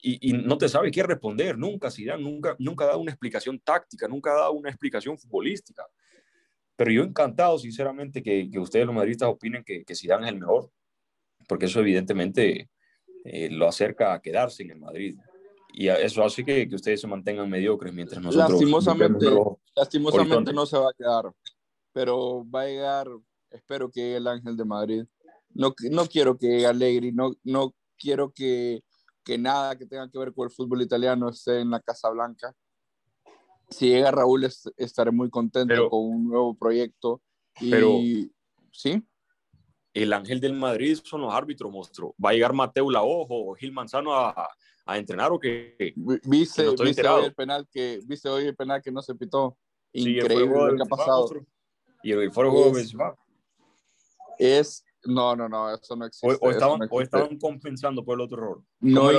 eh, 0.01 0.17
y, 0.21 0.33
no 0.33 0.57
te 0.57 0.69
sabe 0.69 0.91
qué 0.91 1.03
responder 1.03 1.57
nunca, 1.57 1.91
Zidane 1.91 2.23
nunca, 2.23 2.55
nunca 2.59 2.85
ha 2.85 2.88
dado 2.88 2.99
una 2.99 3.12
explicación 3.12 3.59
táctica, 3.59 4.07
nunca 4.07 4.31
ha 4.31 4.39
dado 4.39 4.53
una 4.53 4.69
explicación 4.69 5.17
futbolística. 5.17 5.85
Pero 6.75 6.91
yo 6.91 7.03
encantado, 7.03 7.57
sinceramente, 7.59 8.23
que, 8.23 8.49
que 8.49 8.59
ustedes 8.59 8.85
los 8.85 8.95
madridistas 8.95 9.29
opinen 9.29 9.63
que, 9.63 9.83
que 9.83 9.95
Zidane 9.95 10.27
es 10.27 10.33
el 10.33 10.39
mejor, 10.39 10.71
porque 11.47 11.65
eso 11.65 11.81
evidentemente 11.81 12.69
eh, 13.25 13.49
lo 13.49 13.67
acerca 13.67 14.13
a 14.13 14.21
quedarse 14.21 14.63
en 14.63 14.71
el 14.71 14.79
Madrid. 14.79 15.17
Y 15.73 15.88
eso 15.88 16.23
hace 16.23 16.43
que, 16.43 16.67
que 16.67 16.75
ustedes 16.75 17.01
se 17.01 17.07
mantengan 17.07 17.49
mediocres 17.49 17.93
mientras 17.93 18.21
nosotros... 18.21 18.51
Lastimosamente, 18.51 19.27
lastimosamente 19.75 20.53
no 20.53 20.65
se 20.65 20.77
va 20.77 20.89
a 20.89 20.93
quedar, 20.93 21.31
pero 21.91 22.45
va 22.49 22.62
a 22.62 22.65
llegar, 22.65 23.07
espero 23.51 23.91
que 23.91 24.15
el 24.15 24.27
Ángel 24.27 24.57
de 24.57 24.65
Madrid. 24.65 25.03
No, 25.53 25.73
no 25.91 26.05
quiero 26.07 26.38
que 26.38 26.65
Allegri, 26.65 27.12
no, 27.12 27.33
no 27.43 27.75
quiero 27.97 28.31
que 28.31 28.81
que 29.30 29.38
nada 29.38 29.77
que 29.77 29.86
tenga 29.86 30.10
que 30.10 30.17
ver 30.17 30.34
con 30.34 30.46
el 30.46 30.52
fútbol 30.52 30.82
italiano 30.82 31.30
esté 31.30 31.60
en 31.60 31.69
la 31.69 31.80
Casa 31.80 32.10
Blanca. 32.10 32.52
Si 33.69 33.88
llega 33.88 34.10
Raúl, 34.10 34.50
estaré 34.75 35.12
muy 35.12 35.30
contento 35.30 35.88
con 35.88 36.00
un 36.00 36.27
nuevo 36.30 36.58
proyecto. 36.58 37.21
Y, 37.60 37.69
pero, 37.69 38.00
¿sí? 38.71 39.08
El 39.94 40.13
ángel 40.13 40.40
del 40.40 40.54
Madrid 40.54 40.98
son 41.04 41.21
los 41.21 41.32
árbitros, 41.32 41.71
monstruo. 41.71 42.15
¿Va 42.23 42.32
a 42.32 42.34
llegar 42.34 42.54
Mateo 42.54 42.90
Laojo 42.90 43.52
o 43.52 43.54
Gil 43.54 43.71
Manzano 43.71 44.15
a, 44.15 44.50
a 44.88 44.98
entrenar 44.98 45.32
o 45.32 45.40
qué? 45.40 45.94
¿Viste, 46.23 46.67
viste 46.84 47.08
hoy 47.08 47.25
el 47.25 47.36
penal 47.36 47.67
que, 47.71 48.00
¿Viste 48.08 48.30
hoy 48.30 48.46
el 48.46 48.56
penal 48.56 48.82
que 48.82 48.92
no 48.92 49.04
se 49.04 49.13
pitó? 49.13 49.56
Increíble 49.94 50.71
lo 50.71 50.75
que 50.75 50.82
ha 50.82 50.86
pasado. 50.86 51.30
Y 52.02 52.13
el 52.13 52.32
foro 52.32 52.75
es, 52.75 52.96
es 54.40 54.84
no, 55.06 55.35
no, 55.35 55.47
no, 55.47 55.73
eso 55.73 55.95
no 55.95 56.06
existe. 56.06 56.37
O, 56.41 56.50
estaban, 56.50 57.37
compensando 57.39 58.04
por 58.04 58.15
el 58.15 58.21
otro 58.21 58.37
error. 58.37 58.63
No, 58.79 59.10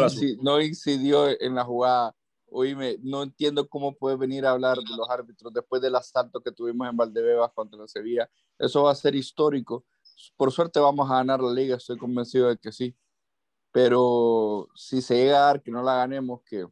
no 0.43 0.61
incidió 0.61 1.29
en 1.41 1.55
la 1.55 1.65
jugada. 1.65 2.15
Oíme, 2.53 2.97
no 3.03 3.23
entiendo 3.23 3.69
cómo 3.69 3.95
puede 3.95 4.17
venir 4.17 4.45
a 4.45 4.51
hablar 4.51 4.77
de 4.77 4.97
los 4.97 5.09
árbitros 5.09 5.53
después 5.53 5.81
del 5.81 5.95
asalto 5.95 6.43
que 6.43 6.51
tuvimos 6.51 6.89
en 6.89 6.97
Valdebebas 6.97 7.53
contra 7.53 7.79
la 7.79 7.87
Sevilla. 7.87 8.29
Eso 8.59 8.83
va 8.83 8.91
a 8.91 8.97
ser 8.97 9.15
histórico. 9.15 9.85
Por 10.37 10.51
suerte 10.51 10.81
vamos 10.81 11.09
a 11.11 11.17
ganar 11.17 11.41
la 11.41 11.53
liga, 11.53 11.77
estoy 11.77 11.97
convencido 11.97 12.49
de 12.49 12.59
que 12.59 12.73
sí. 12.73 12.95
Pero 13.73 14.69
si 14.75 15.01
se 15.01 15.15
llega 15.15 15.39
a 15.39 15.47
dar 15.47 15.63
que 15.63 15.71
no 15.71 15.83
la 15.83 15.95
ganemos, 15.97 16.43
que 16.43 16.67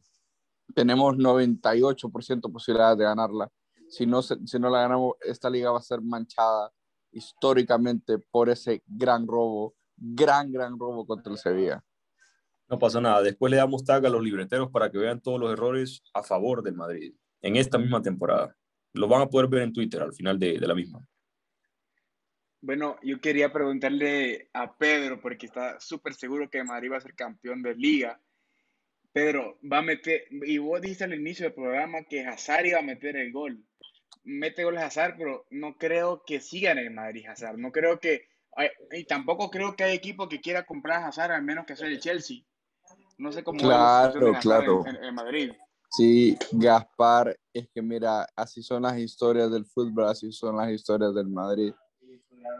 tenemos 0.75 1.15
98% 1.15 2.51
posibilidades 2.51 2.97
de 2.97 3.05
ganarla. 3.05 3.49
Si 3.87 4.05
no, 4.05 4.21
si 4.21 4.59
no 4.59 4.69
la 4.69 4.81
ganamos, 4.81 5.13
esta 5.21 5.49
liga 5.49 5.71
va 5.71 5.79
a 5.79 5.81
ser 5.81 6.01
manchada 6.01 6.71
históricamente 7.11 8.19
por 8.19 8.49
ese 8.49 8.83
gran 8.85 9.27
robo, 9.27 9.75
gran, 9.95 10.51
gran 10.51 10.77
robo 10.77 11.05
contra 11.05 11.31
el 11.31 11.37
Sevilla. 11.37 11.83
No 12.69 12.77
pasa 12.77 13.01
nada. 13.01 13.23
Después 13.23 13.49
le 13.49 13.57
damos 13.57 13.83
tag 13.83 14.05
a 14.05 14.09
los 14.09 14.23
libreteros 14.23 14.69
para 14.69 14.91
que 14.91 14.99
vean 14.99 15.21
todos 15.21 15.39
los 15.39 15.51
errores 15.51 16.03
a 16.13 16.21
favor 16.21 16.61
del 16.61 16.75
Madrid 16.75 17.13
en 17.41 17.55
esta 17.55 17.77
misma 17.77 18.01
temporada. 18.01 18.55
Lo 18.93 19.07
van 19.07 19.21
a 19.21 19.27
poder 19.27 19.49
ver 19.49 19.63
en 19.63 19.73
Twitter 19.73 20.01
al 20.01 20.13
final 20.13 20.37
de, 20.37 20.59
la 20.59 20.75
misma. 20.75 21.05
Bueno, 22.61 22.97
yo 23.01 23.19
quería 23.21 23.51
preguntarle 23.51 24.49
a 24.53 24.77
Pedro, 24.77 25.21
porque 25.21 25.45
está 25.45 25.79
súper 25.79 26.13
seguro 26.13 26.49
que 26.49 26.63
Madrid 26.63 26.91
va 26.91 26.97
a 26.97 27.01
ser 27.01 27.15
campeón 27.15 27.61
de 27.61 27.75
liga. 27.75 28.21
Pedro, 29.11 29.59
va 29.61 29.79
a 29.79 29.81
meter, 29.81 30.25
y 30.29 30.57
vos 30.57 30.81
dijiste 30.81 31.05
al 31.05 31.13
inicio 31.13 31.45
del 31.45 31.53
programa 31.53 32.03
que 32.03 32.25
Hazard 32.25 32.65
iba 32.65 32.79
a 32.79 32.83
meter 32.83 33.15
el 33.15 33.31
gol. 33.31 33.63
Mete 34.23 34.63
goles 34.63 34.83
Hazard, 34.83 35.15
pero 35.17 35.45
no 35.49 35.75
creo 35.77 36.23
que 36.25 36.39
siga 36.39 36.71
en 36.71 36.79
el 36.79 36.91
Madrid 36.91 37.25
Hazard. 37.27 37.57
No 37.57 37.71
creo 37.71 37.99
que, 37.99 38.27
y 38.91 39.05
tampoco 39.05 39.49
creo 39.49 39.75
que 39.75 39.83
hay 39.83 39.95
equipo 39.95 40.27
que 40.27 40.41
quiera 40.41 40.65
comprar 40.65 41.01
a 41.01 41.07
Hazard, 41.07 41.31
al 41.31 41.43
menos 41.43 41.65
que 41.65 41.75
sea 41.75 41.87
el 41.87 41.99
Chelsea. 41.99 42.43
No 43.17 43.31
sé 43.31 43.43
cómo 43.43 43.59
claro, 43.59 44.33
claro. 44.41 44.85
En, 44.85 45.03
en 45.03 45.15
Madrid. 45.15 45.51
Sí, 45.91 46.37
Gaspar, 46.51 47.35
es 47.51 47.67
que 47.73 47.81
mira, 47.81 48.27
así 48.35 48.61
son 48.61 48.83
las 48.83 48.97
historias 48.97 49.51
del 49.51 49.65
fútbol, 49.65 50.05
así 50.05 50.31
son 50.31 50.57
las 50.57 50.69
historias 50.71 51.15
del 51.15 51.27
Madrid. 51.27 51.73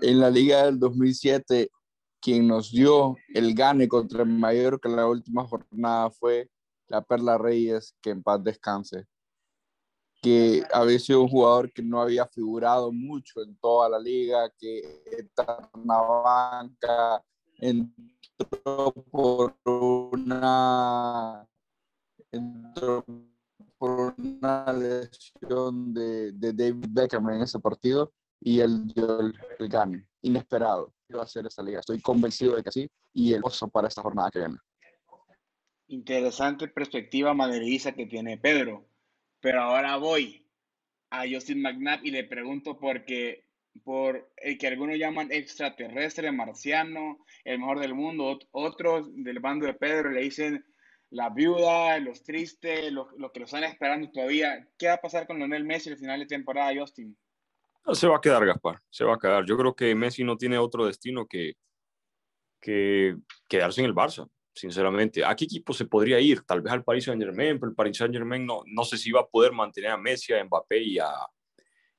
En 0.01 0.20
la 0.20 0.30
Liga 0.30 0.66
del 0.66 0.80
2007, 0.80 1.70
quien 2.20 2.47
nos 2.47 2.72
dio 2.72 3.16
el 3.34 3.53
gane 3.53 3.88
contra 3.88 4.24
el 4.24 4.30
Mallorca 4.30 4.89
en 4.89 4.95
la 4.95 5.07
última 5.07 5.45
jornada 5.45 6.10
fue 6.10 6.49
la 6.88 7.01
Perla 7.01 7.38
Reyes, 7.38 7.95
que 8.01 8.10
en 8.10 8.24
paz 8.24 8.43
descanse, 8.43 9.05
que 10.22 10.64
había 10.74 11.00
sido 11.00 11.22
un 11.22 11.30
jugador 11.30 11.72
que 11.72 11.82
no 11.82 12.02
había 12.02 12.26
figurado 12.28 12.92
mucho 12.92 13.42
en 13.42 13.56
toda 13.58 13.90
la 13.90 14.00
liga, 14.00 14.50
que 14.58 15.02
está 15.06 15.70
en 15.74 15.88
la 15.88 16.02
banca, 16.02 17.24
entró 17.58 18.92
por 19.12 19.56
una 19.66 21.48
entró 22.32 23.06
por 23.78 24.14
una 24.18 24.74
lesión 24.74 25.94
de, 25.94 26.34
de, 26.34 26.54
David 26.54 26.88
Beckham 26.90 27.30
en 27.30 27.42
ese 27.42 27.60
partido 27.60 28.12
y 28.42 28.60
él 28.60 28.88
dio 28.88 29.20
el, 29.22 29.70
gane, 29.70 30.06
inesperado. 30.22 30.94
Iba 31.08 31.24
a 31.24 31.28
ser 31.28 31.48
esa 31.48 31.64
liga. 31.64 31.80
Estoy 31.80 32.02
convencido 32.02 32.56
de 32.56 32.64
que 32.64 32.72
sí 32.72 32.90
y 33.14 33.34
el 33.34 33.42
oso 33.44 33.68
para 33.68 33.88
esta 33.88 34.02
jornada 34.02 34.30
que 34.32 34.40
viene. 34.40 34.58
Interesante 35.88 36.68
perspectiva 36.68 37.34
madridiza 37.34 37.94
que 37.94 38.06
tiene 38.06 38.38
Pedro. 38.38 38.89
Pero 39.42 39.62
ahora 39.62 39.98
voy 39.98 40.46
a 41.12 41.24
Justin 41.30 41.62
McNabb 41.62 42.06
y 42.06 42.12
le 42.12 42.24
pregunto 42.24 42.78
porque 42.78 43.46
por 43.84 44.32
el 44.38 44.58
que 44.58 44.68
algunos 44.68 44.98
llaman 44.98 45.32
extraterrestre, 45.32 46.32
marciano, 46.32 47.20
el 47.44 47.60
mejor 47.60 47.80
del 47.80 47.94
mundo, 47.94 48.40
otros 48.52 49.10
del 49.16 49.40
bando 49.40 49.66
de 49.66 49.74
Pedro 49.74 50.12
le 50.12 50.22
dicen 50.22 50.66
la 51.12 51.30
viuda, 51.30 52.00
los 52.00 52.24
tristes, 52.24 52.92
los, 52.92 53.08
que 53.34 53.40
lo 53.40 53.46
están 53.46 53.64
esperando 53.64 54.12
todavía. 54.12 54.68
¿Qué 54.78 54.88
va 54.88 54.94
a 54.94 55.02
pasar 55.02 55.26
con 55.26 55.38
Lionel 55.38 55.64
Messi 55.64 55.90
al 55.90 55.98
final 55.98 56.20
de 56.20 56.28
temporada, 56.28 56.72
Justin? 56.78 57.18
Se 57.94 58.08
va 58.08 58.18
a 58.18 58.22
quedar, 58.22 58.46
Gaspar, 58.46 58.80
se 58.90 59.04
va 59.04 59.16
a 59.16 59.20
quedar. 59.20 59.46
Yo 59.46 59.58
creo 59.58 59.76
que 59.76 59.96
Messi 59.96 60.24
no 60.24 60.38
tiene 60.38 60.58
otro 60.58 60.86
destino 60.86 61.26
que, 61.26 61.54
que 62.62 63.16
quedarse 63.48 63.82
en 63.82 63.88
el 63.88 63.96
Barça, 63.96 64.30
sinceramente. 64.54 65.24
¿A 65.24 65.36
qué 65.36 65.45
equipo 65.45 65.74
se 65.74 65.86
podría 65.86 66.20
ir? 66.20 66.41
Tal 66.41 66.62
vez 66.62 66.74
al 66.74 66.84
Paris 66.84 67.06
Saint-Germain, 67.06 67.60
pero 67.60 67.70
el 67.70 67.76
Paris 67.76 67.97
Saint-Germain 67.97 68.45
no, 68.45 68.64
no 68.66 68.84
sé 68.84 68.97
si 68.97 69.12
va 69.12 69.22
a 69.22 69.28
poder 69.28 69.52
mantener 69.52 69.91
a 69.91 69.97
Messi, 69.97 70.34
a 70.34 70.43
Mbappé 70.43 70.82
y 70.82 71.00
a, 71.00 71.12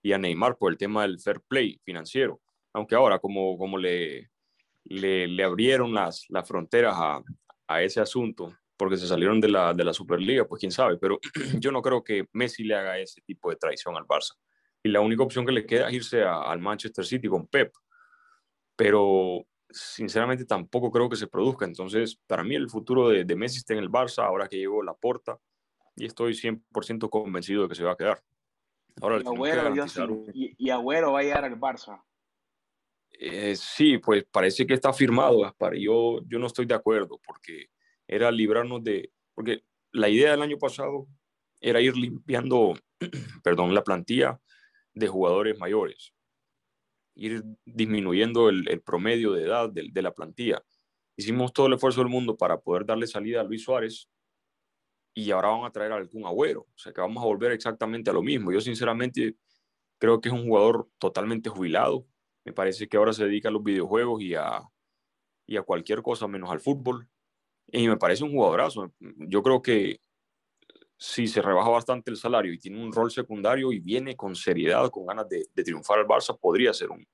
y 0.02 0.12
a 0.12 0.18
Neymar 0.18 0.56
por 0.56 0.72
el 0.72 0.78
tema 0.78 1.02
del 1.02 1.20
fair 1.20 1.40
play 1.40 1.80
financiero. 1.84 2.40
Aunque 2.72 2.94
ahora, 2.94 3.18
como, 3.18 3.58
como 3.58 3.78
le, 3.78 4.30
le, 4.84 5.26
le 5.26 5.44
abrieron 5.44 5.92
las, 5.94 6.26
las 6.28 6.46
fronteras 6.46 6.94
a, 6.96 7.22
a 7.68 7.82
ese 7.82 8.00
asunto, 8.00 8.52
porque 8.76 8.96
se 8.96 9.06
salieron 9.06 9.40
de 9.40 9.48
la, 9.48 9.74
de 9.74 9.84
la 9.84 9.92
Superliga, 9.92 10.46
pues 10.46 10.60
quién 10.60 10.72
sabe, 10.72 10.96
pero 10.96 11.18
yo 11.60 11.70
no 11.70 11.82
creo 11.82 12.02
que 12.02 12.26
Messi 12.32 12.64
le 12.64 12.74
haga 12.74 12.98
ese 12.98 13.20
tipo 13.22 13.50
de 13.50 13.56
traición 13.56 13.96
al 13.96 14.06
Barça. 14.06 14.34
Y 14.82 14.88
la 14.88 15.00
única 15.00 15.22
opción 15.22 15.44
que 15.44 15.52
le 15.52 15.66
queda 15.66 15.88
es 15.88 15.94
irse 15.94 16.22
al 16.22 16.58
Manchester 16.60 17.04
City 17.04 17.28
con 17.28 17.46
Pep. 17.46 17.72
Pero 18.76 19.44
sinceramente 19.72 20.44
tampoco 20.44 20.90
creo 20.90 21.08
que 21.08 21.16
se 21.16 21.26
produzca. 21.26 21.64
Entonces, 21.64 22.18
para 22.26 22.42
mí 22.42 22.54
el 22.54 22.68
futuro 22.68 23.08
de, 23.08 23.24
de 23.24 23.36
Messi 23.36 23.58
está 23.58 23.74
en 23.74 23.80
el 23.80 23.90
Barça, 23.90 24.24
ahora 24.24 24.48
que 24.48 24.58
llegó 24.58 24.82
la 24.82 24.94
porta, 24.94 25.38
y 25.96 26.06
estoy 26.06 26.32
100% 26.32 27.08
convencido 27.08 27.62
de 27.62 27.68
que 27.68 27.74
se 27.74 27.84
va 27.84 27.92
a 27.92 27.96
quedar. 27.96 28.22
Ahora, 29.00 29.18
y, 29.18 29.26
Agüero, 29.26 30.26
y, 30.32 30.70
Agüero 30.70 31.12
va 31.12 31.20
a 31.20 31.22
llegar 31.22 31.44
al 31.44 31.58
Barça. 31.58 32.02
Eh, 33.12 33.54
sí, 33.56 33.98
pues 33.98 34.24
parece 34.30 34.66
que 34.66 34.74
está 34.74 34.92
firmado, 34.92 35.40
Gaspar. 35.40 35.74
Yo, 35.74 36.20
yo 36.26 36.38
no 36.38 36.46
estoy 36.46 36.66
de 36.66 36.74
acuerdo 36.74 37.20
porque 37.24 37.66
era 38.06 38.30
librarnos 38.30 38.82
de, 38.82 39.12
porque 39.34 39.62
la 39.92 40.08
idea 40.08 40.32
del 40.32 40.42
año 40.42 40.58
pasado 40.58 41.06
era 41.60 41.80
ir 41.80 41.96
limpiando, 41.96 42.74
perdón, 43.44 43.74
la 43.74 43.84
plantilla 43.84 44.40
de 44.94 45.08
jugadores 45.08 45.58
mayores, 45.58 46.14
ir 47.20 47.44
disminuyendo 47.66 48.48
el, 48.48 48.80
promedio 48.82 49.32
de 49.32 49.44
edad 49.44 49.70
de, 49.70 50.02
la 50.02 50.12
plantilla. 50.12 50.62
Hicimos 51.16 51.52
todo 51.52 51.66
el 51.66 51.74
esfuerzo 51.74 52.00
del 52.00 52.08
mundo 52.08 52.36
para 52.36 52.58
poder 52.58 52.86
darle 52.86 53.06
salida 53.06 53.42
a 53.42 53.44
Luis 53.44 53.62
Suárez 53.62 54.08
y 55.14 55.30
ahora 55.30 55.48
van 55.48 55.64
a 55.64 55.70
traer 55.70 55.92
algún 55.92 56.24
agüero, 56.24 56.62
o 56.62 56.78
sea 56.78 56.92
que 56.92 57.00
vamos 57.00 57.22
a 57.22 57.26
volver 57.26 57.52
exactamente 57.52 58.08
a 58.08 58.14
lo 58.14 58.22
mismo. 58.22 58.52
Yo 58.52 58.60
sinceramente 58.60 59.36
creo 59.98 60.20
que 60.20 60.30
es 60.30 60.34
un 60.34 60.44
jugador 60.46 60.88
totalmente 60.98 61.50
jubilado, 61.50 62.06
me 62.44 62.54
parece 62.54 62.88
que 62.88 62.96
ahora 62.96 63.12
se 63.12 63.24
dedica 63.24 63.50
a 63.50 63.52
los 63.52 63.62
videojuegos 63.62 64.22
y 64.22 64.34
a, 64.34 64.62
y 65.46 65.58
a 65.58 65.62
cualquier 65.62 66.00
cosa 66.00 66.26
menos 66.26 66.50
al 66.50 66.60
fútbol 66.60 67.06
y 67.66 67.86
me 67.86 67.98
parece 67.98 68.24
un 68.24 68.32
jugadorazo. 68.32 68.94
Yo 68.98 69.42
creo 69.42 69.60
que 69.60 70.00
si 71.02 71.26
se 71.26 71.40
rebaja 71.40 71.70
bastante 71.70 72.10
el 72.10 72.18
salario 72.18 72.52
y 72.52 72.58
tiene 72.58 72.78
un 72.84 72.92
rol 72.92 73.10
secundario 73.10 73.72
y 73.72 73.80
viene 73.80 74.16
con 74.16 74.36
seriedad, 74.36 74.90
con 74.90 75.06
ganas 75.06 75.26
de, 75.30 75.46
triunfar 75.64 75.98
al 75.98 76.06
Barça, 76.06 76.38
podría 76.38 76.74
ser 76.74 76.90
un, 76.90 77.08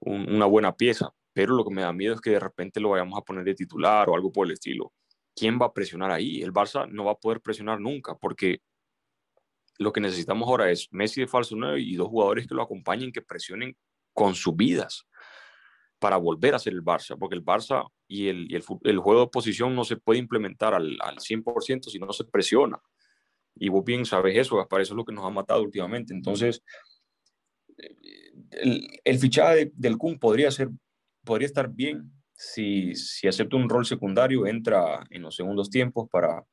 una 0.00 0.46
buena 0.46 0.76
pieza. 0.76 1.14
Pero 1.32 1.54
lo 1.54 1.64
que 1.64 1.72
me 1.72 1.82
da 1.82 1.92
miedo 1.92 2.14
es 2.14 2.20
que 2.20 2.30
de 2.30 2.40
repente 2.40 2.80
lo 2.80 2.90
vayamos 2.90 3.16
a 3.16 3.22
poner 3.22 3.44
de 3.44 3.54
titular 3.54 4.08
o 4.08 4.16
algo 4.16 4.32
por 4.32 4.48
el 4.48 4.54
estilo. 4.54 4.92
¿Quién 5.32 5.60
va 5.62 5.66
a 5.66 5.72
presionar 5.72 6.10
ahí? 6.10 6.42
El 6.42 6.52
Barça 6.52 6.88
no 6.90 7.04
va 7.04 7.12
a 7.12 7.14
poder 7.14 7.40
presionar 7.40 7.80
nunca 7.80 8.16
porque 8.16 8.62
lo 9.78 9.92
que 9.92 10.00
necesitamos 10.00 10.48
ahora 10.48 10.68
es 10.68 10.88
Messi 10.90 11.20
de 11.20 11.28
falso 11.28 11.54
9 11.56 11.80
y 11.80 11.94
dos 11.94 12.08
jugadores 12.08 12.48
que 12.48 12.54
lo 12.56 12.62
acompañen, 12.62 13.12
que 13.12 13.22
presionen 13.22 13.76
con 14.12 14.34
sus 14.34 14.56
vidas 14.56 15.06
para 15.98 16.16
volver 16.16 16.54
a 16.54 16.58
ser 16.58 16.72
el 16.72 16.82
Barça, 16.82 17.16
porque 17.18 17.34
el 17.34 17.44
Barça 17.44 17.88
y 18.06 18.28
el, 18.28 18.62
juego 18.62 19.20
de 19.20 19.28
posición 19.28 19.74
no 19.74 19.84
se 19.84 19.96
puede 19.96 20.18
implementar 20.18 20.74
al, 20.74 20.96
al 21.00 21.16
100% 21.16 21.84
si 21.90 21.98
no 21.98 22.12
se 22.12 22.24
presiona. 22.24 22.80
Y 23.56 23.68
vos 23.68 23.84
bien 23.84 24.04
sabes 24.04 24.36
eso, 24.36 24.64
para 24.68 24.82
eso 24.82 24.94
es 24.94 24.96
lo 24.96 25.04
que 25.04 25.12
nos 25.12 25.24
ha 25.24 25.30
matado 25.30 25.62
últimamente. 25.62 26.14
Entonces, 26.14 26.62
el, 28.50 28.86
el 29.04 29.18
fichaje 29.18 29.72
del 29.74 29.98
Kun 29.98 30.18
podría, 30.18 30.50
ser, 30.50 30.68
podría 31.24 31.46
estar 31.46 31.68
bien 31.68 32.12
si, 32.38 32.92
acepta 33.26 33.56
un 33.56 33.68
rol 33.68 33.84
secundario, 33.84 34.46
entra 34.46 35.04
en 35.10 35.22
los 35.22 35.34
segundos 35.34 35.68
tiempos 35.68 36.08
para, 36.08 36.44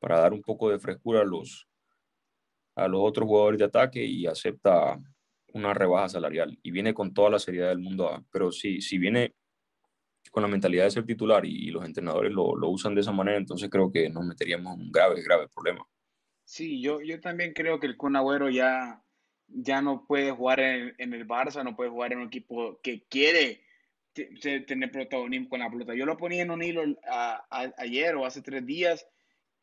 dar 0.00 0.32
un 0.32 0.42
poco 0.42 0.70
de 0.70 0.78
frescura 0.78 1.22
a 1.22 1.24
los 1.24 1.66
otros 2.76 3.26
jugadores 3.26 3.58
de 3.58 3.64
ataque 3.64 4.04
y 4.04 4.26
acepta 4.26 5.00
una 5.54 5.72
rebaja 5.72 6.08
salarial 6.08 6.58
y 6.62 6.70
viene 6.70 6.92
con 6.92 7.14
toda 7.14 7.30
la 7.30 7.38
seriedad 7.38 7.68
del 7.68 7.78
mundo. 7.78 8.24
Pero 8.30 8.52
si, 8.52 8.80
si 8.80 8.98
viene 8.98 9.34
con 10.30 10.42
la 10.42 10.48
mentalidad 10.48 10.84
de 10.84 10.90
ser 10.90 11.06
titular 11.06 11.46
y, 11.46 11.70
los 11.70 11.84
entrenadores 11.84 12.32
lo, 12.32 12.56
lo, 12.56 12.68
usan 12.68 12.94
de 12.94 13.00
esa 13.00 13.12
manera, 13.12 13.38
entonces 13.38 13.70
creo 13.70 13.90
que 13.90 14.10
nos 14.10 14.24
meteríamos 14.24 14.74
en 14.74 14.82
un 14.82 14.92
grave, 14.92 15.22
grave 15.22 15.48
problema. 15.48 15.86
Sí, 16.44 16.82
yo, 16.82 17.00
yo 17.00 17.20
también 17.20 17.52
creo 17.54 17.78
que 17.78 17.86
el 17.86 17.96
Kun 17.96 18.16
Agüero 18.16 18.50
ya, 18.50 19.02
ya 19.46 19.80
no 19.80 20.04
puede 20.06 20.32
jugar 20.32 20.60
en, 20.60 20.94
en, 20.98 21.14
el 21.14 21.26
Barça, 21.26 21.62
no 21.62 21.76
puede 21.76 21.90
jugar 21.90 22.12
en 22.12 22.18
un 22.18 22.26
equipo 22.26 22.80
que 22.82 23.04
quiere 23.08 23.62
tener 24.12 24.90
protagonismo 24.90 25.48
con 25.48 25.60
la 25.60 25.70
pelota. 25.70 25.94
Yo 25.94 26.06
lo 26.06 26.16
ponía 26.16 26.42
en 26.42 26.50
un 26.50 26.62
hilo 26.62 26.82
ayer 27.76 28.14
o 28.16 28.26
hace 28.26 28.42
tres 28.42 28.64
días, 28.64 29.06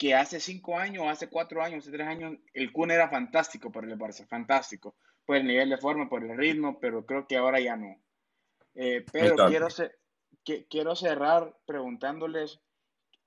que 0.01 0.15
hace 0.15 0.39
cinco 0.39 0.79
años, 0.79 1.05
hace 1.07 1.29
cuatro 1.29 1.61
años, 1.61 1.83
hace 1.83 1.91
tres 1.91 2.07
años, 2.07 2.35
el 2.55 2.73
Kun 2.73 2.89
era 2.89 3.07
fantástico 3.07 3.71
para 3.71 3.85
el 3.85 3.99
Barça, 3.99 4.25
fantástico 4.25 4.95
por 5.27 5.35
el 5.35 5.45
nivel 5.45 5.69
de 5.69 5.77
forma, 5.77 6.09
por 6.09 6.23
el 6.23 6.35
ritmo, 6.35 6.79
pero 6.79 7.05
creo 7.05 7.27
que 7.27 7.37
ahora 7.37 7.59
ya 7.59 7.75
no. 7.75 8.01
Eh, 8.73 9.05
pero 9.11 9.35
quiero, 9.47 9.67
que, 10.43 10.65
quiero 10.65 10.95
cerrar 10.95 11.55
preguntándoles 11.67 12.59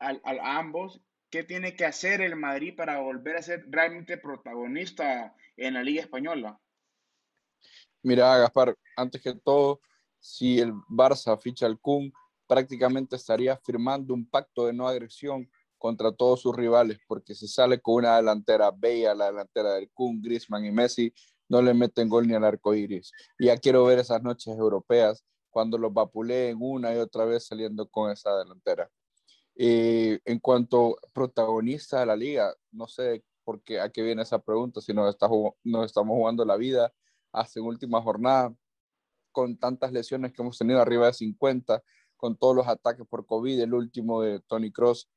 a, 0.01 0.19
ambos 0.59 1.01
qué 1.31 1.45
tiene 1.45 1.77
que 1.77 1.85
hacer 1.85 2.21
el 2.21 2.35
Madrid 2.35 2.75
para 2.77 2.99
volver 2.99 3.37
a 3.37 3.43
ser 3.43 3.65
realmente 3.69 4.19
protagonista 4.19 5.33
en 5.57 5.75
la 5.75 5.85
Liga 5.85 6.03
Española. 6.03 6.59
Mira, 8.03 8.37
Gaspar, 8.39 8.77
antes 8.97 9.23
que 9.23 9.33
todo, 9.33 9.81
si 10.19 10.59
el 10.59 10.73
Barça 10.73 11.41
ficha 11.41 11.67
al 11.67 11.79
Kun, 11.79 12.13
prácticamente 12.49 13.15
estaría 13.15 13.57
firmando 13.59 14.13
un 14.13 14.29
pacto 14.29 14.67
de 14.67 14.73
no 14.73 14.89
agresión 14.89 15.49
contra 15.85 16.13
todos 16.13 16.41
sus 16.41 16.57
rivales, 16.57 16.99
porque 17.07 17.35
si 17.35 17.47
sale 17.47 17.79
con 17.79 17.97
una 17.97 18.17
delantera 18.17 18.71
bella, 18.71 19.15
la 19.15 19.27
delantera 19.27 19.75
del 19.75 19.91
Kun, 19.91 20.23
Griezmann 20.23 20.65
y 20.65 20.73
Messi, 20.73 21.13
no 21.47 21.61
le 21.61 21.75
meten 21.75 22.09
gol 22.09 22.27
ni 22.27 22.33
al 22.33 22.43
arco 22.43 22.75
iris. 22.75 23.13
Ya 23.39 23.59
quiero 23.59 23.85
ver 23.85 23.99
esas 23.99 24.23
noches 24.23 24.57
europeas 24.57 25.27
cuando 25.51 25.77
los 25.77 25.93
vapuleen 25.93 26.57
una 26.59 26.95
y 26.95 26.97
otra 26.97 27.27
vez 27.27 27.45
saliendo 27.45 27.87
con 27.87 28.11
esa 28.11 28.35
delantera. 28.35 28.91
En 29.57 30.39
cuanto 30.39 30.97
protagonista 31.13 32.01
de 32.01 32.07
la 32.07 32.17
liga, 32.17 32.55
no 32.73 32.89
sé 32.89 33.23
por 33.45 33.63
qué, 33.63 33.79
a 33.79 33.91
qué 33.91 34.01
viene 34.01 34.23
esa 34.23 34.39
pregunta, 34.39 34.81
si 34.81 34.95
nos, 34.95 35.11
está, 35.11 35.29
nos 35.65 35.85
estamos 35.85 36.17
jugando 36.17 36.47
la 36.47 36.57
vida 36.57 36.95
hasta 37.31 37.61
en 37.61 37.67
última 37.67 38.01
jornada. 38.01 38.55
con 39.33 39.59
tantas 39.59 39.93
lesiones 39.93 40.33
que 40.33 40.41
hemos 40.41 40.57
tenido 40.57 40.81
arriba 40.81 41.09
de 41.09 41.13
50, 41.13 41.83
con 42.17 42.39
todos 42.39 42.57
los 42.57 42.69
ataques 42.69 43.07
por 43.07 43.27
COVID, 43.27 43.61
el 43.61 43.75
último 43.75 44.23
de 44.23 44.41
Tony 44.41 44.73
Cross, 44.73 45.11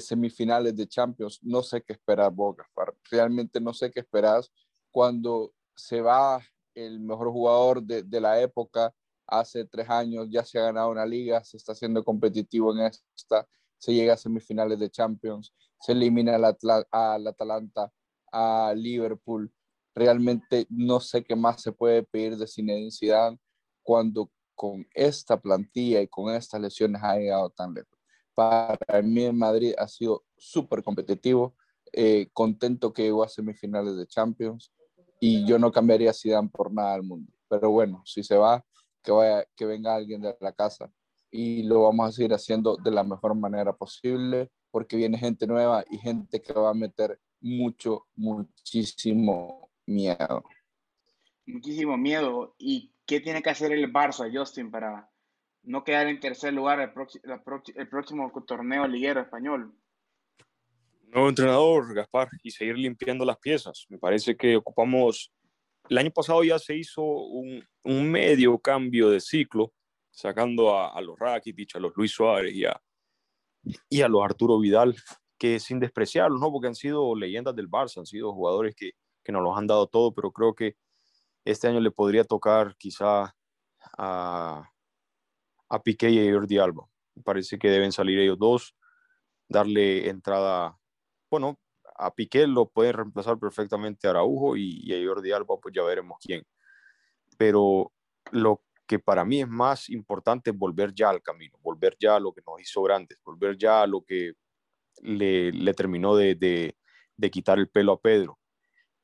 semifinales 0.00 0.74
de 0.74 0.86
Champions, 0.86 1.38
no 1.42 1.62
sé 1.62 1.82
qué 1.82 1.92
esperar 1.94 2.32
Boca, 2.32 2.66
realmente 3.10 3.60
no 3.60 3.72
sé 3.72 3.90
qué 3.90 4.00
esperas 4.00 4.50
cuando 4.90 5.52
se 5.74 6.00
va 6.00 6.40
el 6.74 7.00
mejor 7.00 7.30
jugador 7.30 7.82
de, 7.82 8.02
de, 8.02 8.20
la 8.20 8.40
época 8.40 8.94
hace 9.26 9.64
tres 9.64 9.88
años, 9.88 10.28
ya 10.30 10.44
se 10.44 10.58
ha 10.58 10.64
ganado 10.64 10.90
una 10.90 11.06
liga, 11.06 11.42
se 11.44 11.56
está 11.56 11.72
haciendo 11.72 12.04
competitivo 12.04 12.72
en 12.72 12.86
esta, 12.86 13.46
se 13.78 13.94
llega 13.94 14.14
a 14.14 14.16
semifinales 14.16 14.78
de 14.78 14.90
Champions, 14.90 15.52
se 15.80 15.92
elimina 15.92 16.36
al, 16.36 16.56
al 16.90 17.26
Atalanta, 17.26 17.90
a 18.30 18.72
Liverpool, 18.76 19.52
realmente 19.94 20.66
no 20.70 21.00
sé 21.00 21.24
qué 21.24 21.36
más 21.36 21.60
se 21.60 21.72
puede 21.72 22.02
pedir 22.02 22.36
de 22.36 22.46
Zinedine 22.46 22.90
Zidane 22.90 23.38
cuando 23.82 24.30
con 24.54 24.86
esta 24.94 25.40
plantilla 25.40 26.00
y 26.00 26.08
con 26.08 26.34
estas 26.34 26.60
lesiones 26.60 27.02
ha 27.02 27.16
llegado 27.16 27.50
tan 27.50 27.74
lejos. 27.74 27.91
Para 28.34 29.02
mí 29.02 29.24
en 29.24 29.38
Madrid 29.38 29.74
ha 29.78 29.88
sido 29.88 30.24
súper 30.36 30.82
competitivo, 30.82 31.54
eh, 31.92 32.28
contento 32.32 32.92
que 32.92 33.02
llegó 33.02 33.22
a 33.22 33.28
semifinales 33.28 33.96
de 33.96 34.06
Champions 34.06 34.72
y 35.20 35.46
yo 35.46 35.58
no 35.58 35.70
cambiaría 35.70 36.10
a 36.10 36.14
Zidane 36.14 36.48
por 36.48 36.72
nada 36.72 36.94
del 36.94 37.02
mundo. 37.02 37.32
Pero 37.48 37.70
bueno, 37.70 38.02
si 38.06 38.22
se 38.22 38.36
va, 38.36 38.64
que, 39.02 39.12
vaya, 39.12 39.46
que 39.54 39.66
venga 39.66 39.94
alguien 39.94 40.22
de 40.22 40.36
la 40.40 40.52
casa 40.52 40.90
y 41.30 41.62
lo 41.62 41.82
vamos 41.82 42.08
a 42.08 42.12
seguir 42.12 42.32
haciendo 42.32 42.76
de 42.76 42.90
la 42.90 43.04
mejor 43.04 43.34
manera 43.34 43.72
posible 43.74 44.50
porque 44.70 44.96
viene 44.96 45.18
gente 45.18 45.46
nueva 45.46 45.84
y 45.90 45.98
gente 45.98 46.40
que 46.40 46.52
va 46.52 46.70
a 46.70 46.74
meter 46.74 47.20
mucho, 47.40 48.06
muchísimo 48.14 49.70
miedo. 49.86 50.44
Muchísimo 51.46 51.96
miedo. 51.98 52.54
¿Y 52.58 52.94
qué 53.04 53.20
tiene 53.20 53.42
que 53.42 53.50
hacer 53.50 53.72
el 53.72 53.92
Barça, 53.92 54.30
Justin, 54.32 54.70
para 54.70 55.11
no 55.62 55.84
quedar 55.84 56.08
en 56.08 56.20
tercer 56.20 56.52
lugar 56.52 56.80
el, 56.80 56.92
el 57.74 57.88
próximo 57.88 58.32
torneo 58.46 58.86
liguero 58.86 59.20
español? 59.20 59.74
Nuevo 61.02 61.28
entrenador, 61.28 61.94
Gaspar, 61.94 62.28
y 62.42 62.50
seguir 62.50 62.78
limpiando 62.78 63.24
las 63.24 63.38
piezas. 63.38 63.86
Me 63.90 63.98
parece 63.98 64.36
que 64.36 64.56
ocupamos. 64.56 65.30
El 65.88 65.98
año 65.98 66.10
pasado 66.10 66.42
ya 66.42 66.58
se 66.58 66.74
hizo 66.74 67.02
un, 67.02 67.62
un 67.84 68.10
medio 68.10 68.58
cambio 68.58 69.10
de 69.10 69.20
ciclo, 69.20 69.72
sacando 70.10 70.74
a, 70.74 70.88
a, 70.88 71.00
los 71.00 71.18
Rakitic, 71.18 71.76
a 71.76 71.80
los 71.80 71.92
Luis 71.96 72.12
Suárez 72.12 72.54
y 72.54 72.64
a, 72.64 72.80
y 73.90 74.00
a 74.00 74.08
los 74.08 74.24
Arturo 74.24 74.58
Vidal, 74.58 74.96
que 75.36 75.60
sin 75.60 75.80
despreciarlos, 75.80 76.40
¿no? 76.40 76.50
Porque 76.50 76.68
han 76.68 76.74
sido 76.74 77.14
leyendas 77.14 77.54
del 77.54 77.68
Barça, 77.68 77.98
han 77.98 78.06
sido 78.06 78.32
jugadores 78.32 78.74
que, 78.74 78.92
que 79.22 79.32
nos 79.32 79.42
los 79.42 79.56
han 79.56 79.66
dado 79.66 79.86
todo, 79.88 80.14
pero 80.14 80.32
creo 80.32 80.54
que 80.54 80.76
este 81.44 81.68
año 81.68 81.80
le 81.80 81.90
podría 81.90 82.24
tocar 82.24 82.76
quizá 82.76 83.34
a, 83.98 84.71
a 85.72 85.82
Piqué 85.82 86.10
y 86.10 86.28
a 86.28 86.32
Jordi 86.32 86.58
Alba. 86.58 86.86
Parece 87.24 87.58
que 87.58 87.70
deben 87.70 87.92
salir 87.92 88.18
ellos 88.18 88.38
dos, 88.38 88.76
darle 89.48 90.10
entrada, 90.10 90.78
bueno, 91.30 91.58
a 91.96 92.14
Piqué 92.14 92.46
lo 92.46 92.68
pueden 92.68 92.92
reemplazar 92.92 93.38
perfectamente 93.38 94.06
a 94.06 94.10
Araujo 94.10 94.56
y, 94.56 94.80
y 94.82 94.92
a 94.92 95.06
Jordi 95.06 95.32
Alba, 95.32 95.56
pues 95.62 95.74
ya 95.74 95.82
veremos 95.82 96.18
quién. 96.20 96.42
Pero 97.38 97.90
lo 98.32 98.62
que 98.86 98.98
para 98.98 99.24
mí 99.24 99.40
es 99.40 99.48
más 99.48 99.88
importante 99.88 100.50
es 100.50 100.56
volver 100.58 100.92
ya 100.94 101.08
al 101.08 101.22
camino, 101.22 101.56
volver 101.62 101.96
ya 101.98 102.16
a 102.16 102.20
lo 102.20 102.34
que 102.34 102.42
nos 102.46 102.60
hizo 102.60 102.82
grandes, 102.82 103.18
volver 103.24 103.56
ya 103.56 103.82
a 103.82 103.86
lo 103.86 104.04
que 104.04 104.34
le, 105.00 105.72
terminó 105.72 106.14
de, 106.16 106.34
de, 106.34 106.76
de 107.16 107.30
quitar 107.30 107.58
el 107.58 107.70
pelo 107.70 107.92
a 107.92 108.00
Pedro, 108.00 108.38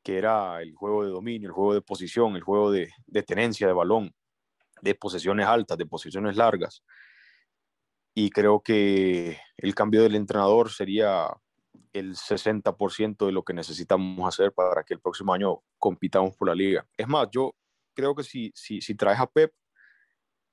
que 0.03 0.19
era 0.19 0.61
el 0.61 0.75
juego 0.75 1.05
de 1.05 1.11
dominio, 1.11 1.49
el 1.49 1.55
juego 1.55 1.73
de 1.73 1.81
posición, 1.81 2.37
el 2.37 2.43
juego 2.43 2.71
de, 2.71 2.91
de 3.07 3.23
tenencia 3.23 3.67
de 3.67 3.73
balón, 3.73 4.15
de 4.83 4.95
posesiones 4.95 5.47
altas, 5.47 5.79
de 5.79 5.87
posiciones 5.87 6.37
largas. 6.37 6.83
Y 8.15 8.31
creo 8.31 8.61
que 8.61 9.39
el 9.57 9.75
cambio 9.75 10.03
del 10.03 10.17
entrenador 10.17 10.71
sería 10.71 11.29
el 11.93 12.17
60% 12.17 13.27
de 13.27 13.33
lo 13.33 13.45
que 13.45 13.55
necesitamos 13.55 14.27
hacer 14.27 14.53
para 14.53 14.83
que 14.85 14.95
el 14.95 15.01
próximo 15.01 15.33
año 15.33 15.63
compitamos 15.79 16.37
por 16.37 16.49
la 16.49 16.55
liga. 16.55 16.87
Es 16.97 17.09
más, 17.09 17.29
yo 17.31 17.55
creo 17.95 18.15
que 18.15 18.23
si, 18.23 18.53
si, 18.55 18.81
si 18.81 18.95
traes 18.95 19.21
a 19.21 19.27
Pep 19.27 19.53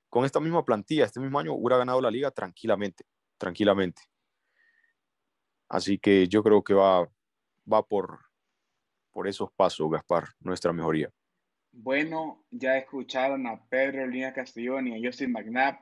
con 0.10 0.26
esta 0.26 0.40
misma 0.40 0.64
plantilla, 0.64 1.06
este 1.06 1.20
mismo 1.20 1.40
año, 1.40 1.54
hubiera 1.54 1.78
ganado 1.78 2.02
la 2.02 2.12
liga 2.12 2.32
tranquilamente, 2.32 3.04
tranquilamente. 3.38 4.02
Así 5.68 5.98
que 5.98 6.28
yo 6.28 6.44
creo 6.44 6.64
que 6.64 6.74
va, 6.74 7.08
va 7.72 7.84
por, 7.84 8.20
por 9.12 9.28
esos 9.28 9.52
pasos, 9.52 9.90
Gaspar, 9.90 10.30
nuestra 10.40 10.72
mejoría. 10.72 11.12
Bueno, 11.78 12.46
ya 12.52 12.78
escucharon 12.78 13.46
a 13.48 13.62
Pedro 13.68 14.08
Lina 14.08 14.34
Castellón 14.34 14.88
y 14.88 14.96
a 14.96 15.08
Justin 15.08 15.34
McNabb, 15.34 15.78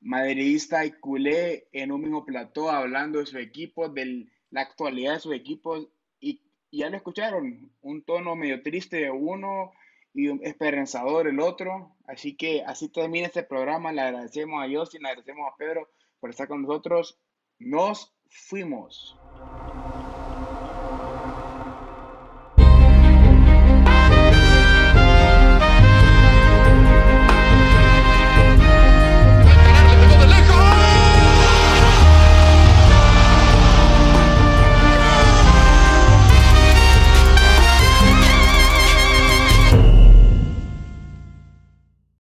madridista 0.00 0.84
y 0.84 0.90
culé 0.90 1.68
en 1.70 1.92
un 1.92 2.00
mismo 2.00 2.24
plató, 2.24 2.70
hablando 2.70 3.20
de 3.20 3.26
su 3.26 3.38
equipo, 3.38 3.88
de 3.88 4.26
la 4.50 4.62
actualidad 4.62 5.14
de 5.14 5.20
su 5.20 5.32
equipo, 5.32 5.78
y, 6.18 6.42
ya 6.72 6.90
lo 6.90 6.96
escucharon, 6.96 7.72
un 7.82 8.02
tono 8.02 8.34
medio 8.34 8.62
triste 8.64 8.96
de 8.96 9.10
uno 9.12 9.70
y 10.12 10.28
esperanzador 10.44 11.28
el 11.28 11.38
otro. 11.38 11.96
Así 12.08 12.36
que 12.36 12.64
así 12.64 12.88
termina 12.88 13.28
este 13.28 13.44
programa. 13.44 13.92
Le 13.92 14.00
agradecemos 14.00 14.60
a 14.62 14.68
Justin, 14.68 15.02
le 15.02 15.10
agradecemos 15.10 15.48
a 15.48 15.56
Pedro 15.56 15.88
por 16.18 16.30
estar 16.30 16.48
con 16.48 16.62
nosotros. 16.62 17.20
Nos 17.60 18.12
fuimos. 18.28 19.16